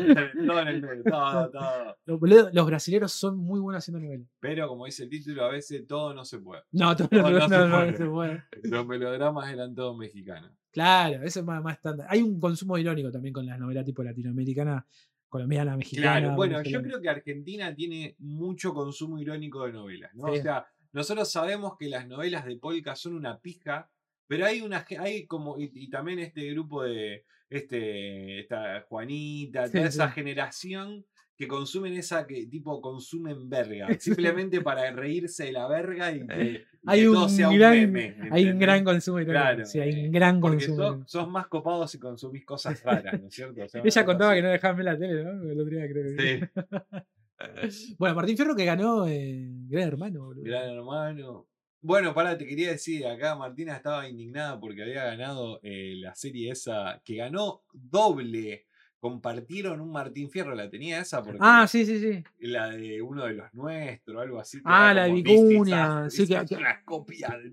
[0.47, 1.97] todo en el medio, todo, todo.
[2.53, 4.27] Los, brasileros son muy buenos haciendo novelas.
[4.39, 6.63] Pero como dice el título, a veces todo no se puede.
[6.71, 8.43] No, todo- No, no, no se puede.
[8.63, 10.51] Los melodramas eran todos mexicanos.
[10.76, 12.05] Claro, eso es más, más estándar.
[12.09, 14.86] Hay un consumo irónico también con las novelas tipo latinoamericana,
[15.30, 16.19] colombiana, mexicana.
[16.19, 20.28] Claro, bueno, yo creo que Argentina tiene mucho consumo irónico de novelas, ¿no?
[20.34, 20.39] Sí.
[20.39, 23.89] O sea, nosotros sabemos que las novelas de Polka son una pija,
[24.28, 29.73] pero hay una hay como y, y también este grupo de este esta Juanita, Sí,
[29.73, 30.13] toda esa sí.
[30.13, 31.05] generación
[31.38, 36.51] que consumen esa que tipo consumen verga, simplemente para reírse de la verga y que,
[36.53, 38.15] y Hay que un todo sea un gran- meme.
[38.31, 39.41] Hay un gran consumo irónico.
[39.41, 40.77] Claro, sí, hay eh, un gran consumo.
[40.77, 43.63] sos, sos más copados si consumís cosas raras, ¿no es cierto?
[43.63, 44.38] O sea, Ella contaba así.
[44.39, 45.51] que no dejaban ver la tele, ¿no?
[45.51, 46.39] El otro día creo que.
[46.49, 47.95] Sí.
[47.99, 50.43] bueno, Martín Fierro que ganó eh, Gran Hermano, boludo.
[50.43, 51.47] Gran hermano.
[51.81, 56.51] Bueno, pará, te quería decir, acá Martina estaba indignada porque había ganado eh, la serie
[56.51, 58.65] esa, que ganó doble.
[59.09, 62.23] Compartieron un Martín Fierro, la tenía esa porque Ah, sí, sí, sí.
[62.39, 64.59] la de uno de los nuestros, algo así.
[64.65, 67.51] Ah, la de Vicuña, sí, que- is que- una copia de.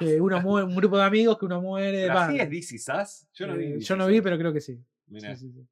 [0.00, 2.02] Que uno muere, un grupo de amigos que uno muere.
[2.02, 3.28] ¿Pero va, así es This?
[3.32, 3.64] Yo no vi.
[3.66, 4.76] eh, yo no vi, pero creo que sí.
[5.06, 5.36] Mirá.
[5.36, 5.68] Sí, sí, sí.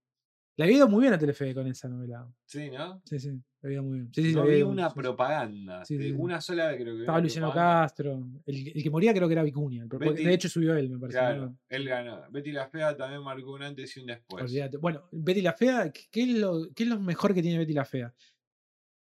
[0.56, 2.28] Le había ido muy bien a Telefe con esa novela.
[2.44, 3.00] Sí, ¿no?
[3.04, 4.12] Sí, sí, le había ido muy bien.
[4.12, 5.84] Sí, No había vi una propaganda.
[5.86, 6.14] Sí, de sí.
[6.18, 7.52] Una sola vez creo que Estaba Luciano.
[7.52, 8.26] Castro.
[8.44, 9.86] El, el que moría creo que era Vicuña.
[9.86, 11.18] Betty- de hecho subió él, me parece.
[11.18, 11.58] Claro, ¿no?
[11.68, 12.22] él ganó.
[12.30, 14.44] Betty la Fea también marcó un antes y un después.
[14.44, 14.76] Olvídate.
[14.76, 17.72] Bueno, Betty la Fea, ¿qué, qué es lo, qué es lo mejor que tiene Betty
[17.72, 18.12] la Fea?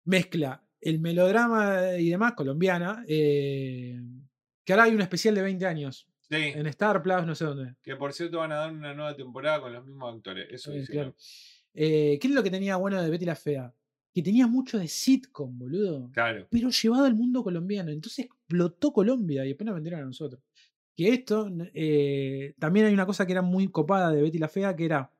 [0.05, 3.99] Mezcla el melodrama y demás, colombiana, eh,
[4.63, 7.75] que ahora hay un especial de 20 años Sí, en Star Plus, no sé dónde.
[7.81, 10.47] que por cierto van a dar una nueva temporada con los mismos actores.
[10.51, 11.15] Eso Eh, claro.
[11.73, 13.73] Eh, ¿Qué es lo que tenía bueno de Betty la Fea?
[14.13, 16.09] Que tenía mucho de sitcom, boludo.
[16.11, 16.47] Claro.
[16.49, 17.91] Pero llevado al mundo colombiano.
[17.91, 20.41] Entonces explotó Colombia y después nos vendieron a nosotros.
[20.95, 24.75] Que esto, eh, también hay una cosa que era muy copada de Betty la Fea,
[24.75, 25.11] que era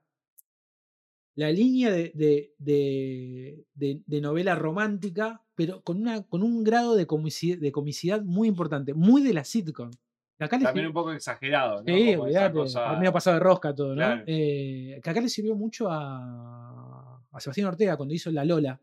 [1.36, 6.96] la línea de, de- de- de- de novela romántica, pero con, una, con un grado
[6.96, 9.92] de comicidad, de comicidad muy importante, muy de la sitcom.
[10.40, 11.84] Acá También un poco exagerado, ¿no?
[11.86, 13.96] Sí, olvídate, cosa- medio pasado de rosca todo, ¿no?
[13.96, 14.24] Claro.
[14.28, 18.80] Eh, que acá le sirvió mucho a, a Sebastián Ortega cuando hizo La Lola.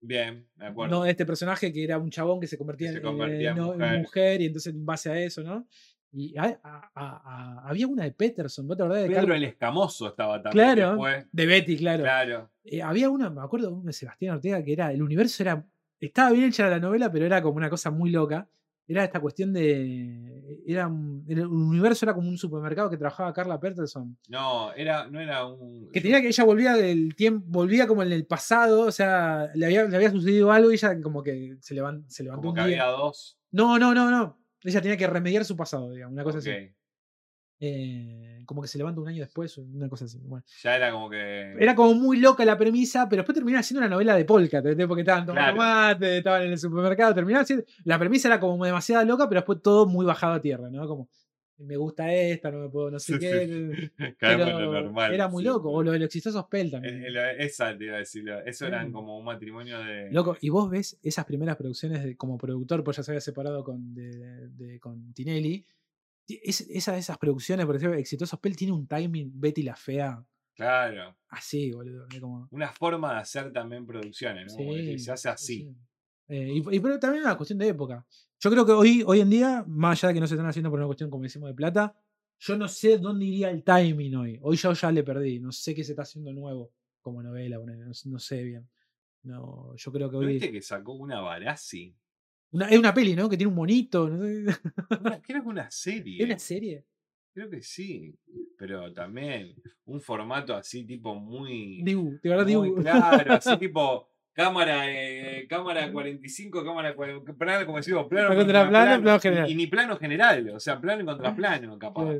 [0.00, 0.94] Bien, me acuerdo.
[1.00, 3.56] No, este personaje que era un chabón que se convertía, se en, convertía eh, en
[3.58, 4.40] no- en mujer.
[4.40, 5.66] y entonces en base a eso, ¿no?
[6.12, 7.22] Y a- a- a-
[7.64, 9.36] a- había una de Peterson, ¿vos te acordás de Pedro Carlos?
[9.36, 10.52] el Escamoso estaba también.
[10.74, 11.26] Claro, después.
[11.32, 12.02] de Betty, claro.
[12.04, 12.50] Claro.
[12.64, 15.66] Eh, había una, me acuerdo, una de Sebastián Ortega que era, el universo era,
[16.00, 18.48] estaba bien hecha la novela, pero era como una cosa muy loca.
[18.90, 23.60] Era esta cuestión de, era, un- el universo era como un supermercado que trabajaba Carla
[23.60, 24.16] Peterson.
[24.28, 25.90] No, era, no era un.
[25.92, 29.66] Que tenía que ella volvía del tiempo, volvía como en el pasado, o sea, le
[29.66, 32.56] había, le había sucedido algo y ella como que se, levan- se levantó Como un
[32.64, 32.82] que día.
[32.84, 33.38] había dos.
[33.50, 34.38] No, no, no, no.
[34.64, 36.46] Ella tenía que remediar su pasado, digamos, una cosa Ok.
[36.46, 36.74] así.
[37.60, 40.18] Eh, como que se levanta un año después, una cosa así.
[40.22, 40.44] Bueno.
[40.62, 41.54] Ya era como que.
[41.58, 45.00] Era como muy loca la premisa, pero después terminaba siendo una novela de polka, porque
[45.02, 45.56] estaban tomando Claro.
[45.56, 47.64] mate, estaban en el supermercado, terminaba siendo.
[47.84, 50.86] La premisa era como demasiado loca, pero después todo muy bajado a tierra, ¿no?
[50.86, 51.08] Como,
[51.60, 53.90] me gusta esta, no me puedo, no sé Sí, qué.
[54.20, 55.12] Pero lo normal.
[55.12, 55.48] era muy sí.
[55.48, 55.72] loco.
[55.72, 57.02] O lo de los exitosos Pell Eh, también.
[57.04, 58.24] eh, Esa te iba a decir.
[58.46, 58.92] Eso eran Mm.
[58.92, 60.08] como un matrimonio de.
[60.12, 63.64] Loco, y vos ves esas primeras producciones de- como productor, pues ya se había separado
[63.64, 65.66] con, de, de- con Tinelli.
[66.28, 70.22] Es, esa- esas producciones, por ejemplo, Exitosos Pel tiene un timing Betty la Fea
[70.54, 71.16] Claro.
[71.28, 72.06] así, boludo.
[72.12, 74.58] es como- Una forma de hacer también producciones, ¿no?
[74.74, 75.54] Que se hace sí, así.
[75.62, 75.76] sí.
[76.28, 78.04] Eh, y, y pero también una cuestión de época.
[78.40, 80.68] Yo creo que hoy, hoy en día, más allá de que no se están haciendo
[80.70, 81.96] por una cuestión, como decimos, de plata,
[82.40, 84.38] yo no sé dónde iría el timing hoy.
[84.42, 85.40] Hoy yo ya le perdí.
[85.40, 86.70] No sé qué se está haciendo nuevo
[87.00, 87.56] como novela.
[87.58, 88.68] No, no sé bien.
[89.22, 90.26] No, yo creo que ¿No hoy.
[90.34, 91.94] viste que sacó una Barassi?
[92.50, 93.28] Una- es una peli, ¿no?
[93.28, 94.08] Que tiene un monito.
[95.22, 96.18] creo que una serie.
[96.18, 96.84] ¿Es una serie?
[97.34, 98.14] Creo que sí.
[98.56, 101.82] Pero también un formato así, tipo muy.
[101.82, 102.82] Dibu, de verdad, muy Dibu.
[102.82, 104.08] claro, así tipo.
[104.32, 109.50] Cámara, eh, cámara 45, cámara 40, plano, como decimos, plano Contra plano, plano y- general.
[109.50, 112.14] Y, ni plano general, o sea, plano contra plano, capaz.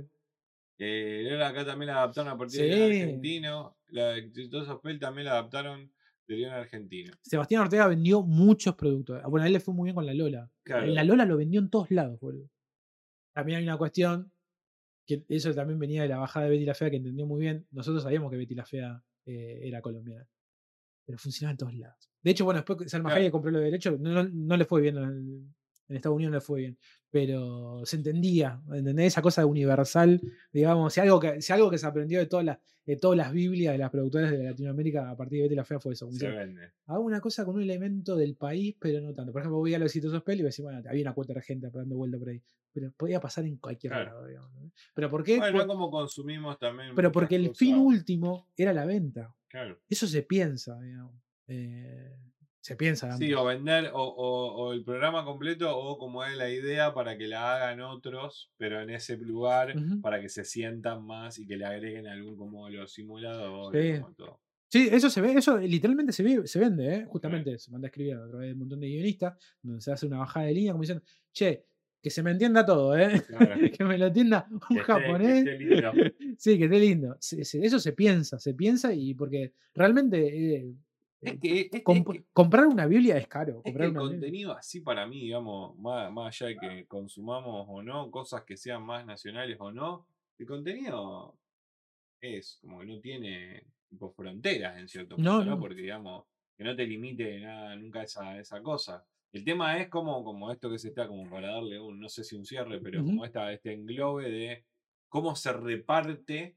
[0.79, 2.77] Eh, acá también la adaptaron a partir del Sí.
[2.79, 3.77] guion argentino.
[3.91, 5.93] La de Exitosos Pel también la adaptaron
[7.23, 9.23] Sebastián Ortega vendió muchos productos.
[9.25, 10.51] Bueno, a él le fue muy bien con la Lola.
[10.63, 10.87] Claro.
[10.87, 12.49] En la Lola lo vendió en todos lados, boludo.
[13.35, 14.31] También hay una cuestión
[15.07, 17.67] que eso también venía de la bajada de Betty la Fea, que entendió muy bien.
[17.71, 20.29] Nosotros sabíamos que Betty la Fea eh, era colombiana.
[21.07, 22.11] Pero funcionaba en todos lados.
[22.23, 23.21] De hecho, bueno, después que Salma Claro.
[23.21, 25.55] Hayek compró los derechos, no, no- no le fue bien.
[25.89, 26.79] En Estados Unidos no le fue bien.
[27.11, 29.07] Pero se entendía, ¿entendés?
[29.07, 30.21] Esa cosa universal,
[30.53, 30.93] digamos.
[30.93, 33.73] Si algo que, si algo que se aprendió de todas las, de todas las Biblias
[33.73, 36.11] de las productoras de Latinoamérica a partir de Betty la Fea fue eso.
[36.13, 36.73] Se vende.
[36.87, 39.33] hago una cosa con un elemento del país, pero no tanto.
[39.33, 41.33] Por ejemplo, voy a los exitosos peli y voy a decir, bueno, había una cuota
[41.33, 42.43] de gente dando vuelta por ahí.
[42.73, 44.11] Pero podía pasar en cualquier Claro.
[44.11, 44.53] lado, digamos.
[44.55, 44.71] ¿no?
[44.95, 45.39] ¿Pero por qué?
[45.39, 46.91] Bueno, Por- como consumimos también.
[46.95, 47.59] pero porque el cosas.
[47.59, 49.35] fin último era la venta.
[49.49, 49.79] Claro.
[49.89, 51.15] Eso se piensa, digamos.
[51.47, 52.15] Eh,
[52.69, 53.17] se piensa.
[53.17, 57.17] Sí, o vender o, o- o el programa completo o como es la idea para
[57.17, 61.57] que la hagan otros, pero en ese lugar para que se sientan más y que
[61.57, 64.01] le agreguen algún como los simuladores, Sí.
[64.03, 64.41] como todo.
[64.71, 67.05] Sí, eso se ve, eso literalmente se, ve, se vende, ¿eh?
[67.09, 70.07] Justamente se manda a escribir a través de un montón de guionistas, donde se hace
[70.07, 71.03] una bajada de línea como diciendo,
[71.33, 71.65] che,
[72.03, 73.23] que se me entienda todo, ¿eh?
[73.27, 73.55] Claro.
[73.79, 75.39] que me lo entienda un Que esté- que japonés.
[75.39, 75.93] esté lindo.
[76.39, 77.17] Sí, que esté lindo.
[77.19, 80.19] Eso se piensa, se piensa y porque realmente
[80.57, 80.73] eh,
[81.21, 83.61] Es que, es que- comp- es que- comprar una Biblia es caro.
[83.63, 87.83] que el Biblia- contenido así para mí, digamos, más, más allá de que consumamos o
[87.83, 90.07] no, cosas que sean más nacionales o no,
[90.39, 91.37] el contenido
[92.21, 95.51] es como que no tiene tipo, fronteras en cierto punto, No, ¿no?
[95.53, 95.61] no.
[95.61, 96.25] Porque digamos,
[96.57, 99.05] que no te limite nada, nunca esa, esa cosa.
[99.33, 102.25] El tema es como, como esto que se está, como para darle un, no sé
[102.25, 104.65] si un cierre, pero como esta, este englobe de
[105.09, 106.57] cómo se reparte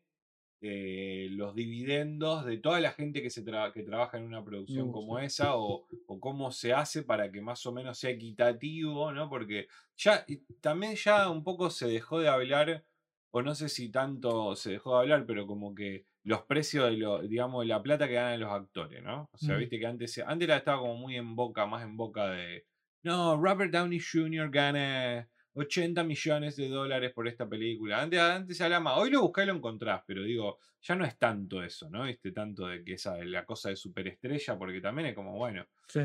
[0.61, 4.91] eh, los dividendos de toda la gente que, se tra- que trabaja en una producción
[4.91, 5.25] como sí.
[5.25, 9.29] esa o, o cómo se hace para que más o menos sea equitativo, ¿no?
[9.29, 9.67] Porque
[9.97, 10.25] ya
[10.61, 12.85] también ya un poco se dejó de hablar,
[13.31, 16.97] o no sé si tanto se dejó de hablar, pero como que los precios de
[16.97, 19.27] lo, digamos, la plata que ganan los actores, ¿no?
[19.31, 19.59] O sea, Mm.
[19.59, 22.65] viste que antes, antes la estaba como muy en boca, más en boca de,
[23.03, 24.51] no, Robert Downey Jr.
[24.51, 28.01] gana 80 millones de dólares por esta película.
[28.01, 31.05] Antes, antes se hablaba más, hoy lo buscás y lo encontrás, pero digo, ya no
[31.05, 32.03] es tanto eso, ¿no?
[32.05, 36.01] Viste, tanto de que esa, la cosa de superestrella, porque también es como, bueno, Sí.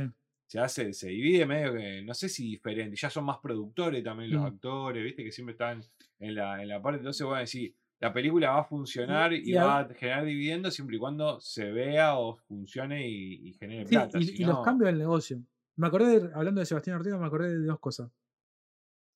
[0.46, 4.30] se hace, se divide medio que, no sé si diferente, ya son más productores también
[4.30, 4.46] los Mm.
[4.46, 5.82] actores, viste, que siempre están
[6.20, 9.80] en la, en la parte, entonces bueno, decir, la película va a funcionar y, va
[9.80, 14.18] a generar dividendos siempre y cuando se vea o funcione y, y genere Sí, plata.
[14.20, 15.42] y, si y los cambios del negocio.
[15.76, 18.10] Me acordé, de- hablando de Sebastián Ortega, me acordé de dos cosas.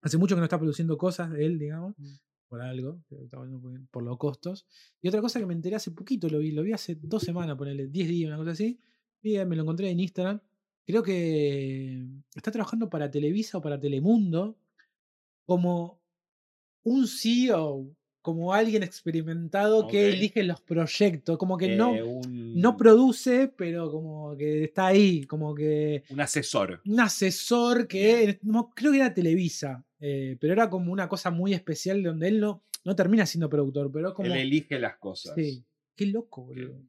[0.03, 2.05] Hace mucho que no está produciendo cosas él, digamos, Mm.
[2.49, 3.01] por algo,
[3.91, 4.67] por- los costos.
[5.01, 7.57] Y otra cosa que me enteré hace poquito, lo vi, lo vi hace dos semanas,
[7.57, 8.81] ponerle 10 días, una cosa así.
[9.23, 10.41] Y me lo encontré en Instagram.
[10.87, 14.59] Creo que está trabajando para Televisa o para Telemundo
[15.45, 16.01] como
[16.83, 22.77] un CEO, como alguien experimentado que elige los proyectos, como que no, eh, un, no
[22.77, 26.81] produce, pero como que está ahí, como que un asesor.
[26.85, 31.55] un asesor que no, creo que era Televisa, eh, pero era como una cosa muy
[31.55, 34.27] especial donde él no, no termina siendo productor, pero como...
[34.27, 35.35] Él elige las cosas.
[35.35, 35.65] Sí,
[35.97, 36.81] qué loco, boludo.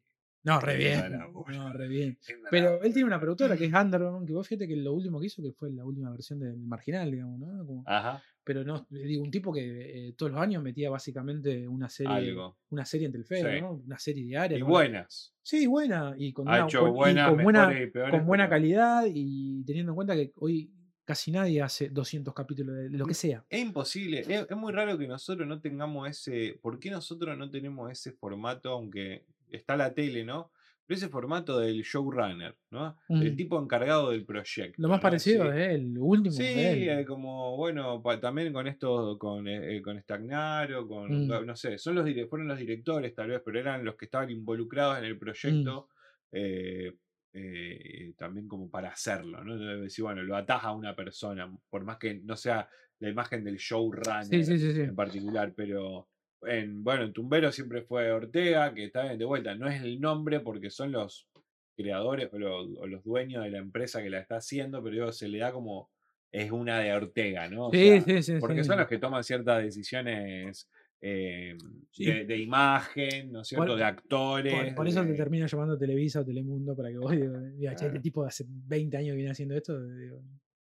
[0.44, 1.20] No, re bien.
[1.52, 2.18] No, re bien.
[2.50, 5.28] Pero él tiene una productora que es Underground, que vos fíjate que lo último que
[5.28, 7.66] hizo, que fue la última versión del Marginal, digamos, ¿no?
[7.66, 11.90] Como- Ajá, pero no, digo, un tipo que eh, todos los años metía básicamente una
[11.90, 12.58] serie, algo.
[12.72, 13.62] una serie en Telefero, Sí.
[13.62, 13.74] ¿no?
[13.86, 14.58] Una serie diaria.
[14.58, 15.36] Y buenas.
[15.44, 16.16] Sí, buena.
[16.18, 18.12] Y con, Ha una, hecho con- y buenas, con buena, y peores.
[18.12, 20.72] con buena pero- calidad y teniendo en cuenta que hoy
[21.06, 23.46] casi nadie hace 200 capítulos de lo que sea.
[23.48, 26.58] Es imposible, es, es muy raro que nosotros no tengamos ese.
[26.64, 30.52] ¿Por qué nosotros no tenemos ese formato, aunque está la tele, ¿no?
[30.86, 32.98] Pero ese formato del showrunner, ¿no?
[33.08, 33.36] El Mm.
[33.38, 34.82] tipo encargado del proyecto.
[34.82, 35.02] Lo más ¿no?
[35.02, 35.78] parecido Sí.
[35.94, 36.90] lo último Sí, de él.
[37.00, 41.46] eh, como bueno, pa- también con esto, con, eh, eh, con Stagnaro, con, Mm.
[41.46, 44.98] no sé, son los fueron los directores tal vez, pero eran los que estaban involucrados
[44.98, 45.88] en el proyecto,
[46.32, 46.36] Mm.
[46.38, 46.94] eh,
[47.34, 49.58] eh, también como para hacerlo, ¿no?
[49.82, 52.68] Decir, bueno, lo atas a una persona, por más que no sea
[53.00, 54.82] la imagen del showrunner Sí, sí, sí, sí.
[54.82, 56.10] en particular, pero
[56.44, 60.40] en, bueno, en Tumbero siempre fue Ortega, que está de vuelta, no es el nombre
[60.40, 61.28] porque son los
[61.76, 65.12] creadores o, lo- o los dueños de la empresa que la está haciendo, pero digo,
[65.12, 65.90] se le da como
[66.32, 67.68] es una de Ortega, ¿no?
[67.68, 68.34] O Sí, sea, sí, sí.
[68.40, 68.68] porque sí.
[68.70, 70.70] son los que toman ciertas decisiones
[71.02, 71.58] eh,
[71.92, 72.06] Sí.
[72.06, 73.66] de, de imagen, ¿no es cierto?
[73.68, 74.54] Por- de actores.
[74.54, 77.76] Por, por eso te de- termina llamando Televisa o Telemundo para que vos digas, "Mira,
[77.76, 79.82] che, este tipo hace 20 años que viene haciendo esto.
[79.84, 80.22] digo,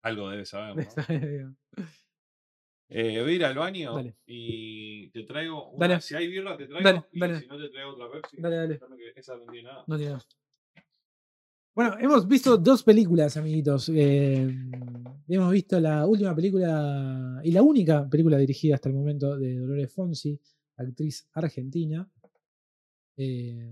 [0.01, 1.55] Algo debe saber, ¿no?
[2.95, 4.15] Eh, voy a ir al baño Dale.
[4.27, 5.87] y te traigo una.
[5.87, 6.01] Dale.
[6.01, 6.83] Si hay birra, te traigo.
[6.83, 7.39] Dale, y dale.
[7.39, 8.37] si no, te traigo otra Pepsi.
[8.39, 8.79] Dale, dale.
[9.15, 9.83] Esa no tiene nada.
[9.87, 10.25] No tiene nada.
[11.75, 13.89] Bueno, hemos visto dos películas, amiguitos.
[13.89, 14.47] Eh,
[15.27, 19.91] hemos visto la última película y la única película dirigida hasta el momento de Dolores
[19.91, 20.39] Fonsi,
[20.77, 22.07] actriz argentina.
[23.17, 23.71] Eh,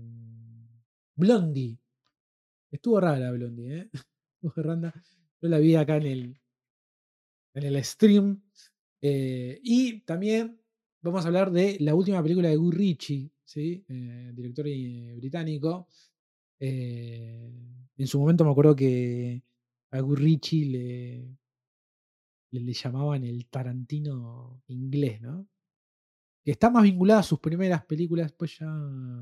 [1.14, 1.78] Blondie.
[2.72, 3.90] Estuvo rara Blondie, ¿eh?
[4.42, 4.92] Estuvo randa.
[5.40, 6.40] Yo la vi acá en el,
[7.54, 8.42] en el stream.
[9.02, 10.60] Eh, y también
[11.00, 13.84] vamos a hablar de la última película de Guy Ritchie, ¿sí?
[13.88, 15.88] Eh, director eh, británico.
[16.60, 19.42] En su momento me acuerdo que
[19.90, 21.36] a Guy Ritchie le,
[22.52, 25.48] le, llamaban el Tarantino inglés, ¿no?
[26.44, 28.66] Que está más vinculada a sus primeras películas, pues ya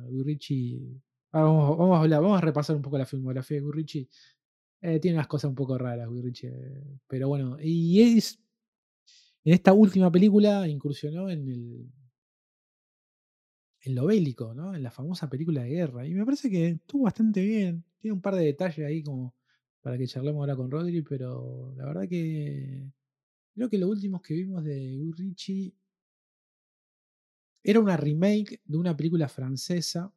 [0.09, 1.01] Guy Ritchie.
[1.33, 4.09] ahora vamos, vamos a vamos a repasar un poco la filmografía de.
[4.83, 6.49] Eh, tiene unas cosas un poco raras, Guy Ritchie.
[6.49, 8.39] eh, Pero bueno, y es.
[9.45, 11.93] En esta última película incursionó en el.
[13.83, 14.75] En lo bélico, ¿no?
[14.75, 16.07] En la famosa película de guerra.
[16.07, 17.85] Y me parece que estuvo bastante bien.
[17.99, 19.35] Tiene un par de detalles ahí como
[19.81, 22.91] para que charlemos ahora con Rodri, pero la verdad que.
[23.55, 25.75] Creo que lo último que vimos de Guy
[27.63, 30.13] era una remake de una película francesa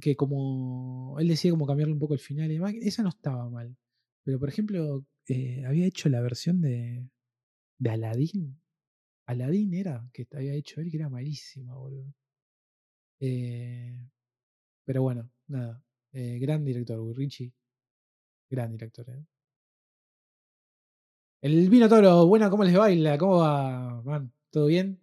[0.00, 3.48] que como él decía como cambiarle un poco el final y demás, esa no estaba
[3.48, 3.76] mal.
[4.24, 7.08] Pero por ejemplo, eh, había hecho la versión de,
[7.80, 8.60] de Aladdin.
[9.26, 12.14] Aladdin era, que había hecho él, que era malísima, boludo.
[13.20, 13.96] Eh,
[14.84, 15.82] pero bueno, nada.
[16.12, 17.52] eh, gran director, Guy Ritchie.
[18.50, 19.24] Gran director, eh.
[21.42, 23.16] El vino toro, buena, ¿cómo les baila?
[23.18, 24.32] ¿Cómo va, man?
[24.50, 25.00] ¿Todo bien?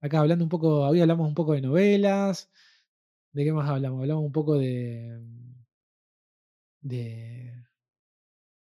[0.00, 2.50] Acá hablando un poco, hoy hablamos un poco de novelas.
[3.32, 4.00] ¿De qué más hablamos?
[4.02, 5.20] Hablamos un poco de.
[6.82, 7.67] de.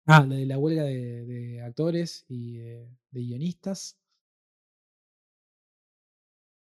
[0.09, 3.97] Ah, de la huelga de, actores y de, de guionistas.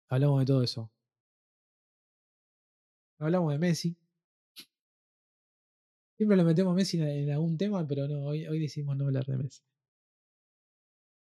[0.09, 0.91] Hablamos de todo eso.
[3.19, 3.97] Hablamos de Messi.
[6.17, 9.27] Siempre lo metemos a Messi en, algún tema, pero no, hoy, hoy decidimos no hablar
[9.27, 9.63] de Messi.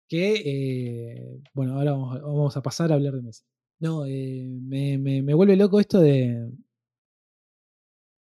[0.09, 3.43] Que, eh, bueno, ahora vamos, a- pasar a hablar de Messi.
[3.81, 6.51] No, eh, me, me, me vuelve loco esto de.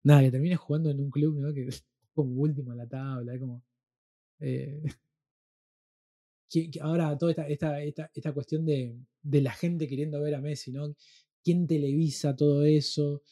[0.05, 1.53] Nada, que termines jugando en un club, ¿no?
[1.55, 1.85] Que es
[2.15, 3.62] como último en la tabla, es como.
[4.41, 4.83] Eh,
[6.81, 10.73] ahora toda esta, esta, esta, esta cuestión de, de la gente queriendo ver a Messi,
[10.73, 10.95] ¿no?
[11.43, 13.23] ¿Quién televisa todo eso?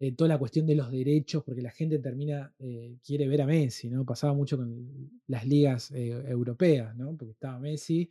[0.00, 3.46] Eh, toda la cuestión de los derechos, porque la gente termina, eh, quiere ver a
[3.46, 4.04] Messi, ¿no?
[4.04, 7.16] Pasaba mucho con las ligas europeas, ¿no?
[7.16, 8.10] Porque estaba Messi.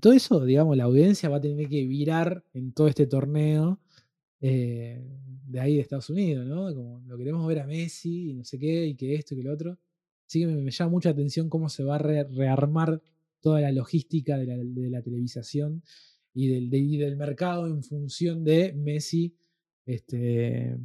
[0.00, 3.80] Todo eso, digamos, la audiencia va a tener que virar en todo este torneo
[5.46, 6.74] de ahí de Estados Unidos, ¿no?
[6.74, 9.44] Como lo queremos ver a Messi y no sé qué, y que esto y que
[9.44, 9.78] lo otro.
[10.26, 13.00] Así que me, llama mucha atención cómo se va a re- rearmar
[13.40, 15.82] toda la logística de la, de televisación
[16.34, 19.34] y del, mercado en función de Messi
[19.86, 20.76] este,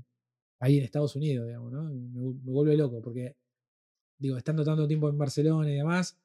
[0.59, 1.83] ahí en Estados Unidos, digamos, ¿no?
[1.83, 3.35] Me, vu- me vuelve loco, porque,
[4.17, 6.17] digo, estando tanto tiempo en Barcelona y demás,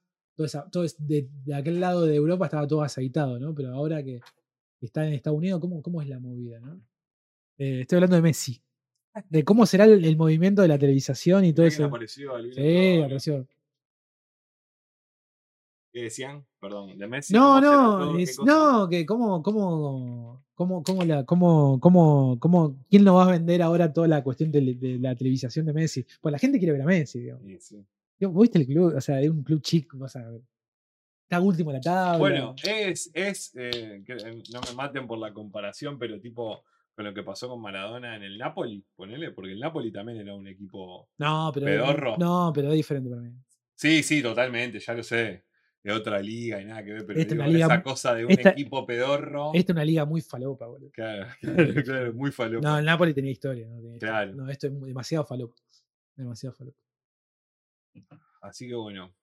[0.71, 3.55] todo, es de, aquel lado de Europa estaba todo aceitado, ¿no?
[3.55, 4.21] Pero ahora que
[4.81, 6.61] está en Estados Unidos, ¿cómo, cómo es la movida?
[7.59, 8.63] Eh, estoy hablando de Messi.
[9.29, 11.89] De cómo será el, el movimiento de la televisación y todo ¿Alguien eso.
[11.89, 12.35] apareció?
[12.35, 13.47] ¿Alguien Sí, apareció.
[15.93, 16.45] ¿Qué decían?
[16.61, 17.33] Perdón, de Messi.
[17.33, 17.77] No, ¿cómo será
[18.45, 23.31] no, no, que cómo, cómo, cómo, cómo la, cómo, cómo, cómo, quién nos va a
[23.31, 26.05] vender ahora toda la cuestión de, de la televisación de Messi.
[26.21, 27.45] Pues la gente quiere ver a Messi, digamos.
[27.47, 27.87] Sí, sí.
[28.21, 28.95] Yo- ¿Vos ¿Viste el club?
[28.95, 30.43] O sea, es un club chico, vas a ver.
[31.23, 32.19] Está último en la tabla.
[32.19, 36.63] Bueno, es, es eh, eh, no me maten por la comparación, pero tipo
[36.97, 40.35] con lo que pasó con Maradona en el Napoli, ponele, porque el Napoli también era
[40.35, 41.11] un equipo.
[41.19, 42.17] no, pero pedorro.
[42.19, 43.33] no, pero es diferente para mí.
[43.75, 45.45] Sí, sí, totalmente, ya lo sé.
[45.85, 48.25] De otra liga y nada que ver, pero Esta digo, una liga esa cosa de
[48.25, 49.53] un esta- equipo pedorro.
[49.55, 50.91] Esta es una liga muy falopa, boludo.
[50.91, 52.67] Claro, claro, claro, muy falopa.
[52.69, 53.69] No, el Napoli tenía historia.
[53.69, 54.13] No, tenía historia.
[54.15, 54.35] Claro.
[54.35, 55.55] no esto es demasiado falopa.
[56.17, 56.79] Demasiado falopa.
[58.41, 59.15] Así que bueno.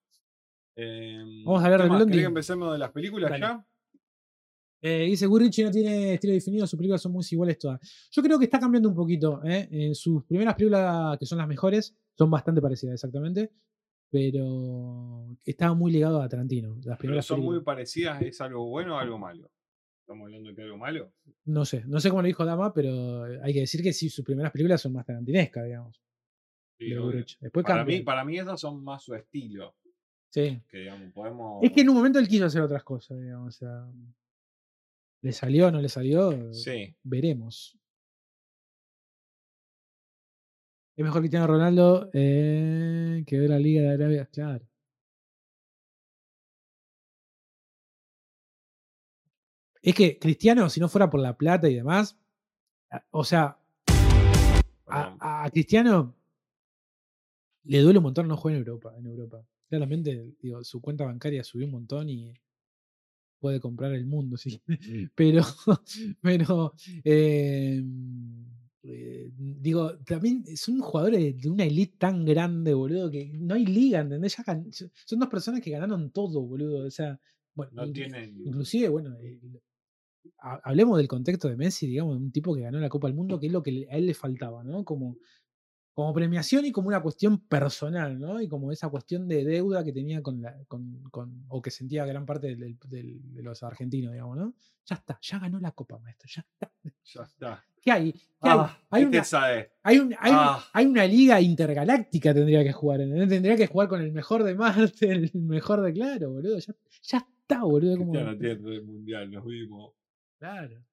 [0.76, 1.88] Em, Vamos a hablar ¿qué de?
[1.90, 2.06] Blondie.
[2.12, 3.40] ¿Querés que empecemos de las películas Dale.
[3.42, 3.66] ya?
[4.86, 7.80] Eh, dice Guy Ritchie no tiene estilo definido, sus películas son muy iguales todas.
[8.10, 9.40] Yo creo que está cambiando un poquito.
[9.42, 9.66] ¿eh?
[9.70, 13.50] En sus primeras películas, que son las mejores, son bastante parecidas exactamente.
[14.10, 16.74] Pero estaba muy ligado a Tarantino.
[16.84, 19.50] Las Pero primeras son muy parecidas, ¿es algo bueno o algo malo?
[20.00, 21.14] ¿Estamos hablando de que algo malo?
[21.46, 24.22] No sé, no sé cómo lo dijo Dama, pero hay que decir que sí, sus
[24.22, 25.98] primeras películas son más tarantinescas, digamos.
[26.78, 26.90] Sí.
[27.40, 27.98] Después para, cambia.
[27.98, 29.76] mí, para mí esas son más su estilo.
[30.28, 30.60] Sí.
[30.68, 31.64] Que digamos, podemos.
[31.64, 33.56] Es que en un momento él quiso hacer otras cosas, digamos.
[33.56, 33.86] O sea,
[35.24, 36.52] ¿Le salió o no le salió?
[36.52, 36.94] Sí.
[37.02, 37.78] Veremos.
[40.94, 44.26] Es mejor Cristiano Ronaldo eh, que ver la Liga de Arabia.
[44.26, 44.68] Claro.
[49.80, 52.18] Es que Cristiano, si no fuera por la plata y demás,
[53.10, 53.58] o sea,
[54.86, 56.14] a Cristiano
[57.62, 58.94] le duele un montón no jugar en Europa.
[58.98, 59.42] En Europa.
[59.70, 62.34] Claramente, digo, su cuenta bancaria subió un montón y
[63.38, 64.62] puede comprar el mundo, sí.
[65.14, 65.42] Pero,
[66.22, 66.74] pero
[67.04, 67.82] eh,
[68.82, 74.00] eh, digo, también son jugadores de una elite tan grande, boludo, que no hay liga,
[74.00, 74.36] ¿entendés?
[74.36, 74.70] Ya gan-
[75.06, 76.86] son dos personas que ganaron todo, boludo.
[76.86, 77.18] O sea,
[77.54, 78.36] bueno, no tienen.
[78.44, 79.40] inclusive, bueno, eh,
[80.38, 83.38] ha- hablemos del contexto de Messi, digamos, un tipo que ganó la Copa del Mundo,
[83.40, 84.84] que es lo que a él le faltaba, ¿no?
[84.84, 85.18] Como,
[85.94, 88.40] como premiación y como una cuestión personal, ¿no?
[88.42, 92.04] Y como esa cuestión de deuda que tenía con la, con, con- o que sentía
[92.04, 94.54] gran parte del- del- del- de los argentinos, digamos, ¿no?
[94.86, 96.72] Ya está, ya ganó la Copa, maestro, ya está.
[97.04, 97.64] Ya está.
[97.80, 98.12] ¿Qué hay?
[98.12, 98.58] ¿Qué hay?
[98.58, 99.72] Ah, Hay ¿qué una, te sabe?
[99.84, 100.64] hay, un- hay un- Ah.
[100.72, 103.28] hay una liga intergaláctica tendría que jugar, ¿entendés?
[103.28, 106.58] Tendría que jugar con el mejor de Marte, el mejor de claro, boludo.
[106.58, 107.96] Ya, ya está, boludo.
[107.98, 109.92] Como, Cristiano tiene el mundial, nos vimos.
[110.40, 110.84] claro.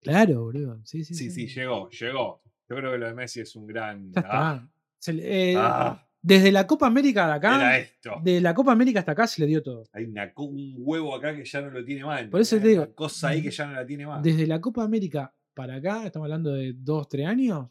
[0.00, 0.80] Claro, boludo.
[0.84, 2.40] Sí, sí, Sí, sí, llegó, llegó.
[2.68, 4.12] Yo creo que lo de Messi es un gran.
[4.12, 4.68] Ya Ah, está.
[4.98, 8.20] Se le- eh, ah, Desde la Copa América de acá, esto.
[8.22, 9.84] de la Copa América hasta acá se le dio todo.
[9.92, 12.28] Hay una un huevo acá que ya no lo tiene mal.
[12.28, 14.22] Por eso te digo, Una cosa ahí que ya no la tiene más.
[14.22, 17.68] Desde la Copa América para acá, estamos hablando de dos, tres años,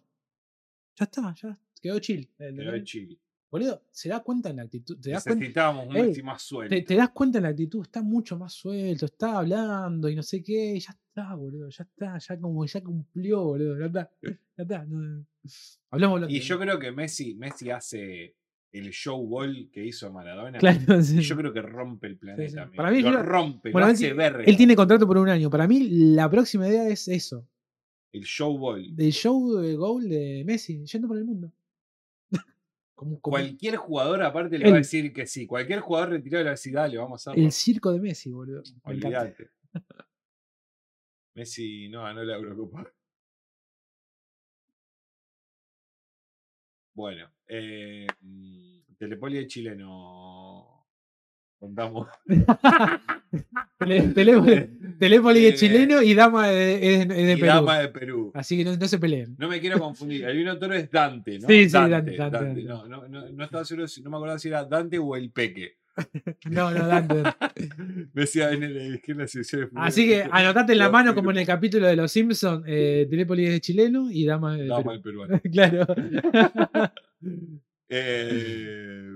[0.95, 2.29] ya está, ya quedó chill.
[2.37, 2.83] Pero ¿entendés?
[3.49, 4.99] Boludo, se da cuenta en la actitud.
[4.99, 6.75] Te das cuenta, un Ey, Messi más suelto.
[6.75, 10.23] te, te das cuenta en la actitud, está mucho más suelto, está hablando y no
[10.23, 14.11] sé qué, y ya está, boludo, ya está, ya como ya cumplió, boludo, ya está,
[14.21, 14.85] ya está.
[14.85, 15.25] no-
[15.91, 18.35] Hablamos Y yo creo que Messi, Messi hace
[18.73, 20.57] el show ball que hizo Maradona.
[20.59, 21.19] Claro, sí.
[21.19, 22.67] Y yo creo que rompe el planeta.
[22.69, 22.75] sí.
[22.75, 24.43] Para mí lo yo- rompe, Bueno, lo hace verga.
[24.43, 25.49] él tiene contrato por un año.
[25.49, 27.47] Para mí, la próxima idea es eso:
[28.11, 28.93] el show ball.
[28.93, 31.49] del show de goal de Messi, yendo por el mundo.
[32.97, 35.45] Como, como Cualquier jugador aparte le va a decir que sí.
[35.45, 37.45] Cualquier jugador retirado le va a decir, dale, vamos a hacerlo.
[37.45, 38.63] el circo de Messi, boludo.
[38.81, 39.51] Olvídate.
[41.35, 42.91] Messi no ganó la Eurocopa.
[46.95, 50.56] Bueno, eh, mm, Telepoli de chileno.
[51.59, 52.07] Contamos.
[53.79, 54.69] Tele- Telepoli,
[54.99, 57.45] Telépoli es chileno y Dama es, de Perú.
[57.47, 58.31] Dama de Perú.
[58.35, 59.35] Así que no, no se peleen.
[59.39, 60.23] No me quiero confundir.
[60.25, 61.47] El vino toro es Dante, ¿no?
[61.47, 62.63] Sí, sí, Dante, Dante, Dante.
[62.63, 65.77] No, no, no, no estaba seguro, no me acordaba si era Dante o el Peque.
[66.51, 67.23] No, no, Dante.
[68.13, 71.31] Me decía en, el, en la sección de Así que anotate en la mano como
[71.31, 74.67] en el capítulo de Los Simpsons, eh, Telépoli es de chileno y Dama es de
[74.67, 75.23] Dama Perú.
[75.23, 75.41] el peruano.
[75.51, 75.87] claro.
[77.89, 79.09] Eh,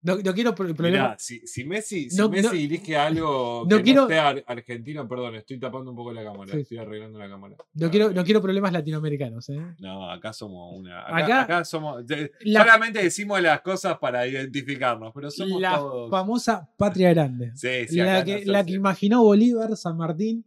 [0.00, 3.82] No, no quiero mirá, si, si Messi, si No- Messi no- dirige algo no que
[3.82, 6.60] quiero- no sea ar- argentino, perdón, estoy tapando un poco la cámara, Sí.
[6.60, 7.56] estoy arreglando la cámara.
[7.74, 9.48] No quiero, no quiero problemas latinoamericanos.
[9.48, 9.60] ¿eh?
[9.80, 11.00] No, acá somos una.
[11.02, 12.04] Acá- Acá, acá somos.
[12.42, 16.10] La- solamente decimos las cosas para identificarnos, pero somos La todos.
[16.10, 17.50] famosa patria grande.
[17.56, 20.44] Sí, sí, la, que, la que imaginó Bolívar, San Martín.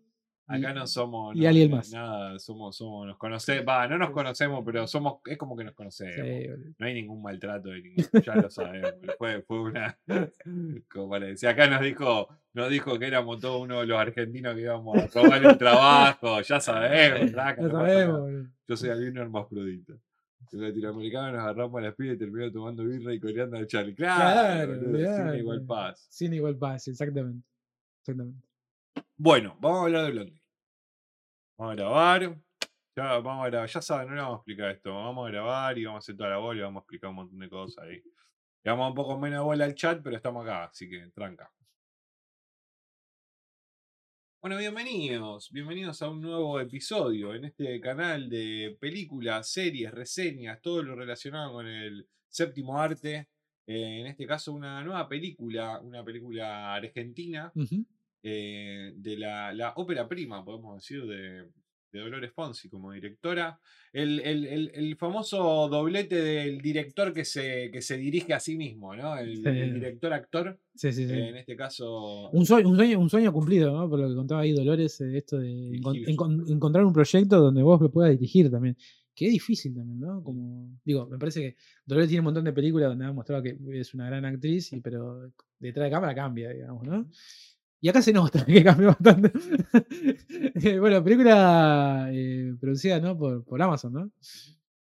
[0.57, 1.35] Y- Acá no somos.
[1.35, 1.91] y no, alguien no, más.
[1.91, 3.65] Nada, somos, somos, nos conocemos.
[3.67, 5.15] Va, no nos conocemos, pero somos.
[5.25, 6.15] Es como que nos conocemos.
[6.15, 6.73] Sí.
[6.77, 8.93] No hay ningún maltrato de ningún, ya lo sabemos.
[9.17, 9.97] Fue, fue una.
[10.91, 14.55] Como para decir, acá nos dijo, nos dijo que éramos todos uno de los argentinos
[14.55, 16.41] que íbamos a robar el trabajo.
[16.41, 18.31] Ya sabemos, flaca, Lo no sabemos.
[18.67, 19.93] Yo soy Albino hermafrodita.
[20.51, 23.95] Los latinoamericanos nos agarramos a las pibas y terminamos tomando birra y coreando al Charlie.
[23.95, 26.07] Claro, sin igual paz.
[26.09, 27.47] Sin igual paz, exactamente.
[28.01, 28.43] Exactamente.
[29.15, 30.40] Bueno, vamos a hablar de Blondie.
[31.61, 32.21] Vamos a grabar.
[32.95, 33.69] Ya, vamos a grabar.
[33.69, 34.95] ya saben, no le vamos a explicar esto.
[34.95, 37.17] Vamos a grabar y vamos a hacer toda la bola y vamos a explicar un
[37.17, 38.01] montón de cosas ahí.
[38.63, 41.53] Le un poco menos bola al chat, pero estamos acá, así que tranca.
[44.41, 50.81] Bueno, bienvenidos, bienvenidos a un nuevo episodio en este canal de películas, series, reseñas, todo
[50.81, 53.29] lo relacionado con el séptimo arte.
[53.67, 57.85] Eh, en este caso, una nueva película, una película argentina, Ujú.
[58.23, 61.49] Eh, de la, la ópera prima, podemos decir, de,
[61.91, 63.59] de Dolores Fonsi como directora.
[63.93, 68.55] El, el- el- el famoso doblete del director que se, que se dirige a sí
[68.55, 69.17] mismo, ¿no?
[69.17, 69.49] El, Sí.
[69.73, 71.13] director-actor, Sí, sí, sí.
[71.13, 72.29] eh, en este caso.
[72.29, 73.89] Un sueño, un, sueño, un sueño cumplido, ¿no?
[73.89, 76.15] Por lo que contaba ahí Dolores, eh, esto de encon- Dirigir.
[76.15, 78.77] encon- encontrar un proyecto donde vos lo puedas dirigir también.
[79.13, 80.23] Que es difícil también, ¿no?
[80.23, 83.57] Como, digo, me parece que Dolores tiene un montón de películas donde ha mostrado que
[83.73, 85.29] es una gran actriz, y, pero
[85.59, 87.09] detrás de cámara cambia, digamos, ¿no?
[87.81, 89.31] Y acá se nota que cambió bastante.
[90.63, 93.17] Eh, bueno, película eh, producida ¿no?
[93.17, 94.11] por, por Amazon, ¿no?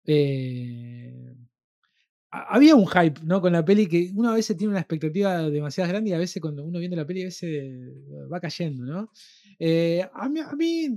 [0.05, 1.35] Eh,
[2.31, 3.41] ha- había un hype, ¿no?
[3.41, 6.41] Con la peli que uno a veces tiene una expectativa demasiado grande y a veces
[6.41, 7.93] cuando uno viene la peli a veces
[8.31, 9.09] va cayendo, ¿no?
[9.59, 10.89] Eh, a, mí, a mí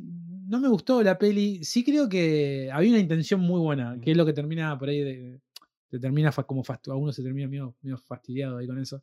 [0.48, 1.64] no me gustó la peli.
[1.64, 5.00] Sí creo que había una intención muy buena, que es lo que termina por ahí
[5.00, 5.40] de.
[5.88, 9.02] Te termina como fastu- a uno se termina medio, medio fastidiado ahí con eso.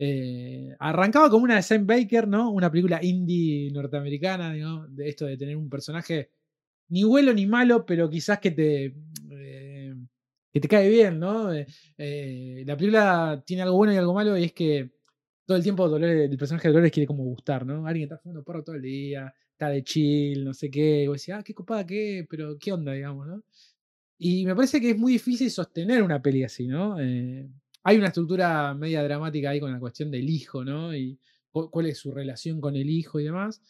[0.00, 2.50] Eh, arrancaba como una de Sam Baker, ¿no?
[2.52, 4.52] Una película indie norteamericana,
[4.88, 6.30] de esto de tener un personaje
[6.90, 8.94] ni bueno ni malo, pero quizás que te,
[9.32, 9.94] eh,
[10.52, 11.52] que te cae bien, ¿no?
[11.52, 14.92] Eh, la película tiene algo bueno y algo malo, y es que
[15.46, 17.86] todo el tiempo Dolores- el personaje de Dolores quiere como gustar, ¿no?
[17.86, 21.28] Alguien está fumando porro todo el día, está de chill, no sé qué, y vos
[21.30, 23.42] ah, qué copada, qué, pero qué onda, digamos, ¿no?
[24.18, 26.98] Y me parece que es muy difícil sostener una peli así, ¿no?
[27.88, 30.94] Hay una estructura media dramática ahí con la cuestión del hijo, ¿no?
[30.94, 31.18] Y
[31.50, 33.62] cu- cuál es su relación con el hijo y demás.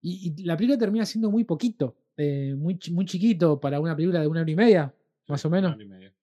[0.00, 4.20] Y, y la película termina siendo muy poquito, eh, muy, muy chiquito para una película
[4.20, 4.94] de una hora y media,
[5.28, 5.74] más o una menos.
[5.74, 6.14] hora y media.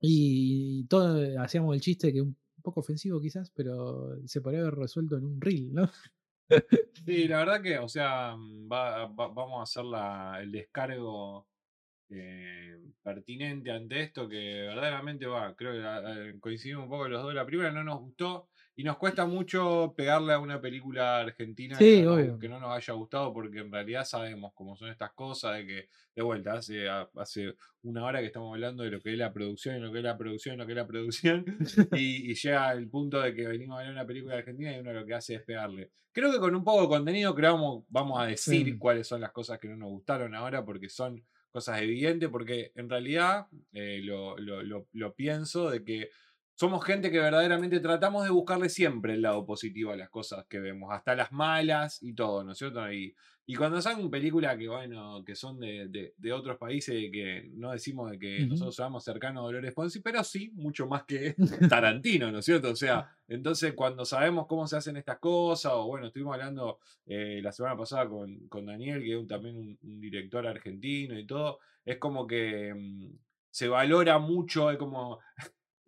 [0.00, 5.16] Y todo hacíamos el chiste que un poco ofensivo quizás, pero se podría haber resuelto
[5.16, 5.88] en un reel, ¿no?
[7.04, 11.46] Sí, la verdad que, o sea, mm, va- va- vamos a hacer la, el descargo
[12.10, 14.36] eh, pertinente ante esto, que
[14.68, 17.34] verdaderamente va, creo que ah, eh, coincidimos un poco los dos.
[17.34, 21.96] La primera no nos gustó y nos cuesta mucho pegarle a una película argentina Sí,
[21.96, 22.38] que, no nos, obvio.
[22.38, 25.88] que no nos haya gustado, porque en realidad sabemos cómo son estas cosas, de que,
[26.14, 29.76] de vuelta, hace, hace una hora que estamos hablando de lo que es la producción
[29.76, 31.44] y lo que es la producción y lo que es la producción,
[31.92, 34.92] y, y llega el punto de que venimos a ver una película argentina y uno
[34.92, 35.90] lo que hace es pegarle.
[36.12, 38.78] Creo que con un poco de contenido creo vamos, vamos a decir Sí.
[38.78, 42.88] cuáles son las cosas que no nos gustaron ahora porque son cosas evidentes, porque en
[42.88, 46.10] realidad eh, lo, lo- lo- lo pienso de que
[46.58, 50.58] somos gente que verdaderamente tratamos de buscarle siempre el lado positivo a las cosas que
[50.58, 52.90] vemos, hasta las malas y todo, ¿no es cierto?
[52.92, 53.14] Y,
[53.46, 57.70] y cuando salen películas que, bueno, que son de, de- de otros países, que no
[57.70, 61.36] decimos de que nosotros seamos cercanos a Dolores Fonsi, pero sí, mucho más que
[61.68, 62.70] Tarantino, ¿no es cierto?
[62.72, 67.40] O sea, entonces cuando sabemos cómo se hacen estas cosas, o bueno, estuvimos hablando eh,
[67.42, 71.24] la semana pasada con, con Daniel, que es un- también un, un director argentino y
[71.26, 73.12] todo, es como que mm,
[73.50, 75.20] se valora mucho, es como...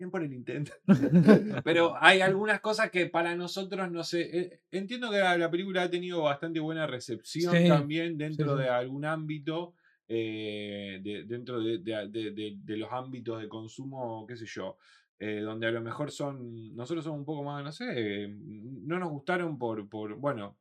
[0.00, 0.72] Bien por el intento.
[1.62, 4.30] Pero hay algunas cosas que para nosotros no sé.
[4.40, 8.62] eh, Entiendo que la, la película ha tenido bastante buena recepción Sí, también dentro sí.
[8.62, 9.74] de algún ámbito.
[10.08, 14.78] eh, de- dentro de, de- los ámbitos de consumo, qué sé yo.
[15.18, 16.74] eh, donde a lo mejor son.
[16.74, 18.26] Nosotros somos un poco más, no sé.
[18.30, 19.86] no nos gustaron por.
[19.86, 20.56] por bueno.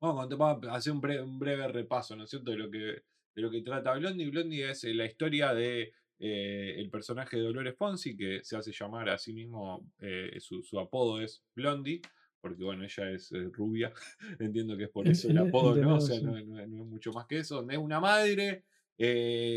[0.00, 0.32] Vamos,
[0.66, 3.50] a hacer un breve, un breve repaso, ¿no es cierto?, de lo que, de lo
[3.50, 4.30] que trata Blondie.
[4.30, 9.08] Blondie es la historia de eh, el personaje de Dolores Fonsi, que se hace llamar
[9.08, 12.00] a sí mismo, eh, su, su apodo es Blondie,
[12.40, 13.92] porque bueno, ella es eh, rubia,
[14.38, 15.96] entiendo que es por eso el apodo, ¿no?
[15.96, 17.68] O sea, no, no- no es mucho más que eso.
[17.68, 18.64] Es una madre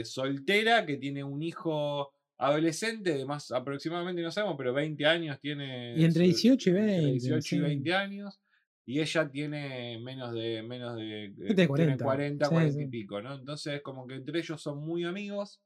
[0.06, 5.99] soltera que tiene un hijo adolescente de más aproximadamente, no sabemos, pero 20 años tiene.
[5.99, 7.60] Y entre su- 18 y entre 20, 18 y sí.
[7.60, 8.40] 20 años.
[8.85, 12.88] Y ella tiene menos de, menos de, eh, Tiene tiene 40, 40, sí, 40 y
[12.88, 13.35] pico, ¿no?
[13.35, 15.61] Entonces, como que entre ellos son muy amigos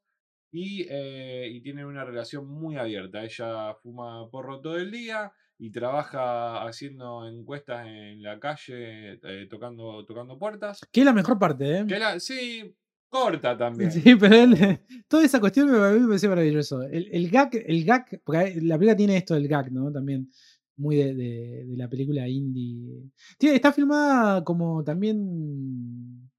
[0.58, 3.24] y, eh, y tienen una relación muy abierta.
[3.24, 10.06] Ella fuma porro todo el día y trabaja haciendo encuestas en la calle, eh, tocando,
[10.06, 10.82] tocando puertas.
[10.92, 11.86] Que es la mejor parte, ¿eh?
[11.88, 12.76] Que la, sí,
[13.10, 13.92] corta también.
[13.92, 14.56] Sí, pero él,
[15.08, 16.84] toda esa cuestión me, a mí me pareció maravilloso.
[16.84, 19.92] El, el gag, el gag, porque la película tiene esto del gag, ¿no?
[19.92, 20.30] También
[20.76, 23.10] muy de, de- de la película indie.
[23.38, 26.30] Tiene, está filmada como también.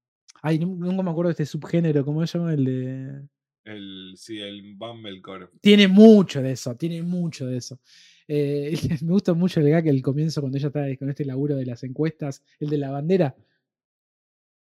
[0.41, 2.53] Ay, nu- nunca me acuerdo de este subgénero, ¿cómo se llama?
[2.53, 3.21] El de.
[3.69, 5.47] El, sí, el Bumblecore.
[5.61, 7.79] Tiene mucho de eso, tiene mucho de eso.
[8.27, 8.73] Eh,
[9.03, 11.83] me gusta mucho el gag, el comienzo cuando ella está con este laburo de las
[11.83, 13.35] encuestas, el de la bandera.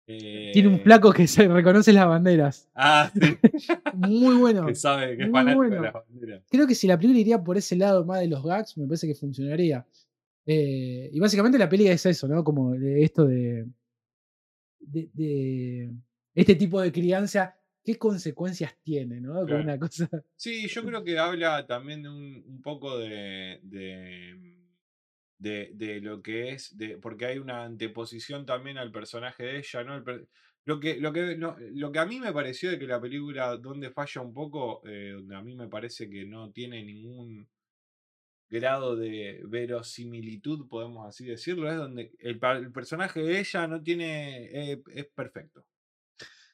[0.05, 2.67] Tiene un Eh, flaco que se reconoce las banderas.
[2.73, 3.19] Ah, sí,
[3.93, 4.65] Muy bueno.
[4.65, 5.81] que sabe que es muy de bueno.
[5.83, 6.43] las banderas.
[6.49, 9.05] Creo que si la película iría por ese lado más de los gags, me parece
[9.07, 9.85] que funcionaría.
[10.47, 12.43] Eh, y básicamente la peli es eso, ¿no?
[12.43, 13.67] Como de esto de,
[14.79, 15.91] de, de
[16.33, 19.33] este tipo de crianza, ¿qué consecuencias tiene, ¿no?
[19.47, 19.63] Como Claro.
[19.63, 20.09] una cosa.
[20.37, 24.57] Sí, yo creo que habla también un, un poco de, de,
[25.39, 29.83] de- de lo que es, de, porque hay una anteposición también al personaje de ella,
[29.83, 29.97] ¿no?
[29.97, 30.29] El
[30.65, 33.57] lo, que, lo, que, no- lo que a mí me pareció de que la película
[33.57, 37.49] donde falla un poco, eh, donde a mí me parece que no tiene ningún
[38.49, 42.39] grado de verosimilitud, podemos así decirlo, es donde el
[42.71, 45.65] personaje de ella no tiene, eh, es perfecto.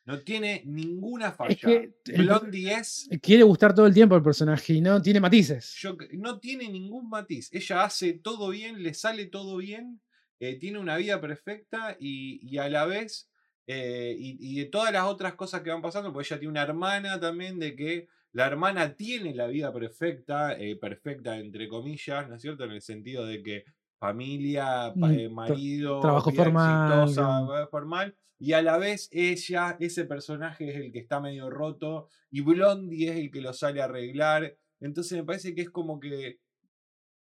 [0.05, 1.55] No tiene ninguna falla.
[1.59, 5.75] que el- Blondie es Quiere gustar todo el tiempo el personaje y no tiene matices.
[5.79, 7.49] yo no tiene ningún matiz.
[7.51, 10.01] Ella hace todo bien, le sale todo bien,
[10.39, 13.31] eh, tiene una vida perfecta y, y a la vez,
[13.67, 16.61] eh, y, y de todas las otras cosas que van pasando, porque ella tiene una
[16.61, 22.35] hermana también, de que la hermana tiene la vida perfecta, eh, perfecta entre comillas, ¿no
[22.35, 22.65] es cierto?
[22.65, 23.63] En el sentido de que
[24.07, 27.47] familia, Mm, eh, marido, trabajo formal, exitosa, claro.
[27.53, 32.09] vida formal, y a la vez ella, ese personaje es el que está medio roto
[32.29, 34.57] y Blondie es el que lo sale a arreglar.
[34.81, 36.39] Entonces me parece que es como que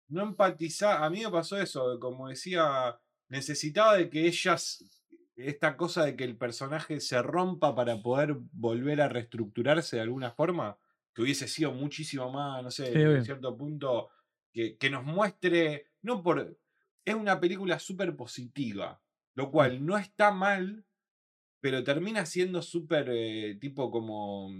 [0.09, 1.02] no empatizar.
[1.02, 2.98] A mí me pasó eso, como decía,
[3.28, 4.85] necesitaba de que ellas,
[5.36, 10.32] esta cosa de que el personaje se rompa para poder volver a reestructurarse de alguna
[10.32, 10.77] forma,
[11.15, 14.11] que hubiese sido muchísimo más, no sé, Sí, en cierto punto,
[14.52, 16.59] que, que nos muestre, no por...
[17.05, 19.02] Es una película súper positiva,
[19.35, 20.86] lo cual no está mal,
[21.60, 24.51] pero termina siendo súper eh, tipo como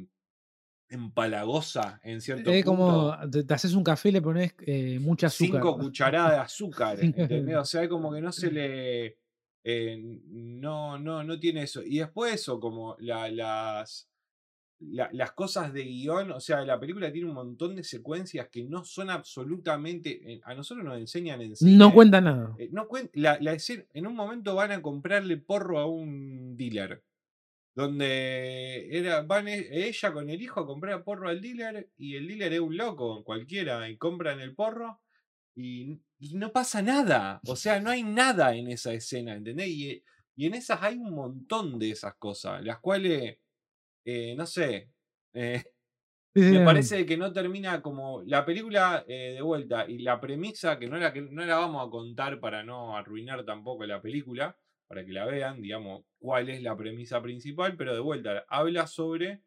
[0.89, 2.77] empalagosa en cierto Es punto.
[3.17, 5.63] como te, te haces un café y le pones eh, mucha azúcar.
[5.63, 7.57] Cinco cucharadas de azúcar, ¿entendés?
[7.57, 9.19] O sea, es como que no se le.
[9.65, 11.83] eh, no, no, no tiene eso.
[11.83, 14.11] Y después eso, como la- las.
[14.91, 18.65] La- las cosas de guion, o sea, la película tiene un montón de secuencias que
[18.65, 20.33] no son absolutamente.
[20.33, 21.77] eh, A nosotros nos enseñan en cine.
[21.77, 22.55] No cuenta nada.
[22.59, 26.57] eh, no cuen- la, la escena- en un momento van a comprarle porro a un
[26.57, 27.03] dealer.
[27.77, 32.29] Donde era, van e- ella con el hijo a comprar porro al dealer y el
[32.29, 35.01] dealer es un loco, cualquiera, y compran el porro
[35.57, 37.41] y, y no pasa nada.
[37.47, 39.69] O sea, no hay nada en esa escena, ¿entendés?
[39.69, 40.03] Y,
[40.37, 43.39] y en esas hay un montón de esas cosas, las cuales,
[44.05, 44.91] eh, no sé,
[45.35, 45.63] eh,
[46.49, 50.89] me parece que no termina como la película eh, de vuelta y la premisa, que
[50.89, 55.05] no, la, que no la vamos a contar para no arruinar tampoco la película, para
[55.05, 59.43] que la vean, digamos, cuál es la premisa principal, pero de vuelta, habla sobre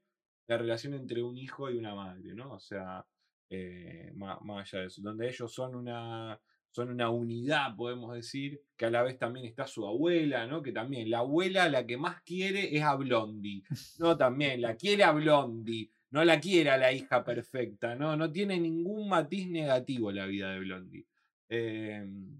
[0.47, 2.53] la relación entre un hijo y una madre, ¿no?
[2.53, 3.05] O sea,
[3.49, 6.39] eh, má- más, allá de eso, donde ellos son una,
[6.77, 10.61] son una unidad, podemos decir, que a la vez también está su abuela, ¿no?
[10.61, 13.63] Que también la abuela la que más quiere es a Blondie,
[13.97, 18.15] no, también la quiere a Blondie, no la quiere a la hija perfecta, ¿no?
[18.15, 21.05] No tiene ningún matiz negativo la vida de Blondie.
[21.49, 22.39] Em,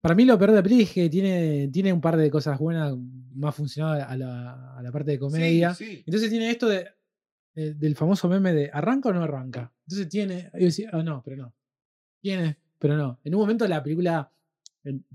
[0.00, 2.58] Para mí lo peor de la peli es que tiene, tiene un par de cosas
[2.58, 2.94] buenas,
[3.34, 5.74] más funcionadas a la, a la parte de comedia.
[5.74, 6.02] Sí, sí.
[6.06, 6.86] Entonces tiene esto de,
[7.54, 9.70] de- del famoso meme de ¿arranca o no arranca?
[9.86, 11.54] Entonces tiene, yo decía, "Ah, no, pero no.
[12.22, 13.18] Tiene, pero no.
[13.24, 14.30] En un momento la película,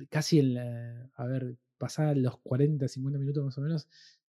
[0.10, 3.88] casi en la- a ver, pasada los 40, 50 minutos más o menos,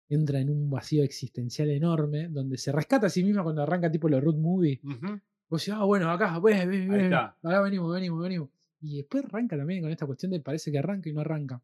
[0.08, 4.08] entra en un vacío existencial enorme, donde se rescata a sí misma cuando arranca tipo
[4.08, 4.80] los road movie.
[5.48, 6.90] Vos decís, ah, bueno, acá, ven, ven,
[7.42, 8.50] acá venimos, venimos, venimos.
[8.80, 11.62] Y después arranca también con esta cuestión de parece que arranca y no arranca.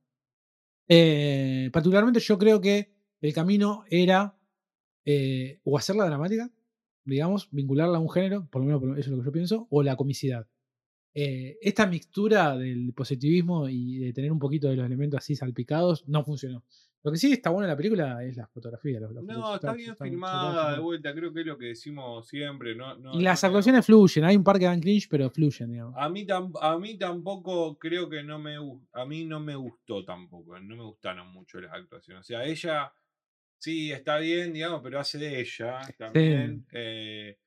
[0.89, 4.37] Eh, particularmente yo creo que el camino era
[5.05, 6.51] eh, o hacerla dramática,
[7.05, 9.83] digamos, vincularla a un género, por lo menos eso es lo que yo pienso, o
[9.83, 10.47] la comicidad.
[11.19, 16.07] Eh, esta mixtura del positivismo y de tener un poquito de los elementos así salpicados
[16.07, 16.63] no funcionó.
[17.03, 19.01] Lo que sí está bueno en la película es la fotografía.
[19.01, 22.75] Los, los No, está bien filmada, de vuelta, creo que es lo que decimos siempre.
[22.75, 25.71] No, no, Y las no- actuaciones fluyen, hay un par que dan cringe, pero fluyen,
[25.73, 25.95] digamos.
[25.97, 26.27] A mí,
[26.61, 28.57] a mí tampoco creo que no me
[28.93, 32.21] a mí no me gustó tampoco, no me gustaron mucho las actuaciones.
[32.21, 32.93] O sea, ella
[33.57, 36.67] sí está bien, digamos, pero hace de ella también.
[36.73, 37.39] Eh,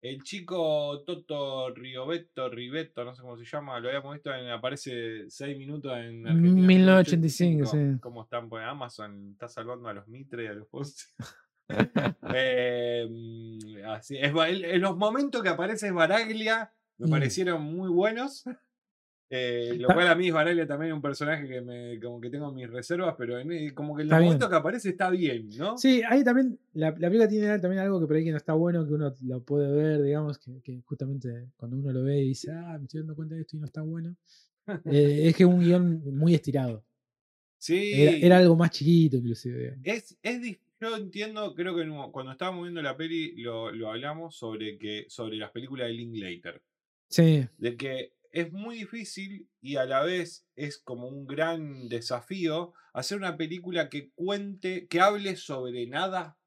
[0.00, 5.28] el chico Toto Rigoberto, Rivetto, no sé cómo se llama, lo habíamos visto en aparece
[5.28, 6.66] 6 minutos en Argentina.
[6.66, 8.00] 1985, sí.
[8.00, 8.48] ¿Cómo están?
[8.48, 11.06] Pues Amazon está salvando a los Mitre y a los Ponce.
[12.34, 17.10] Eh, mm, así, es, en los momentos que aparece Baraglia me Mm.
[17.10, 18.44] parecieron muy buenos.
[19.30, 22.50] Eh, lo cual a mí Baraglia también es un personaje que me como que tengo
[22.50, 25.76] mis reservas, pero en- como que en los momentos que aparece está bien, ¿no?
[25.76, 28.54] Sí, ahí también, la, la película tiene también algo que por ahí que no está
[28.54, 32.28] bueno, que uno lo puede ver, digamos, que, que justamente cuando uno lo ve y
[32.28, 34.16] dice, ah, me estoy dando cuenta de esto y no está bueno,
[34.86, 36.82] eh, es que es un guion muy estirado.
[37.58, 37.90] Sí.
[38.00, 39.58] Era, era algo más chiquito, inclusive.
[39.58, 39.80] digamos.
[39.84, 44.78] Es, es yo entiendo, creo que cuando estábamos viendo la peli lo, lo hablamos sobre
[44.78, 46.62] que sobre las películas de Linklater.
[47.08, 52.72] Sí, de que es muy difícil y a la vez es como un gran desafío
[52.92, 56.38] hacer una película que cuente, que hable sobre nada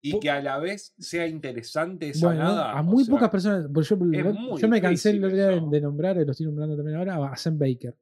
[0.00, 2.72] y que a la vez sea interesante esa bueno, nada.
[2.72, 5.60] a o muy sea, pocas personas, porque yo, me cansé el difícil otro día de,
[5.70, 7.96] de nombrar, y lo estoy nombrando también ahora, a Sam Baker.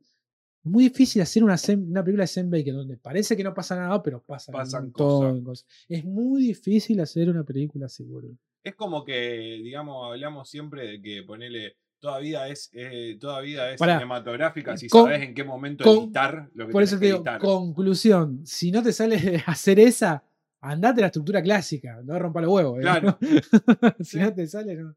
[0.63, 3.77] Es muy difícil hacer una, una película de Sam Baker donde parece que no pasa
[3.77, 5.45] nada, pero pasan, Pasan un montón cosas.
[5.45, 5.87] cosas.
[5.89, 8.37] Es muy difícil hacer una película así, boludo.
[8.63, 11.77] Es como que, digamos, hablamos siempre de que ponerle.
[12.01, 15.85] Toda vida es, eh, toda vida es Pará, cinematográfica si con- sabes en qué momento
[15.85, 17.39] con- editar lo que Por eso te digo, editar.
[17.41, 20.25] conclusión, si no te sale hacer esa,
[20.63, 22.79] andate a la estructura clásica, no rompa los huevos.
[22.79, 22.83] ¿eh?
[22.83, 23.19] Claro.
[24.01, 24.97] si no te sale, no.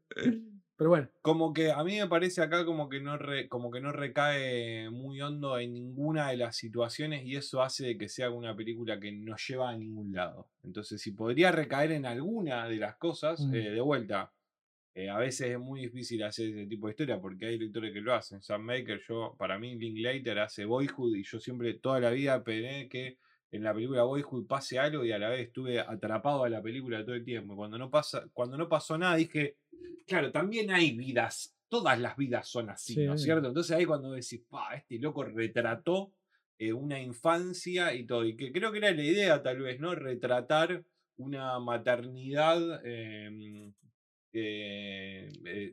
[0.76, 3.80] Pero bueno, como que a mí me parece acá como que no re- como que
[3.80, 8.30] no recae muy hondo en ninguna de las situaciones y eso hace de que sea
[8.30, 10.48] una película que no lleva a ningún lado.
[10.64, 13.54] Entonces, si podría recaer en alguna de las cosas, Mm.
[13.54, 14.32] eh, de vuelta,
[14.96, 18.00] eh, a veces es muy difícil hacer ese tipo de historia porque hay directores que
[18.00, 18.40] lo hacen.
[18.42, 22.88] Sam Maker, yo, para mí, Linklater hace Boyhood y yo siempre, toda la vida esperé
[22.88, 23.18] que
[23.50, 27.04] en la película Boyhood pase algo y a la vez estuve atrapado a la película
[27.04, 27.56] todo el tiempo.
[27.56, 29.56] Cuando no, pasa, cuando no pasó nada dije,
[30.06, 33.48] claro, también hay vidas, todas las vidas son así, Sí, ¿no es cierto?
[33.48, 36.12] Entonces ahí cuando decís, pa, este loco retrató
[36.56, 39.94] eh, una infancia y todo, y que creo que era la idea tal vez, ¿no?
[39.96, 40.84] Retratar
[41.16, 43.72] una maternidad em, eh,
[44.36, 45.28] eh,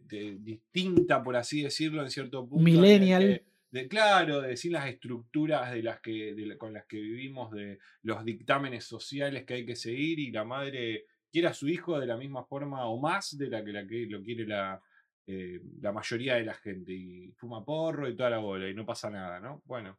[0.07, 2.63] de- distinta, por así decirlo, en cierto punto.
[2.63, 3.41] Millennial.
[3.71, 7.79] de, claro, de decir las estructuras de las que, de con las que vivimos, de
[8.03, 12.05] los dictámenes sociales que hay que seguir, y la madre quiere a su hijo de
[12.05, 14.79] la misma forma o más de la que, la que lo quiere la,
[15.25, 18.85] eh, la mayoría de la gente, y fuma porro y toda la bola, y no
[18.85, 19.63] pasa nada, ¿no?
[19.65, 19.97] Bueno,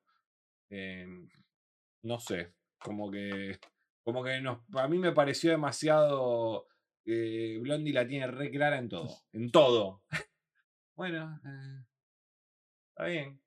[2.02, 3.58] no sé, como que,
[4.04, 6.68] como que nos, a mí me pareció demasiado...
[7.04, 10.02] eh, Blondie la tiene re clara en todo, en todo.
[10.94, 11.84] bueno, eh,
[12.90, 13.40] está bien.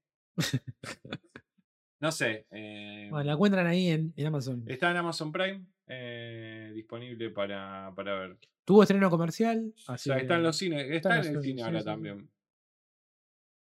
[1.99, 2.45] No sé.
[2.51, 4.63] eh, bueno, la encuentran ahí en, en Amazon.
[4.67, 8.37] está en Amazon Prime, eh, disponible para, para ver.
[8.65, 9.73] Tuvo estreno comercial.
[9.87, 12.29] O Así sea, está en los cines, está, está en en el cine ahora también.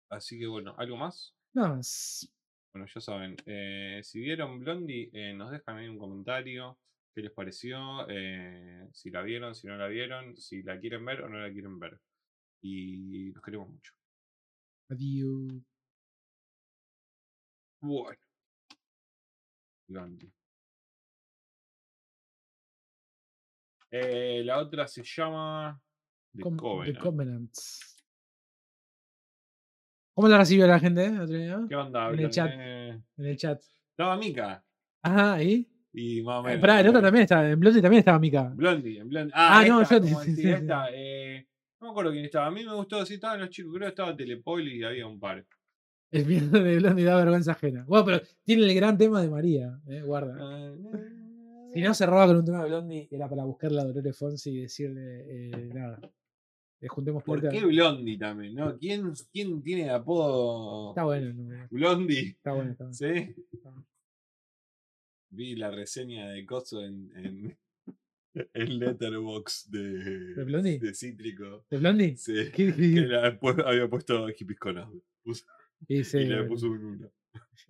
[0.09, 1.35] Así que bueno, ¿algo más?
[1.53, 2.31] Nada más.
[2.73, 6.77] Bueno, ya saben, eh, si vieron Blondie, nos dejan ahí un comentario.
[7.13, 8.07] ¿Qué les pareció?
[8.09, 11.51] eh, si la vieron, si no la vieron, si la quieren ver o no la
[11.51, 11.99] quieren ver.
[12.61, 13.93] Y los queremos mucho.
[14.89, 15.53] Adiós.
[17.81, 18.19] Bueno.
[19.87, 20.31] Blondie.
[23.91, 25.81] Eh, la otra se llama
[26.35, 26.99] The Com- The Covenant.
[26.99, 27.53] Covenant.
[30.13, 31.05] ¿Cómo la recibió la gente?
[31.05, 31.55] eh?
[31.67, 32.09] ¿Qué onda?
[32.11, 32.51] En el chat.
[32.51, 33.63] En el chat.
[33.91, 34.63] Estaba Mica.
[35.01, 35.67] Ajá, ahí.
[35.93, 36.61] Y más o Eh, menos.
[36.61, 36.89] pará, en ¿no?
[36.91, 37.49] otra también estaba.
[37.49, 38.51] En Blondie también estaba Mika.
[38.55, 39.31] Blondie, en Blondie.
[39.35, 41.47] Ah, Ah, no, yo- como sí, sí, esta, eh,
[41.81, 42.45] no me acuerdo quién estaba.
[42.47, 43.73] A mí me gustó, sí, estaban los chicos.
[43.73, 45.45] Creo que estaba Telepol y había un par.
[46.11, 47.85] El video de Blondie da vergüenza ajena.
[47.87, 49.79] Bueno, pero tiene el gran tema de María.
[49.87, 50.35] Eh, guarda.
[50.39, 50.73] Ah,
[51.73, 54.61] Si no cerraba con un tema de Blondie, era para buscarle a Dolores Fonsi y
[54.61, 55.99] decirle eh, nada.
[56.81, 58.55] Eh, juntemos ¿Por qué Blondie también?
[58.55, 58.75] ¿no?
[58.77, 61.67] ¿Quién, ¿Quién tiene de apodo Está bueno el nombre.
[61.69, 62.29] Blondie?
[62.29, 62.93] Está bueno, está bueno.
[62.95, 63.35] ¿Sí?
[63.61, 63.85] bueno.
[65.29, 67.57] Vi la reseña de Coso en, en,
[68.53, 70.79] en Letterbox de, ¿De Blondie?
[70.79, 71.65] de Cítrico.
[71.69, 72.15] ¿De Blondie?
[72.17, 72.33] Sí.
[72.55, 74.59] ¿Qué Que la- había puesto hippies
[75.87, 77.11] Y sí, y le puso un uno.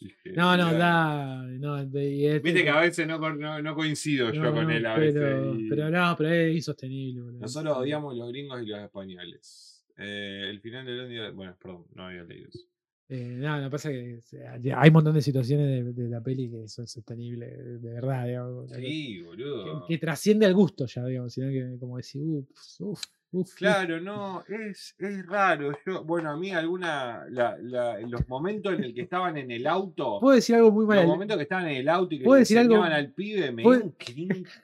[0.00, 1.42] Dije, No, no, da.
[1.44, 5.52] No, este- Viste que a veces no, no, no coincido yo con él a pero,
[5.52, 5.60] veces.
[5.60, 7.20] y pero no, pero es insostenible.
[7.22, 7.40] boludo.
[7.40, 9.84] Nosotros odiamos los gringos y los españoles.
[9.96, 11.30] Eh, el final del día.
[11.30, 12.60] Bueno, perdón, no había leído eso.
[13.06, 16.08] Eh, no, no pasa que o sea, ya hay un montón de situaciones de, de
[16.08, 18.72] la peli que son sostenibles, de verdad, digamos.
[18.72, 19.86] que- Sí, que, boludo.
[19.86, 23.02] que trasciende al gusto ya, digamos, sino que como decir, uff, uff,
[23.32, 23.54] uff.
[23.56, 25.72] Claro, no, es, es raro.
[25.84, 29.50] Yo, bueno, a mí alguna, la, la- en los momentos en el que estaban en
[29.50, 31.06] el auto, Puedo decir algo muy los mal.
[31.06, 32.82] momentos que estaban en el auto y que ¿Puedo le decir algo?
[32.82, 33.92] al pibe, me ¿Puedo-.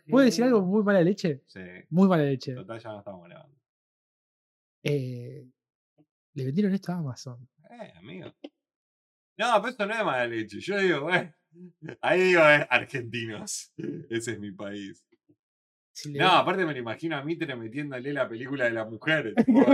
[0.09, 1.43] ¿Puedo decir algo muy mala leche?
[1.47, 1.61] Sí,
[1.91, 2.55] Muy mala leche.
[2.55, 3.57] total ya no estamos grabando.
[4.83, 5.45] Eh,
[6.41, 7.49] le vendieron esto a Amazon.
[7.71, 8.35] Eh, amigo.
[9.39, 10.59] No, pero esto no es mala leche.
[10.61, 11.35] Yo digo, eh,
[12.01, 13.73] ahí digo, eh, argentinos.
[14.11, 15.05] Ese es mi país.
[15.93, 19.35] Si le- No, aparte me lo imagino a Mitre metiéndole la película de la mujer.
[19.45, 19.65] tipo,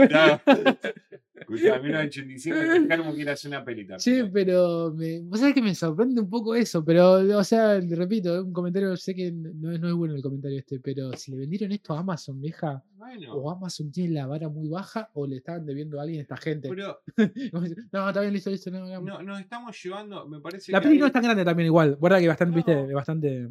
[1.62, 1.76] ya.
[1.76, 4.00] Escuchá, 1985, que Carmo quiere hacer una peli también.
[4.00, 8.42] Sí, pero me, vos sabés que me sorprende un poco eso, pero, o sea, repito,
[8.44, 11.38] un comentario, sé que no es, no es bueno el comentario este, pero si le
[11.38, 15.36] vendieron esto a Amazon, vieja, Bueno, o Amazon tiene la vara muy baja, o le
[15.36, 16.68] estaban debiendo a alguien a esta gente.
[16.68, 17.00] pero
[17.92, 18.70] no, está bien, listo, listo.
[18.70, 19.04] No, hagamos".
[19.08, 21.66] no, nos estamos llevando, me parece la que peli no hay- es tan grande también
[21.66, 22.94] igual, guarda que bastante, viste, No.
[22.94, 23.48] bastante...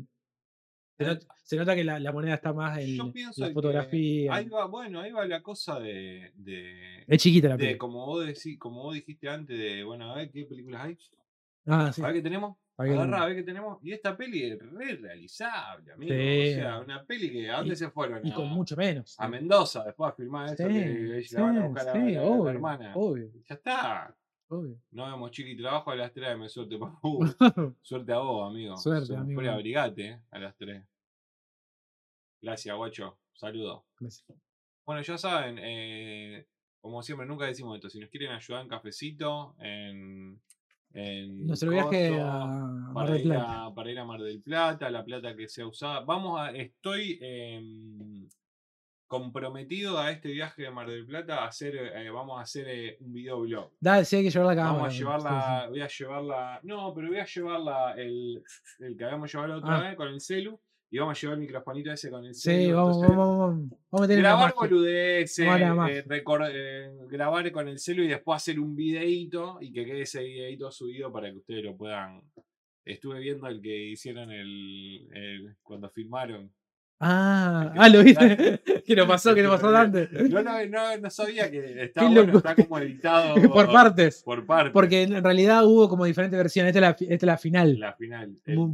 [0.97, 4.33] Se, not- se nota que la, la moneda está más en, yo la fotografía.
[4.33, 7.77] Ahí va, bueno, ahí va la cosa de, de, Es chiquita la de peli.
[7.77, 10.97] como vos decí- como vos dijiste antes de, bueno, a ver qué películas hay.
[11.67, 12.01] Ah, sí.
[12.01, 12.57] A ver qué tenemos.
[12.77, 13.21] A ver qué Agarrá, tenemos.
[13.21, 13.77] a ver qué tenemos.
[13.83, 16.13] Y esta peli es re realizable, amigo.
[16.13, 16.51] Sí.
[16.51, 18.25] O sea, una peli que ¿a dónde Y- se fueron?
[18.25, 19.15] Y con a, mucho menos.
[19.19, 22.91] a Mendoza después a filmar Sí, que sí, la van a buscar a, la- hermana.
[22.95, 24.15] obvio, Ya está.
[24.49, 24.79] Obvio.
[24.91, 27.19] No vemos chiqui trabajo a las 3 me suerte, papu.
[27.81, 28.77] Suerte a vos, amigo.
[28.77, 29.41] Suerte, amigo.
[29.41, 30.83] abrigate eh, a las 3.
[32.41, 33.17] Gracias, guacho.
[33.33, 33.85] Saludo.
[33.99, 34.25] Gracias.
[34.85, 36.45] Bueno, ya saben, eh,
[36.79, 37.89] como siempre, nunca decimos esto.
[37.89, 40.39] Si nos quieren ayudar en cafecito, en.
[40.93, 43.65] en Nuestro viaje a Mar para del ir, Plata.
[43.65, 46.01] a, para ir a Mar del Plata, la plata que sea usada.
[46.01, 46.51] Vamos a.
[46.51, 48.29] Estoy em,
[49.07, 51.75] comprometido a este viaje de Mar del Plata a hacer.
[51.75, 53.71] eh, vamos a hacer eh, un videoblog.
[53.79, 54.73] Dale, sí, hay que llevar la cámara.
[54.73, 58.43] Vamos a sí, llevarla, voy a llevarla, no, pero voy a llevarla el,
[58.79, 59.81] el que habíamos llevado la otra Ah.
[59.89, 60.59] vez con el celu
[60.91, 62.65] y vamos a llevar el microfonito ese con el celu.
[62.65, 68.07] sí, vamos, entonces, vamos, vamos, a grabar boludeces, eh, eh, grabar con el celu y
[68.07, 72.21] después hacer un videíto y que quede ese videíto subido para que ustedes lo puedan.
[72.85, 76.53] Estuve viendo el que hicieron el, el- cuando filmaron.
[76.99, 78.61] Ah, ah, lo viste.
[78.85, 79.35] ¿Qué nos pasó?
[79.35, 80.29] ¿Qué nos pasó Estuve Dante?
[80.29, 84.23] No, no, no, no sabía que Qué bueno, está como editado Por partes.
[84.23, 84.71] Por partes.
[84.71, 86.69] Porque en realidad hubo como diferentes versiones.
[86.73, 87.77] Esta es la, esta es la final.
[87.79, 88.33] La final.
[88.45, 88.69] El Un-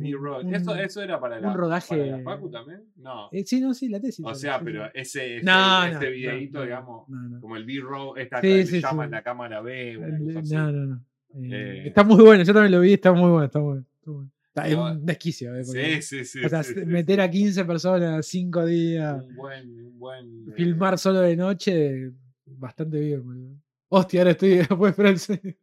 [0.45, 2.84] un- ¿Eso, ¿Eso era para la, un rodaje- para la Facu también?
[2.98, 3.27] No.
[3.31, 4.23] Eh, sí, no, sí, la tesis.
[4.23, 7.07] O sea, pero ese, ese, No, ese no, videíto, digamos,
[7.41, 9.11] como el B-roll, esta Sí, que le sí, llaman sí.
[9.14, 9.98] la cámara B.
[9.98, 10.56] una cosa así.
[10.56, 10.95] No, no, no.
[11.34, 13.85] Eh, Eh, está muy bueno, yo también lo vi, está muy bueno, está muy bueno.
[13.98, 14.31] está muy bueno.
[14.53, 16.45] Es un desquicio, eh, porque- Sí, sí, sí.
[16.45, 17.22] o sea, sí, meter sí.
[17.22, 20.49] a 15 personas 5 días, Un buen, un buen.
[20.49, 22.11] eh, filmar solo de noche,
[22.45, 23.56] bastante bien, boludo.
[23.90, 25.53] Hostia, ahora estoy, no el sueño.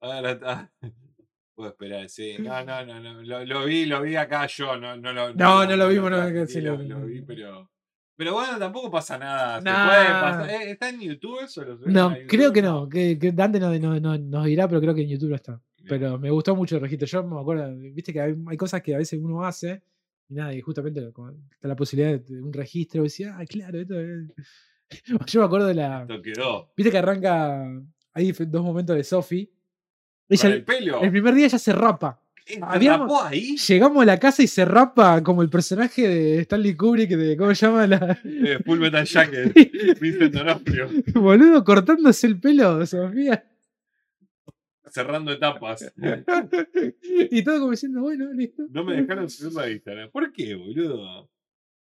[0.00, 0.72] Ahora está.
[1.54, 2.36] Puedo esperar, sí.
[2.40, 3.22] No, no, no, no.
[3.22, 6.26] Lo, lo vi, lo vi acá yo, no, no lo No, no lo vimos, no,
[6.32, 7.68] que sí, lo, lo- lo vi, pero.
[8.14, 9.58] Pero bueno, tampoco pasa nada.
[9.58, 9.86] Se Nah.
[9.88, 10.50] puede pasar.
[10.50, 11.64] Eh, ¿Está en YouTube eso?
[11.64, 14.94] ¿Lo No, creo que no, que, que Dante no, no- no- nos dirá, pero creo
[14.94, 15.60] que en YouTube no está.
[15.88, 17.06] Pero me gustó mucho el registro.
[17.06, 19.82] Yo me acuerdo, viste que hay, hay cosas que a veces uno hace
[20.28, 23.00] y nada, y justamente está la posibilidad de un registro.
[23.02, 24.28] Y decía, ah, claro, esto es.
[25.26, 26.02] Yo me acuerdo de la.
[26.02, 26.72] Esto quedó.
[26.76, 27.64] Viste que arranca.
[28.14, 29.46] Hay dos momentos de Sophie.
[30.28, 31.02] ¿Con Ella, el pelo?
[31.02, 32.18] el primer día ella se rapa.
[32.44, 33.56] ¿Se habíamos- ahí?
[33.56, 37.54] Llegamos a la casa y se rapa como el personaje de Stanley Kubrick, de ¿cómo
[37.54, 37.86] se llama?
[37.86, 38.18] La...
[38.24, 40.00] Eh, Full Metal Jacket.
[40.00, 40.88] Vincent D'Onofrio.
[41.14, 43.44] Boludo, cortándose el pelo, Sofía.
[44.92, 45.90] Cerrando etapas.
[47.30, 48.64] y todo como diciendo, bueno, listo.
[48.70, 50.10] No me dejaron subir la Instagram.
[50.10, 51.30] ¿Por qué, boludo?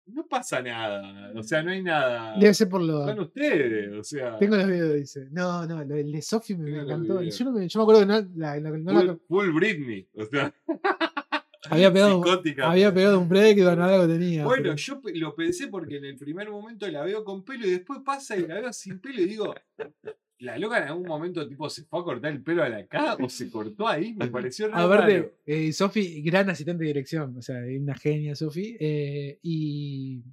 [0.08, 1.32] No pasa nada.
[1.34, 2.36] O sea, no hay nada.
[2.38, 3.06] Debe ser por lo.
[3.06, 3.94] Son ustedes.
[3.94, 4.38] O sea.
[4.38, 5.28] Tengo los videos, dice.
[5.32, 7.20] No, no, el de Sophie me, encantó.
[7.20, 7.38] videos.
[7.38, 10.10] Yo, no me, yo me acuerdo que no, la, la- no la- full, Britney.
[10.16, 10.54] O sea,
[11.70, 12.70] había pegado, psicótica.
[12.70, 14.44] había pegado un breakdown, algo tenía.
[14.44, 17.72] Bueno, pero- yo lo pensé porque en el primer momento la veo con pelo y
[17.72, 19.56] después pasa y la veo sin pelo y digo,
[20.40, 23.16] ¿la loca en algún momento tipo se fue a cortar el pelo a la cara
[23.16, 24.14] o se cortó ahí?
[24.14, 24.94] Me pareció re raro.
[24.94, 28.78] Aparte, eh, Sofi, gran asistente de dirección, o sea, es una genia Sofi.
[28.80, 30.24] eh, y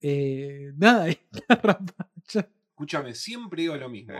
[0.00, 2.10] eh, nada, está rapada.
[2.70, 4.14] Escúchame, siempre digo lo mismo.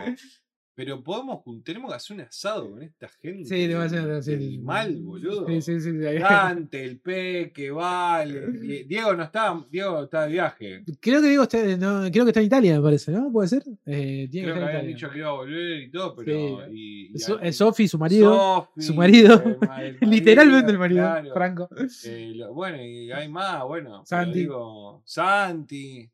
[0.73, 3.43] Pero podemos, tenemos que hacer un asado con esta gente.
[3.43, 4.23] Sí, te voy a hacer.
[4.23, 5.45] del mal, boludo.
[5.47, 5.91] Sí, sí, sí.
[5.97, 8.47] Dante, el Peque, Vale.
[8.61, 10.83] Die- Diego no está, Diego está de viaje.
[11.01, 13.29] Creo que usted, no, creo que está en Italia, me parece, ¿no?
[13.31, 13.63] ¿Puede ser?
[13.85, 16.31] Eh, tiene Creo que que habían dicho que iba a volver y todo, pero.
[16.31, 16.71] Sí.
[16.73, 18.33] y- y So- eh, Sofi, su marido.
[18.33, 19.43] Sofi, su marido.
[19.43, 21.33] el ma- el Literalmente el marido, claro.
[21.33, 21.69] Franco.
[22.05, 24.03] Eh, lo- bueno, y hay más, bueno.
[24.05, 24.39] Santi.
[24.39, 26.09] digo, Santi.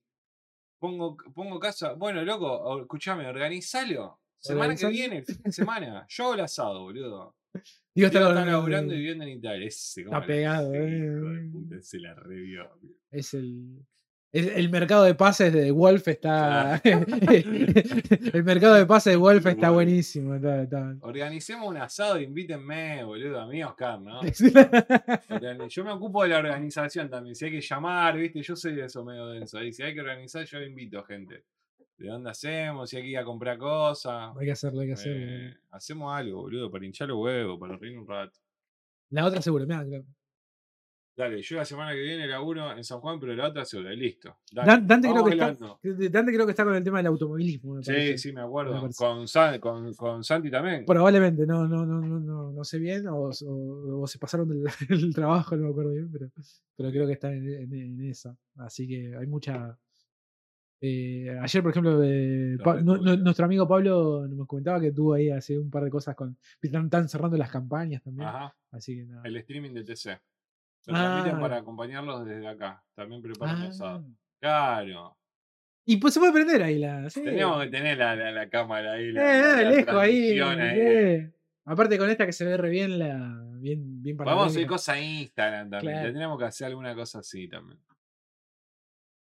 [0.80, 1.94] Pongo, pongo casa.
[1.94, 4.20] Bueno, loco, escuchame, organizalo.
[4.40, 6.06] Semana que viene, fin de semana.
[6.10, 7.36] Yo hago el asado, boludo.
[7.96, 9.68] Digo, está, laburando y viviendo en Italia.
[9.68, 11.50] Ese, Está la- pegado, eh.
[11.52, 12.70] puta, se la revió.
[13.10, 13.80] Es el.
[14.32, 16.80] el mercado de pases de Wolf está.
[16.84, 20.36] el mercado de pases de Wolf está buenísimo.
[20.36, 24.22] está- está- Organicemos un asado, invítenme, boludo, a mí, Oscar, ¿no?
[25.70, 27.36] Yo me ocupo de la organización también.
[27.36, 28.42] Si hay que llamar, ¿viste?
[28.44, 29.58] Yo soy de eso medio denso.
[29.58, 31.44] Ahí, si hay que organizar, yo invito gente.
[31.98, 32.90] ¿De dónde hacemos?
[32.90, 34.32] Si hay que ir a comprar cosas.
[34.38, 35.60] hay que hacerlo, hay que Eh, hacerlo.
[35.72, 38.40] hacemos algo, boludo, para hinchar los huevos, para reír un rato.
[39.10, 40.06] La otra seguro, mirá, claro.
[41.16, 44.38] Dale, yo la semana que viene laburo en San Juan, pero la otra seguro, listo.
[44.52, 45.58] Dale, Dan- Dante, creo que está.
[46.12, 47.82] Dante creo que está con el tema del automovilismo.
[47.82, 48.80] Sí, sí, me acuerdo.
[48.96, 50.86] Con, San- con, con Santi también.
[50.86, 54.64] Probablemente, no, no, no, no, no, no sé bien, o, o- o se pasaron del,
[55.16, 56.30] trabajo, no me acuerdo bien, pero,
[56.76, 58.38] pero creo que están en, en- en esa.
[58.58, 59.76] Así que hay mucha.
[60.82, 65.58] Eh, ayer, por ejemplo, eh, Pa- nuestro amigo Pablo nos comentaba que tuvo ahí hace
[65.58, 66.38] un par de cosas con.
[66.62, 68.28] Están, están cerrando las campañas también.
[68.28, 68.56] Ajá.
[68.72, 69.22] Así que nada.
[69.26, 70.20] El streaming de TC.
[70.84, 71.40] Transmiten Ah.
[71.42, 72.84] para acompañarlos desde acá.
[72.96, 73.68] También preparan Ah.
[73.68, 74.06] asado.
[74.40, 75.18] Claro.
[75.86, 77.10] Y pues se puede prender ahí la.
[77.10, 77.24] sí.
[77.24, 79.06] Teníamos que tener la, la, la cámara ahí.
[79.08, 81.32] Eh, La, eh, la lejos ahí.
[81.66, 83.44] Aparte con esta que se ve re bien la.
[83.60, 84.70] Bien, bien Vamos a hacer panorámica.
[84.70, 85.94] cosas a Instagram también.
[85.94, 86.08] Claro.
[86.08, 87.80] Tendríamos que hacer alguna cosa así también.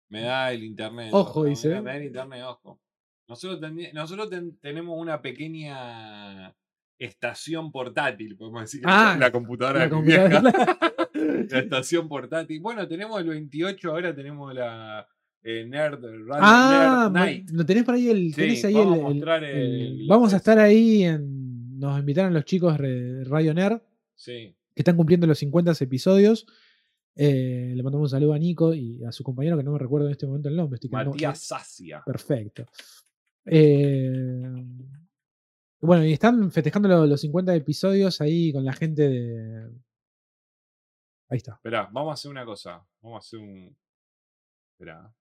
[0.09, 1.09] Me da el internet.
[1.11, 1.81] Ojo, dice, da-.
[1.81, 2.79] Me da el internet, ojo.
[3.27, 6.55] Nosotros, tendrí- nosotros ten- tenemos una pequeña
[6.99, 8.81] estación portátil, podemos decir.
[8.85, 10.39] Ah, la computadora La computadora.
[10.41, 10.79] vieja.
[11.49, 12.59] la estación portátil.
[12.61, 15.07] Bueno, tenemos el 28, ahora tenemos la
[15.43, 17.49] eh, Nerd, Random Ah, Nerd Night.
[17.51, 18.29] lo tenés por ahí el.
[18.33, 21.03] Sí, tenés ahí vamos el- a el- mostrar el- el- vamos a el- estar ahí
[21.03, 21.79] en.
[21.79, 23.81] Nos invitaron los chicos de Radio Nerd,
[24.15, 24.55] Sí.
[24.73, 26.47] que están cumpliendo los 50 episodios.
[27.19, 30.05] Eh, le mandamos un saludo a Nico y a su compañero, que no me recuerdo
[30.07, 30.75] en este momento el nombre.
[30.75, 32.03] Estoy Matías Sacia.
[32.05, 32.65] Perfecto.
[33.45, 34.65] Eh,
[35.81, 39.69] bueno, y están festejando lo- los 50 episodios ahí con la gente de.
[41.29, 41.53] Ahí está.
[41.53, 42.85] Esperá, vamos a hacer una cosa.
[43.01, 43.75] Vamos a hacer un.
[44.73, 45.11] Esperá.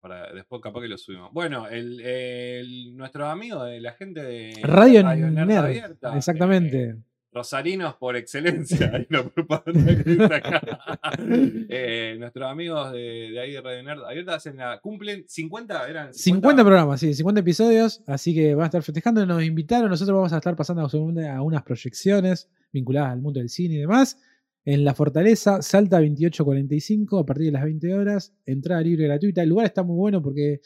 [0.00, 1.30] Para, después capaz que lo subimos.
[1.32, 5.64] Bueno, el, el- nuestros amigos de la gente de Radio, Nerd Nerd.
[5.66, 6.82] Abierta, exactamente.
[6.84, 6.94] eh,
[7.32, 8.90] rosarinos por excelencia.
[8.94, 9.06] ahí.
[11.72, 16.14] Eh, nuestros amigos de, de ahí de Radio Nerd Abierta hacen la, cumplen 50, eran
[16.14, 20.32] 50 programas, sí, 50 episodios, así que van a estar festejando, nos invitaron, nosotros vamos
[20.32, 24.18] a estar pasando a unas proyecciones vinculadas al mundo del cine y demás.
[24.64, 29.42] En la Fortaleza, Salta 2845, a partir de las 20 horas, entrada libre gratuita.
[29.42, 30.60] El lugar está muy bueno porque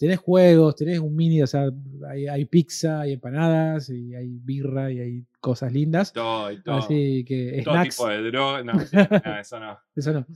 [0.00, 1.68] tenés juegos, tenés un mini, o sea,
[2.08, 6.12] hay, hay pizza, hay empanadas, y hay birra y hay cosas lindas.
[6.12, 8.64] todo, y todo, Así que todo snacks, tipo de droga.
[8.64, 8.72] No,
[9.24, 9.78] no, eso no.
[9.94, 10.26] eso no.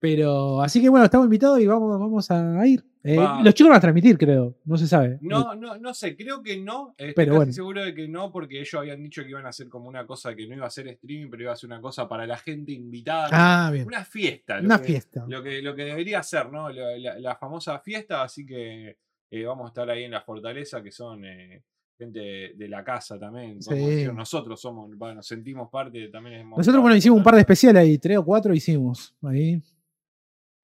[0.00, 2.84] Pero, así que bueno, estamos invitados y vamos, vamos a ir.
[3.02, 3.40] Eh, Va.
[3.42, 5.18] los chicos van a transmitir, creo, no se sabe.
[5.22, 6.94] No, no, no sé, creo que no.
[6.98, 7.52] Estoy Pero casi bueno.
[7.52, 10.34] seguro de que no, porque ellos habían dicho que iban a hacer como una cosa
[10.34, 12.72] que no iba a ser streaming, pero iba a ser una cosa para la gente
[12.72, 13.28] invitada.
[13.32, 13.86] Ah, bien.
[13.86, 14.60] Una fiesta.
[14.60, 15.24] Una que- fiesta.
[15.28, 16.68] Lo que, lo que debería ser, ¿no?
[16.70, 18.98] La, la- la famosa fiesta, así que
[19.30, 21.62] eh, vamos a estar ahí en la fortaleza, que son eh,
[21.96, 23.62] gente de, la casa también.
[23.62, 23.74] Sí.
[23.74, 26.50] decir, nosotros somos, bueno, sentimos parte también.
[26.50, 29.14] Nosotros, bueno, hicimos un par de especiales ahí, tres o cuatro hicimos.
[29.22, 29.62] Ahí.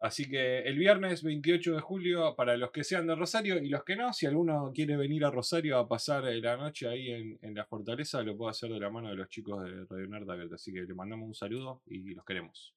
[0.04, 3.84] Así que el viernes 28 de julio, para los que sean de Rosario y los
[3.84, 7.38] que no, si alguno quiere venir a Rosario a pasar eh, la noche ahí en,
[7.40, 10.30] en la fortaleza, lo puede hacer de la mano de los chicos de Radio Nerd
[10.30, 10.56] Abierta.
[10.56, 12.74] Así que le mandamos un saludo y los queremos.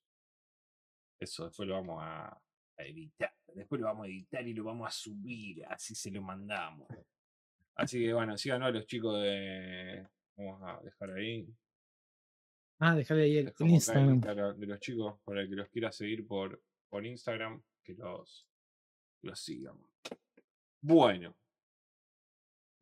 [1.20, 3.34] Eso, después lo vamos a, a editar.
[3.54, 5.66] Después lo vamos a editar y lo vamos a subir.
[5.66, 6.88] Así se lo mandamos.
[7.74, 10.08] Así que bueno, síganos a los chicos de.
[10.34, 11.46] Vamos a dejar ahí.
[12.78, 13.52] Ah, dejarle ahí el.
[13.60, 14.18] Instagram
[14.56, 18.48] de los chicos para el que los quiera seguir por, por Instagram, que los,
[19.22, 19.78] los sigan.
[20.80, 21.36] Bueno,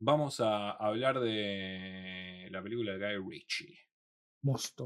[0.01, 3.79] vamos a hablar de la película de Guy Ritchie.
[4.43, 4.85] Mosto.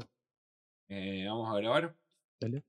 [0.87, 1.95] Eh, vamos a grabar.
[2.39, 2.63] Dale.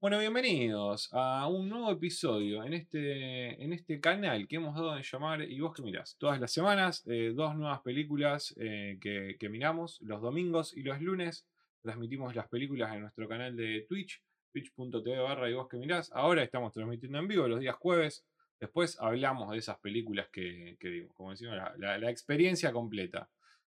[0.00, 5.02] Bueno, bienvenidos a un nuevo episodio en este, en este canal que hemos dado en
[5.02, 6.16] llamar ¿Y vos que mirás?
[6.18, 11.00] Todas las semanas, eh, dos nuevas películas eh, que, que miramos los domingos y los
[11.00, 11.48] lunes.
[11.82, 14.22] Transmitimos las películas en nuestro canal de Twitch,
[14.62, 16.10] twitch.tv barra y vos que mirás.
[16.12, 18.24] Ahora estamos transmitiendo en vivo los días jueves.
[18.60, 23.28] Después hablamos de esas películas que, que vimos, como decimos, la, experiencia completa.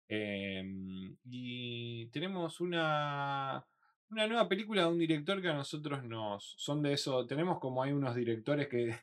[0.07, 3.65] Em, y tenemos una,
[4.09, 7.25] una nueva película de un director que a nosotros nos son de eso.
[7.27, 8.95] Tenemos como hay unos directores que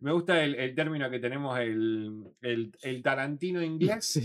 [0.00, 4.20] me gusta el, término que tenemos, el, el, Tarantino inglés,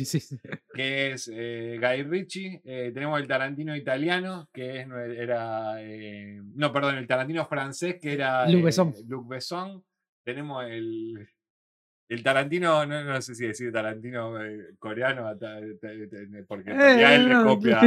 [0.74, 2.62] que es eh, Guy Ritchie.
[2.64, 5.82] Eh, tenemos el Tarantino italiano, que es, era.
[5.82, 8.94] Eh, no, perdón, el Tarantino francés, que era Luc Besson.
[9.08, 9.84] Luc Besson.
[10.24, 11.28] Tenemos el,
[12.14, 15.36] el Tarantino, no, no, sé si decir Tarantino eh, coreano,
[16.48, 17.82] porque ya él le copia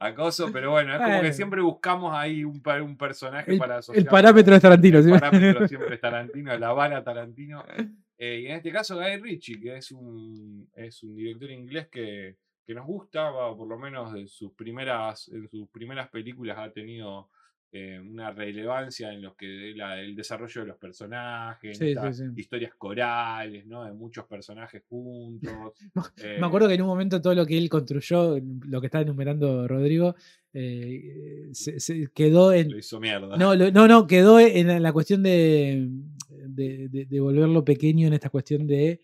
[0.00, 4.02] a Coso, pero bueno, es como que siempre buscamos ahí un, un personaje para asociar.
[4.02, 7.64] El parámetro es Tarantino, El parámetro siempre es Tarantino, la vara Tarantino.
[8.16, 12.36] Eh, y en este caso, Guy Ritchie, que es un, es un director inglés que,
[12.66, 17.28] que nos gusta, por lo menos de sus primeras, en sus primeras películas ha tenido
[17.70, 21.78] eh, una relevancia en los que el desarrollo de los personajes,
[22.34, 23.84] historias corales, ¿no?
[23.84, 25.52] De muchos personajes juntos.
[26.40, 29.68] Me acuerdo que en un momento todo lo que él construyó, lo que está enumerando
[29.68, 30.16] Rodrigo,
[30.54, 32.70] eh, se, quedó en.
[32.70, 33.36] Lo hizo mierda.
[33.36, 35.90] No, no, no, quedó en la cuestión de,
[36.30, 39.00] de, de, volverlo pequeño en esta cuestión de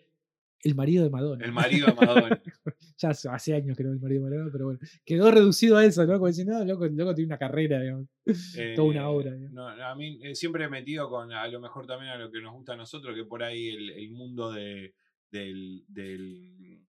[0.65, 1.45] el marido de Madonna.
[1.45, 2.43] El marido de Madonna.
[2.99, 4.81] ya hace años que no el marido de Madonna, pero bueno.
[5.05, 6.15] Quedó reducido a eso, ¿no?
[6.15, 8.09] Como decir, no, loco, tiene una carrera, digamos.
[8.75, 9.35] Toda una obra.
[9.35, 12.31] Eh, no, a mí eh, siempre he metido con a lo mejor también a lo
[12.31, 14.95] que nos gusta a nosotros, que por ahí el, el mundo de,
[15.31, 16.81] del, del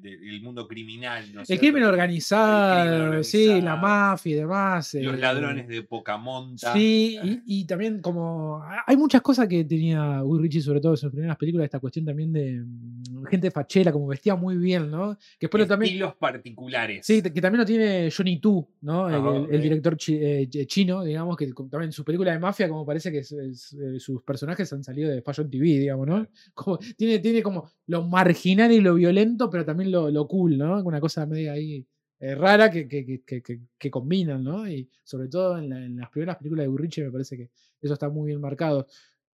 [0.00, 1.24] del mundo criminal.
[1.48, 4.94] el, crimen organizado, sí, la mafia y demás.
[4.94, 6.72] Los eh, ladrones de poca monta.
[6.72, 8.62] Sí, y, también como.
[8.86, 12.04] Hay muchas cosas que tenía Will Ritchie, sobre todo en sus primeras películas, esta cuestión
[12.04, 15.16] también de mm, gente fachera, como vestía muy bien, ¿no?
[15.38, 15.90] Que después también.
[15.90, 17.06] Estilos particulares.
[17.06, 19.08] Sí, que también lo tiene Johnny Tu, ¿no?
[19.48, 23.18] el, director eh, chino, digamos, que también en su película de mafia, como parece que
[23.18, 26.26] eh, sus personajes han salido de Fashion TV, digamos, ¿no?
[26.54, 30.82] Como, tiene, tiene como lo marginal y lo violento, pero también lo, lo cool, ¿no?
[30.82, 31.86] Una cosa media ahí
[32.20, 33.42] eh, rara que, que, que,
[33.78, 34.68] que, combinan, ¿no?
[34.68, 37.50] Y sobre todo en, las primeras películas de Burriche me parece que
[37.80, 38.86] eso está muy bien marcado.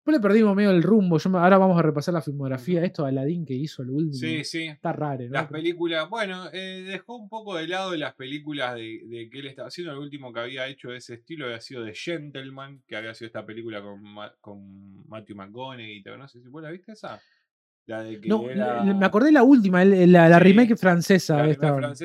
[0.07, 1.17] Después le perdimos medio el rumbo.
[1.17, 2.81] Yo, ahora vamos a repasar la filmografía.
[2.85, 4.13] Esto Aladdin que hizo el último.
[4.13, 4.67] Sí, sí.
[4.67, 5.25] Está raro.
[5.25, 5.31] ¿no?
[5.31, 9.47] Las películas, bueno, eh, dejó un poco de lado las películas de, de, que él
[9.47, 9.91] estaba haciendo.
[9.91, 13.27] El último que había hecho de ese estilo había sido The Gentleman, que había sido
[13.27, 14.01] esta película con,
[14.39, 16.01] con Matthew McConaughey.
[16.17, 17.19] No sé si vos la viste esa
[18.25, 18.43] no,
[18.95, 21.45] me acordé la última, la, remake francesa,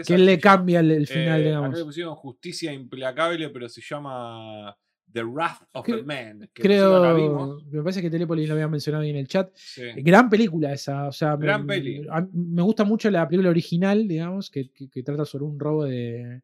[0.07, 1.77] que él le cambia el, final, eh, digamos.
[1.77, 4.77] le pusieron Justicia Implacable, pero se llama
[5.11, 6.49] The Wrath of the Man.
[6.53, 9.53] creo, me parece que Telepoli lo había mencionado ahí en el chat.
[9.97, 12.07] Gran película esa, o sea, Gran me, peli.
[12.33, 16.43] me gusta mucho la película original, digamos, que, que, trata sobre un robo de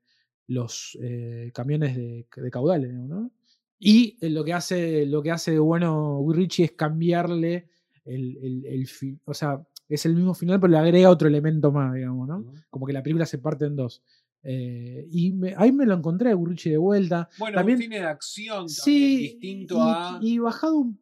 [0.49, 3.31] los eh, camiones de, de caudales, ¿no?
[3.79, 7.69] Y lo que hace, lo que hace bueno Will Ritchie es cambiarle
[8.09, 8.89] el, el,
[9.25, 12.53] o sea, es el mismo final, pero le agrega otro elemento más, digamos, ¿no?
[12.71, 14.03] Como que la película se parte en dos.
[14.43, 17.29] Eh, y ahí me lo encontré a Gurrichi de vuelta.
[17.39, 20.19] Bueno, también, un cine de acción sí, distinto y, a.
[20.21, 20.99] Y bajado un,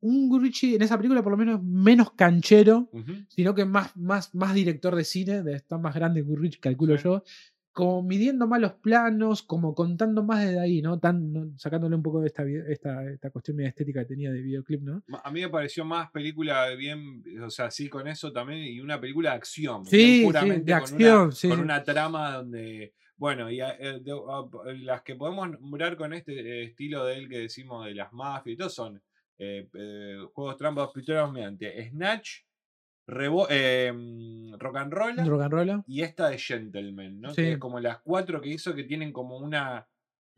[0.00, 2.90] un en esa película, por lo menos menos canchero,
[3.28, 7.22] sino que más, más, más director de cine, de estar más grande Gurrichi, calculo yo
[7.72, 10.98] como midiendo más los planos, como contando más desde ahí, ¿no?
[10.98, 14.82] Tan, sacándole un poco de esta, esta, esta cuestión media estética que tenía de videoclip,
[14.82, 15.02] ¿no?
[15.22, 19.00] A mí me pareció más película bien, o sea, sí con eso también, y una
[19.00, 19.86] película de acción.
[19.86, 21.48] Sí, sí de acción, sí.
[21.48, 24.02] Con una trama donde, bueno, y eh,
[24.82, 28.56] las que podemos nombrar con este estilo de él que decimos de las mafias y
[28.56, 29.02] todo son
[29.38, 32.40] eh, eh, juegos trampas, pistolas mediante Snatch,
[33.48, 35.16] Em, rock and roll.
[35.26, 37.34] Rock Y esta de Gentleman, ¿no?
[37.34, 39.86] Que es como las cuatro que hizo que tienen como una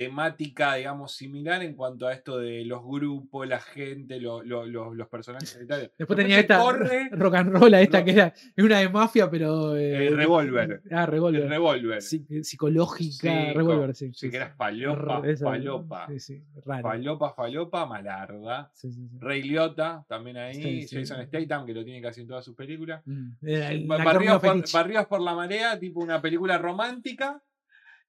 [0.03, 5.67] temática, digamos, similar en cuanto a esto de los grupos, la gente, los personajes y
[5.67, 5.91] tal.
[5.97, 6.59] Después, tenía esta
[7.13, 9.77] rock and roll, esta que era una de mafia, pero.
[9.77, 10.83] Eh, revolver.
[10.93, 11.49] Ah, revolver.
[11.49, 12.03] revolver.
[12.03, 14.11] psicológica, revolver, sí.
[14.13, 16.09] Sí, que era falopa, falopa.
[16.19, 18.71] Sí, Falopa, falopa, malarda.
[19.19, 20.87] Rey Liotta, también ahí.
[20.87, 23.03] Jason Statham, que lo tiene casi en todas sus películas.
[23.07, 23.87] Mm.
[23.87, 27.43] Barrios por la marea, tipo una película romántica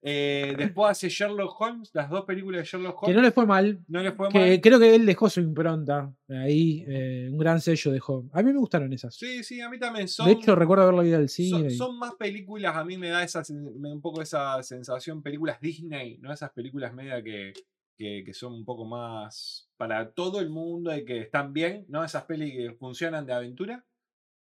[0.06, 3.08] eh, después hace Sherlock Holmes, las dos películas de Sherlock Holmes.
[3.08, 3.82] Que no le fue mal.
[3.88, 4.60] No le fue mal.
[4.60, 6.14] Creo que él dejó su impronta.
[6.28, 8.28] Ahí, eh, un gran sello dejó.
[8.32, 9.14] A mí me gustaron esas.
[9.14, 10.26] Sí, sí, a mí también son.
[10.26, 11.70] De hecho, recuerdo haberlo visto al cine.
[11.70, 16.34] Son, más películas, a mí me da esa, un poco esa sensación, películas Disney, ¿no?
[16.34, 17.54] Esas películas media que,
[17.96, 22.04] que, que, son un poco más para todo el mundo y que están bien, ¿no?
[22.04, 23.82] Esas pelis que funcionan de aventura.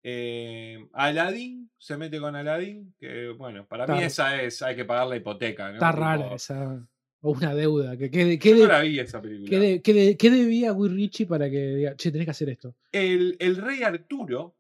[0.06, 5.08] Eh, Aladdin se mete con Aladdin, que bueno, para mí esa es, hay que pagar
[5.08, 5.70] la hipoteca.
[5.70, 5.74] ¿no?
[5.76, 6.86] Está rara esa.
[7.22, 7.96] O una deuda.
[7.96, 9.50] Que, que, Yo no la vi esa película.
[9.50, 12.50] ¿Qué, de- qué de- qué debía Will Richie para que diga, che, tenés que hacer
[12.50, 12.76] esto?
[12.92, 14.58] El, el rey Arturo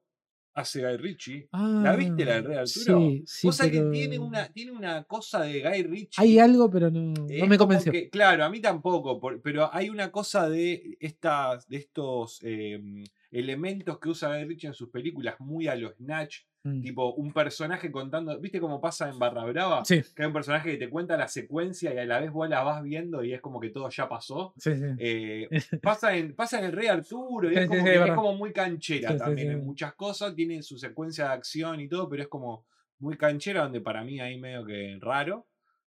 [0.54, 1.50] hace Guy Ritchie.
[1.52, 3.00] ¿La viste la del rey Ah, Arturo?
[3.02, 3.50] Sí, sí.
[3.60, 6.22] Pero que tiene una, tiene una cosa de Guy Ritchie.
[6.24, 7.92] Hay algo, pero no, no me convenció.
[7.92, 13.04] que- claro, a mí tampoco, por- pero hay una cosa de estas, de estos em,
[13.34, 16.82] elementos que usa Guy Ritchie en sus películas muy a los Snatch, Mm.
[16.82, 19.84] tipo un personaje contando, ¿viste cómo pasa en Barra Brava?
[19.84, 22.48] Sí, Que hay un personaje que te cuenta la secuencia y a la vez vos
[22.48, 24.54] la vas viendo y es como que todo ya pasó.
[24.58, 24.86] sí, sí.
[24.98, 25.50] Eh,
[25.84, 29.18] pasa, en, pasa en el Rey Arturo y es como, que es como muy canchera
[29.18, 32.66] también en muchas cosas, tiene su secuencia de acción y todo, pero es como
[33.00, 35.46] muy canchera donde para mí ahí medio que raro.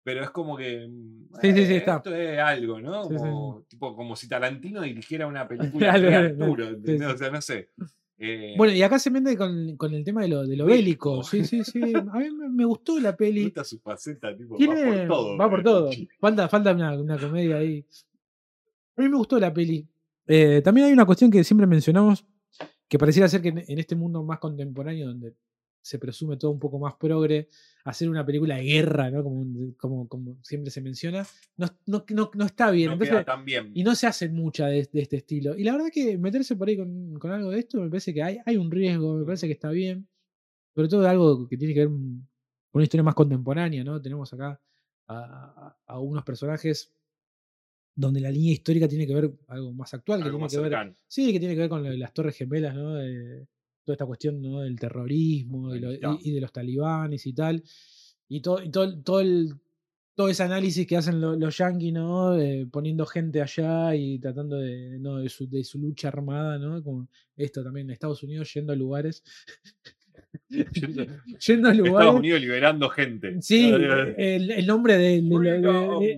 [0.04, 0.86] Pero es como que.
[0.86, 1.96] mm, Sí, sí, sí, eh, está.
[1.96, 3.04] Esto es algo, ¿no?
[3.04, 6.96] Sí, sí, Como, tipo, como si Tarantino dirigiera una película de Arturo, sí.
[7.02, 7.70] O sea, no sé.
[8.18, 11.24] Eh, Bueno, y acá se mete con, con el tema de lo, de lo Bélico.
[11.24, 11.80] Sí, sí, sí.
[11.96, 13.44] A mí me, gustó la me peli.
[13.44, 15.36] gusta su faceta, tipo, Tiene, va por todo.
[15.38, 15.90] va por Guy todo.
[16.20, 17.84] Falta, falta una, una comedia ahí.
[18.96, 19.88] A mí me gustó la peli.
[20.26, 22.24] Eh, también hay una cuestión que siempre mencionamos,
[22.88, 25.34] que pareciera ser que en, en este mundo más contemporáneo, donde
[25.82, 27.48] se presume todo un poco más progre,
[27.84, 29.22] hacer una película de guerra, ¿no?
[29.22, 32.86] Como, un- como, como siempre se menciona, no, no, no, no está bien.
[32.88, 33.70] No Entonces, queda tan bien.
[33.74, 35.56] y no se hace mucha de, de este estilo.
[35.56, 38.22] Y la verdad que meterse por ahí con, con algo de esto, me parece que
[38.22, 40.08] hay, hay un riesgo, me parece que está bien.
[40.74, 42.26] Sobre todo algo que tiene que ver con
[42.72, 44.00] una historia más contemporánea, ¿no?
[44.00, 44.60] Tenemos acá
[45.06, 46.90] a, a- a unos personajes
[47.96, 50.58] donde la línea histórica tiene que ver algo más actual, que Algo tiene más que
[50.58, 50.70] ver.
[50.70, 50.96] cercano.
[51.06, 52.98] Sí, que tiene que ver con las Torres Gemelas, ¿no?
[53.84, 54.60] Toda esta cuestión, ¿no?
[54.60, 56.18] Del terrorismo y, lo- y- Afganistán.
[56.30, 57.62] y de los talibanes y tal.
[58.28, 59.54] Y todo, y todo, todo el
[60.16, 62.38] todo ese análisis que hacen lo- los yanquis, ¿no?
[62.38, 65.16] Eh, poniendo gente allá y tratando de, ¿no?
[65.16, 66.80] de, su, de su lucha armada, ¿no?
[66.84, 69.24] Como esto también, Estados Unidos yendo a lugares.
[70.50, 71.02] Yendo-
[71.34, 72.14] a Estados lugares.
[72.14, 73.40] Unidos liberando gente.
[73.42, 75.16] Sí, el, el nombre de,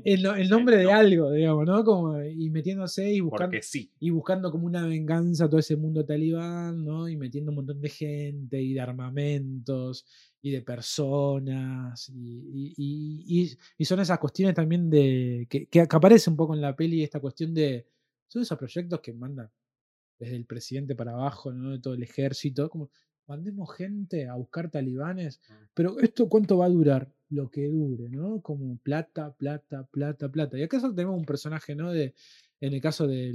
[0.05, 1.85] el, el nombre de algo, digamos, ¿no?
[1.85, 3.91] Como, y metiéndose y buscando, sí.
[4.01, 7.09] y buscando como una venganza a todo ese mundo talibán, ¿no?
[7.09, 10.05] Y metiendo un montón de gente y de armamentos
[10.43, 12.09] y de personas.
[12.15, 12.15] Y,
[12.53, 15.47] y- y- y- y son esas cuestiones también de.
[15.49, 17.87] Que, que aparece un poco en la peli esta cuestión de.
[18.29, 19.49] Son esos proyectos que mandan
[20.19, 21.73] desde el presidente para abajo, ¿no?
[21.73, 22.69] De todo el ejército.
[22.71, 22.91] Como,
[23.27, 25.41] mandemos gente a buscar talibanes.
[25.75, 27.09] Pero esto cuánto va a durar?
[27.31, 28.41] Lo que dure, ¿no?
[28.41, 30.57] Como plata, plata, plata, plata.
[30.59, 31.91] Y acá tenemos un personaje, ¿no?
[31.93, 32.15] De,
[32.61, 33.35] en el caso del.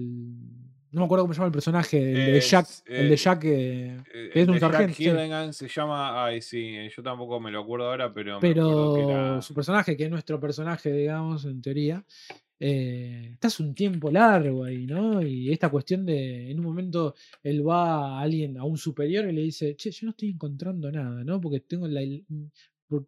[0.92, 2.68] No me acuerdo cómo se llama el personaje, el de Es, Jack.
[2.86, 3.44] el de eh, Jack.
[3.46, 5.68] eh, Eh, que es el un de Jack sargento, sí.
[5.68, 6.26] Se llama.
[6.26, 8.40] Ay, sí, yo tampoco me lo acuerdo ahora, pero.
[8.42, 12.04] me acuerdo que pero era- su personaje, que es nuestro personaje, digamos, en teoría,
[12.62, 15.22] eh, está hace un tiempo largo ahí, ¿no?
[15.22, 19.34] Y esta cuestión de, en un momento, él va a alguien, a un superior y
[19.34, 21.42] le dice, che, yo no estoy encontrando nada, ¿no?
[21.42, 22.02] Porque tengo la...
[22.02, 22.46] mm,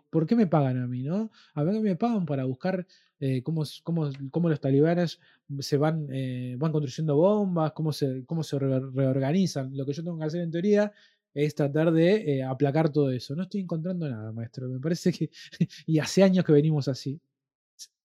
[0.09, 1.29] ¿Por, qué me pagan a mí, no?
[1.55, 2.85] A ver, me pagan para buscar
[3.19, 5.19] eh, cómo, cómo, cómo los talibanes
[5.59, 9.75] se van, eh, van construyendo bombas, cómo se, cómo se re- reorganizan.
[9.75, 10.93] Lo que yo tengo que hacer en teoría
[11.33, 13.35] es tratar de eh, aplacar todo eso.
[13.35, 14.69] No estoy encontrando nada, maestro.
[14.69, 15.29] Me parece que.
[15.85, 17.19] y hace años que venimos así.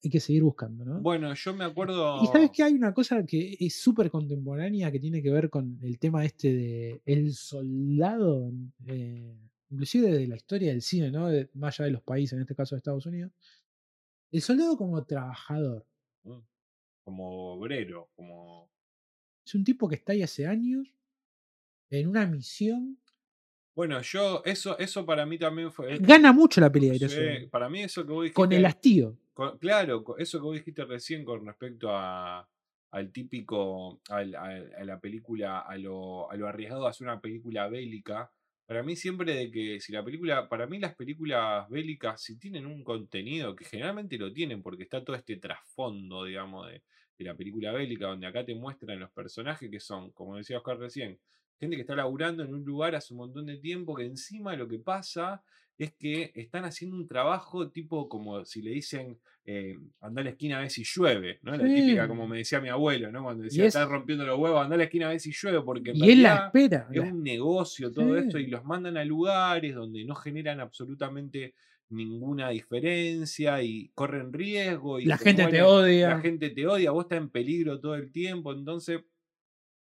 [0.03, 1.01] Hay que seguir buscando, ¿no?
[1.01, 2.23] Bueno, yo me acuerdo.
[2.23, 5.77] Y sabes que hay una cosa que es súper contemporánea que tiene que ver con
[5.83, 8.53] el tema este de el soldado,
[8.87, 9.37] eh,
[9.71, 11.27] inclusive de la historia del cine, ¿no?
[11.29, 13.33] De- más allá de los países, en este caso de Estados Unidos.
[14.31, 15.85] El soldado como trabajador.
[16.23, 16.39] Mm,
[17.05, 18.71] Como obrero, como.
[19.45, 20.95] Es un tipo que está ahí hace años
[21.91, 22.99] en una misión.
[23.75, 24.43] Bueno, yo.
[24.45, 25.99] Eso, eso para mí también fue.
[25.99, 28.35] Gana mucho la pelea de sí, para mí eso que vos dijiste.
[28.37, 29.17] Con el hastío.
[29.61, 32.49] Claro, eso que vos dijiste recién con respecto a.
[32.91, 34.01] Al típico.
[34.09, 35.61] al- a, la película.
[35.61, 38.31] A lo, a lo arriesgado de hacer una película bélica.
[38.67, 42.67] Para mí siempre de que si la película, para mí las películas bélicas, si tienen
[42.67, 46.83] un contenido, que generalmente lo tienen porque está todo este trasfondo, digamos, de,
[47.19, 50.79] de la película bélica, donde acá te muestran los personajes que son, como decía Oscar
[50.79, 51.19] recién,
[51.59, 54.69] gente que está laburando en un lugar hace un montón de tiempo, que encima lo
[54.69, 55.43] que pasa
[55.79, 60.31] es que están haciendo un trabajo tipo como si le dicen eh, andá a la
[60.31, 61.57] esquina a ver si llueve, ¿no?
[61.57, 63.23] La típica, como me decía mi abuelo, ¿no?
[63.25, 65.63] Cuando decía, es- están rompiendo los huevos, andá a la esquina a ver si llueve,
[65.63, 66.89] porque en Y él la espera.
[66.91, 71.55] es la- un negocio todo esto y los mandan a lugares donde no generan absolutamente
[71.91, 76.09] ninguna diferencia y corren riesgo y La gente te odia.
[76.09, 79.01] la gente te odia, vos estás en peligro todo el tiempo, entonces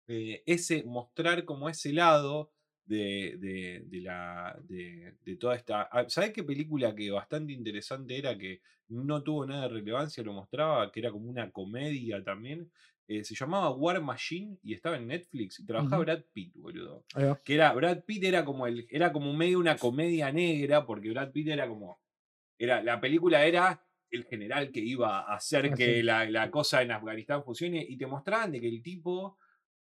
[0.08, 2.52] eh, ese mostrar como ese lado
[2.86, 8.16] de, de- de la de, de toda esta ah, ¿sabés qué película que bastante interesante
[8.18, 12.70] era que no tuvo nada de relevancia lo mostraba que era como una comedia también
[13.08, 16.02] Eh, se llamaba War Machine y estaba en Netflix y trabajaba.
[16.02, 17.04] Brad Pitt boludo.
[17.44, 21.30] Que era Brad Pitt era como el era como medio una comedia negra porque Brad
[21.30, 22.00] Pitt era como
[22.58, 23.80] era la película era
[24.10, 27.96] el general que iba a hacer Ah, que la, la cosa en Afganistán funcione y
[27.96, 29.38] te mostraban de que el tipo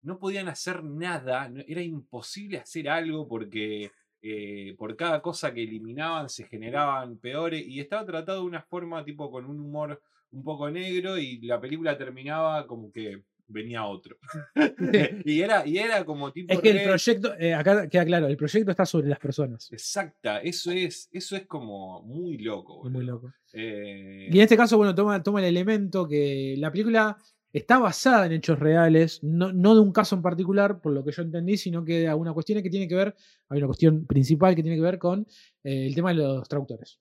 [0.02, 3.91] no podían hacer nada, era imposible hacer algo porque
[4.22, 9.03] eh, por cada cosa que eliminaban se generaban peores y estaba tratado de una forma
[9.03, 10.02] tipo con un humor
[10.32, 14.18] un poco negro y la película terminaba como que venía otro.
[15.26, 16.53] y, era, y era como tipo...
[16.53, 19.72] Es que el proyecto, eh, acá queda claro, el proyecto está sobre las personas.
[19.72, 22.90] Exacta, eso es, eso es como muy loco.
[22.90, 23.34] Muy loco.
[23.53, 27.18] Eh, Y en este caso, bueno, toma, toma el elemento que la película
[27.58, 31.12] está basada en hechos reales, no, no de un caso en particular, por lo que
[31.12, 33.16] yo entendí, sino que de alguna cuestión que tiene que ver,
[33.50, 35.28] hay una cuestión principal que tiene que ver con
[35.64, 37.00] eh, el tema de los traductores.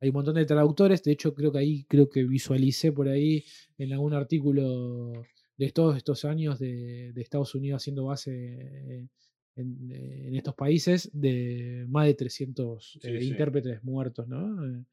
[0.00, 3.44] Hay un montón de traductores, de hecho creo que ahí creo que visualicé por ahí
[3.76, 5.12] en algún artículo
[5.56, 9.08] de todos estos años de, de Estados Unidos haciendo base
[9.56, 9.90] en,
[10.26, 13.28] en estos países de más de 300 eh, sí.
[13.28, 14.84] intérpretes muertos, ¿no?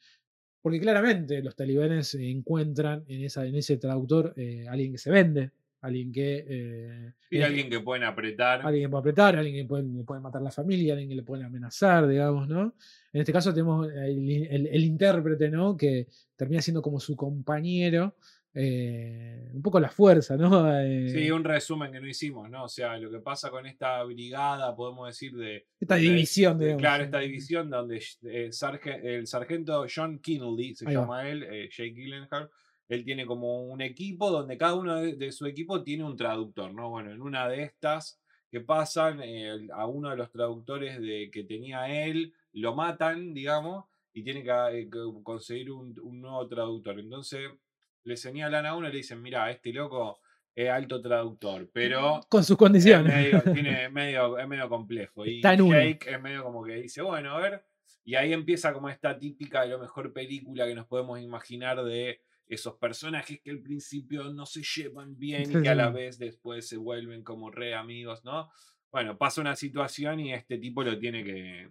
[0.57, 5.11] Eh, Porque claramente los talibanes encuentran en, esa, en ese traductor eh, alguien que se
[5.11, 5.51] vende,
[5.81, 6.45] alguien que...
[6.47, 8.61] eh, Y en- alguien que pueden apretar.
[8.65, 11.23] alguien que puede apretar, alguien que puede, le puede matar la familia, alguien que le
[11.23, 12.73] pueden amenazar, digamos, ¿no?
[13.13, 15.77] En este caso tenemos el, el- el intérprete, ¿no?
[15.77, 18.15] Que termina siendo como su compañero,
[18.59, 20.71] eh, un poco la fuerza, ¿no?
[20.81, 22.63] Eh, Sí, un resumen que no hicimos, ¿no?
[22.65, 25.67] O sea, lo que pasa con esta brigada, podemos decir, de.
[25.79, 27.05] Esta de- división, de- digamos, Claro, sí.
[27.05, 31.01] esta división donde eh, sarge- el sargento John Kinley, se Ahí va.
[31.01, 32.49] llama él, Jake Gyllenhaal,
[32.89, 36.73] él tiene como un equipo donde cada uno de, de su equipo tiene un traductor,
[36.73, 36.89] ¿no?
[36.89, 38.19] Bueno, en una de estas
[38.49, 39.19] que pasan,
[39.73, 44.87] a uno de los traductores de, que tenía él, lo matan, digamos, y tiene que,
[44.89, 46.97] que conseguir un, un nuevo traductor.
[46.97, 47.41] Entonces
[48.07, 50.19] le señalan a uno y le dicen, mira, este loco
[50.55, 53.13] es alto traductor, pero Con sus es condiciones.
[53.13, 55.25] medio, tiene medio, es medio complejo.
[55.25, 55.77] Y Está en uno.
[55.77, 57.65] Jake es medio como que dice, bueno, a ver.
[58.03, 62.21] Y ahí empieza como esta típica de la mejor película que nos podemos imaginar de
[62.47, 66.65] esos personajes que al principio no se llevan bien y que a la vez después
[66.67, 68.49] se vuelven como re amigos, ¿no?
[68.89, 71.69] Bueno, pasa una situación y este tipo lo tiene que,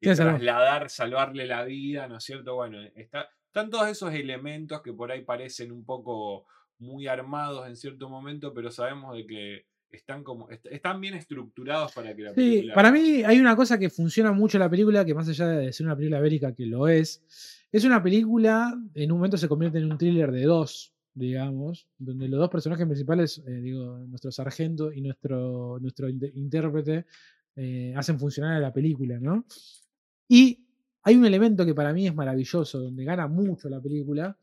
[0.00, 2.54] que trasladar, salvarle la vida, ¿no es cierto?
[2.54, 6.46] Bueno, está, están todos esos elementos que por ahí parecen un poco
[6.78, 11.92] muy armados en cierto momento, pero sabemos de que están como est- están bien estructurados
[11.92, 14.70] para que la Sí, película para mí hay una cosa que funciona mucho en la
[14.70, 17.24] película, que más allá de ser una película bélica, que lo es,
[17.72, 22.28] es una película, en un momento se convierte en un thriller de dos, digamos, donde
[22.28, 27.06] los dos personajes principales, eh, digo, nuestro sargento y nuestro, nuestro intérprete,
[27.56, 29.44] eh, hacen funcionar a la película, ¿no?
[30.28, 30.67] Y
[31.08, 34.36] hay un elemento que para mí es maravilloso, donde gana mucho la película,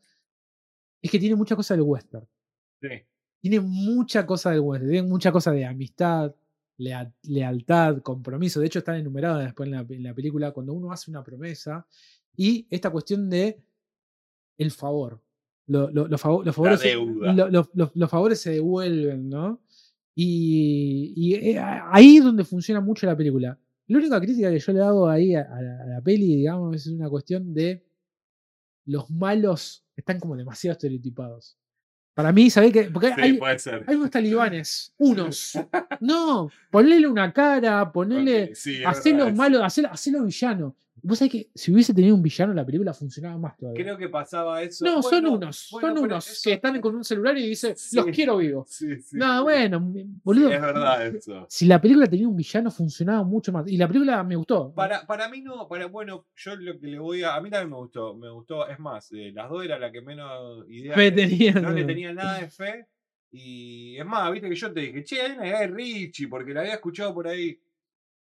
[1.02, 2.26] es que tiene mucha cosa del western
[2.80, 2.88] Sí,
[3.40, 6.34] tiene mucha cosa del western, tiene mucha cosa de amistad,
[6.78, 8.60] lea- lealtad, compromiso.
[8.60, 11.86] De hecho, están enumerados después en la, en la película cuando uno hace una promesa
[12.36, 13.62] y esta cuestión de
[14.58, 15.20] el favor.
[15.68, 16.88] Lo- lo- los favo- los favores se-
[17.94, 19.60] los favores devuelven, ¿no?
[20.14, 23.58] Y, y, eh, ahí es donde funciona mucho la película.
[23.88, 26.74] La única crítica que yo le hago ahí a, a la, a la peli, digamos,
[26.76, 27.86] es una cuestión de
[28.86, 31.58] los malos están como demasiado estereotipados.
[32.14, 32.84] Para mí, ¿sabés qué?
[32.84, 33.84] Porque sí, hay, puede ser.
[33.86, 35.52] hay unos talibanes, unos.
[36.00, 38.44] No, ponele una cara, ponele.
[38.44, 40.76] Ok, sí, Hacelo malo, hacelo, hacelo villano.
[41.02, 43.82] Vos sabés que si hubiese tenido un villano, la película funcionaba más todavía.
[43.84, 44.84] Creo que pasaba eso.
[44.84, 47.96] no, son unos, bueno, son unos eso- que están con un celular y dicen, Sí.
[47.96, 48.68] los quiero vivos.
[48.70, 49.78] Sí, sí, No, bueno,
[50.24, 50.50] boludo.
[50.50, 51.46] es verdad eso.
[51.48, 53.68] Si la película tenía un villano, funcionaba mucho más.
[53.70, 54.72] Y la película me gustó.
[54.74, 57.34] Para, para mí no, para, bueno, yo lo que le voy a.
[57.36, 58.66] A mí también me gustó, me gustó.
[58.66, 60.94] Es más, de las dos era la que menos idea.
[60.94, 62.86] Fe tenía, no le tenía nada de fe.
[63.30, 66.54] Y es más, viste que yo te dije, che, hay una idea de Richie, porque
[66.54, 67.60] la había escuchado por ahí.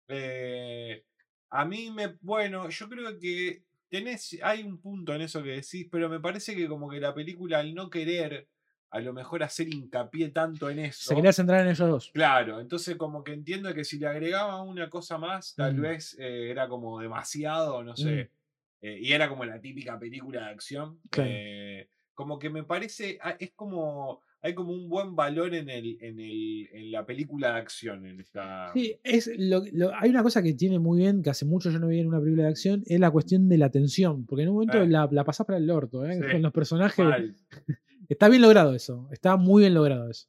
[0.09, 1.03] Eh,
[1.55, 2.17] a mí me.
[2.21, 4.39] Bueno, yo creo que tenés.
[4.43, 7.59] Hay un punto en eso que decís, pero me parece que como que la película,
[7.59, 8.49] al no querer,
[8.91, 11.09] a lo mejor hacer hincapié tanto en eso.
[11.11, 12.11] Se quería centrar en ellos dos.
[12.13, 15.81] Claro, entonces como que entiendo que si le agregaba una cosa más, tal Mm.
[15.81, 18.31] vez eh, era como demasiado, no sé.
[18.85, 20.99] eh, y era como la típica película de acción.
[21.11, 21.31] Claro.
[21.33, 25.97] eh, como que me parece, ah, es como, hay como un buen valor en, el,
[26.01, 28.05] en, el, en la película de acción.
[28.07, 28.73] En esta...
[28.75, 31.79] Sí, es lo- lo- hay una cosa que tiene muy bien, que hace mucho yo
[31.79, 34.27] no vi en una película de acción, es la cuestión de la tensión.
[34.27, 34.89] Porque en un momento Eh.
[34.89, 36.15] la, la pasás para el orto, ¿eh?
[36.21, 37.05] Sí, Con los personajes.
[37.05, 37.37] Mal.
[38.09, 39.09] Está bien logrado eso.
[39.13, 40.29] Está muy bien logrado eso.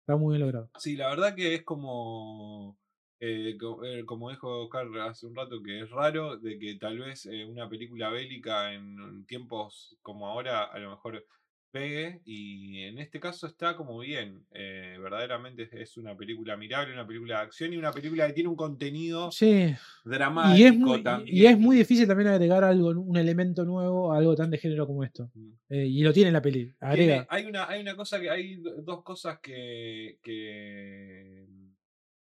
[0.00, 0.70] Está muy bien logrado.
[0.78, 2.78] Sí, la verdad que es como,
[3.20, 7.26] eh, eh, como dijo Carl hace un rato, que es raro de que tal vez
[7.26, 11.24] eh, una película bélica en tiempos como ahora a lo mejor
[11.70, 14.44] pegue y en este caso está como bien.
[14.52, 18.48] eh, verdaderamente es- una película mirable, una película de acción y una película que tiene
[18.48, 19.74] un contenido Sí.
[20.04, 21.36] dramático Y es, muy, también.
[21.36, 24.86] y es muy difícil también agregar algo, un elemento nuevo a algo tan de género
[24.86, 25.30] como esto.
[25.68, 26.72] Eh, y lo tiene en la peli.
[26.80, 27.26] Agrega.
[27.30, 31.46] hay, una, hay una cosa que hay do- dos cosas que, que,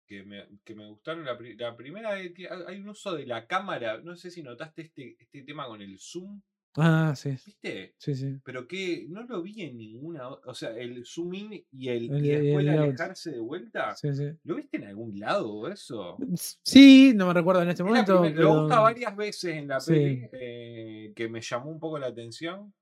[0.07, 1.25] que, me, que me gustaron.
[1.25, 3.99] La, pri- la primera es que hay hay un uso de la cámara.
[4.01, 6.41] No sé si notaste este, este tema con el zoom.
[6.75, 7.29] Ah, sí.
[7.45, 7.93] ¿Viste?
[7.99, 8.35] Sí, sí.
[8.43, 10.27] Pero que no lo vi en ninguna.
[10.29, 12.79] o- O sea, el zoom in y, el, El- y después el out.
[12.89, 13.95] alejarse de vuelta.
[13.95, 14.25] Sí, sí.
[14.43, 16.17] ¿Lo viste en algún lado eso?
[16.63, 18.19] Sí, no me recuerdo en este Es momento.
[18.21, 19.91] primer- pero- Lo usa varias veces en la Sí.
[19.93, 22.73] peli eh, que me llamó un poco la atención.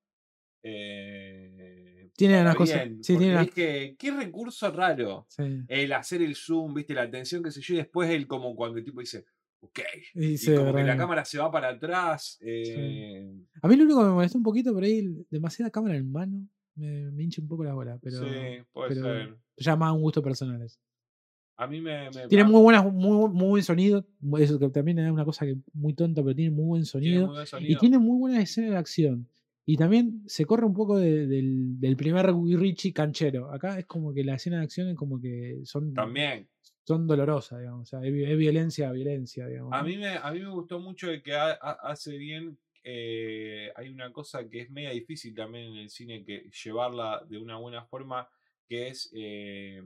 [0.64, 5.26] eh, Tiene unas cosas- sí, tiene unas- dije, qué recurso raro.
[5.30, 5.44] sí.
[5.68, 8.78] El hacer el zoom, viste, la atención, qué sé yo, y después el como cuando
[8.78, 9.26] el tipo dice,
[9.62, 9.80] ok.
[10.16, 12.38] Y Y sí, como que la cámara se va para atrás.
[12.42, 13.32] eh,
[13.62, 16.48] A mí lo único que me molestó un poquito por ahí, demasiada cámara en mano,
[16.76, 19.38] me, me hincha un poco la bola, pero sí, puede pero ser.
[19.58, 20.62] ya más un gusto personal.
[20.62, 20.80] eso.
[21.58, 22.10] A mí me.
[22.10, 24.06] me- Tiene muy, buenas, muy, muy buen sonido,
[24.40, 27.28] eso que también es una cosa que muy tonta, pero tiene muy buen tiene sonido.
[27.28, 29.28] muy buen Y tiene muy buena escena de acción.
[29.64, 33.52] Y también se corre un poco de- del, del primer Guy Ritchie canchero.
[33.54, 36.48] Acá es como que la escena de acción es como que son, También.
[36.84, 37.82] Son dolorosas, digamos.
[37.82, 39.74] O sea, es, es violencia a violencia, digamos.
[39.74, 42.58] A mí me, a mí me gustó mucho de que ha- ha- hace bien.
[42.84, 47.38] eh, hay una cosa que es media difícil también en el cine que llevarla de
[47.38, 48.28] una buena forma,
[48.68, 49.84] que es eh,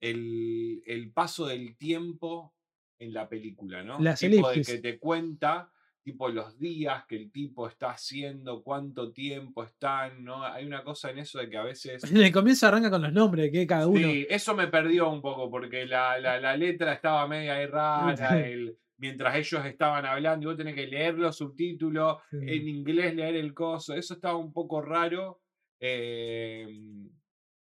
[0.00, 2.54] el, el paso del tiempo
[2.98, 4.00] en la película, ¿no?
[4.00, 5.72] Las tipo de que te cuenta,
[6.06, 10.44] tipo los días que el tipo está haciendo, cuánto tiempo están, ¿no?
[10.44, 13.12] Hay una cosa en eso de que a veces En el comienzo arranca con los
[13.12, 13.98] nombres que cada uno.
[14.08, 18.38] Sí, eso me perdió un poco porque la, la- la letra estaba media ahí rara.
[18.40, 22.36] el- mientras ellos estaban hablando y vos tenés que leer los subtítulos, Sí.
[22.40, 23.92] en inglés leer el coso.
[23.94, 25.40] Eso estaba un poco raro.
[25.80, 26.66] eh,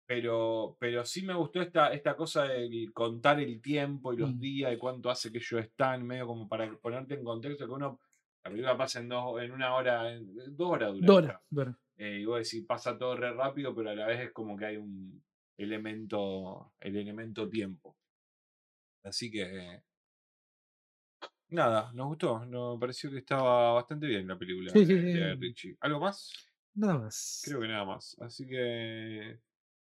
[0.08, 4.38] pero, pero sí me gustó esta, esta cosa de contar el tiempo y los Mm.
[4.38, 7.98] días y cuánto hace que ellos están, medio como para ponerte en contexto que uno.
[8.46, 11.06] La película pasa en, dos, en una hora, en dos horas dura.
[11.06, 11.44] Dora, esta.
[11.50, 11.78] Dora.
[11.96, 14.66] Eh, y vos decís, pasa todo re rápido, pero a la vez es como que
[14.66, 15.20] hay un
[15.56, 17.96] elemento, el elemento tiempo.
[19.02, 19.82] Así que.
[21.48, 22.46] Nada, nos gustó.
[22.46, 25.34] Nos pareció que estaba bastante bien la película Sí, sí, de.
[25.34, 25.76] Richie.
[25.80, 26.32] ¿Algo más?
[26.74, 27.42] Nada más.
[27.44, 28.16] Creo que nada más.
[28.20, 29.40] Así que.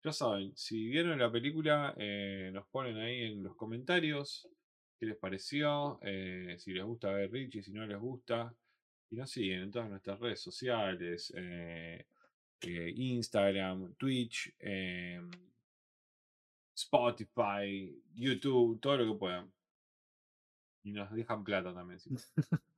[0.04, 4.50] Ya saben, si vieron la película, eh, nos ponen ahí en los comentarios
[5.02, 8.54] qué les pareció, eh, si les gusta ver Richie, si no les gusta.
[9.10, 12.06] Y nos siguen en todas nuestras redes sociales, eh,
[12.62, 14.54] eh, Instagram, Twitch,
[16.76, 19.52] Spotify, YouTube, todo lo que puedan.
[20.84, 22.00] Y nos dejan plata también.
[22.00, 22.12] si.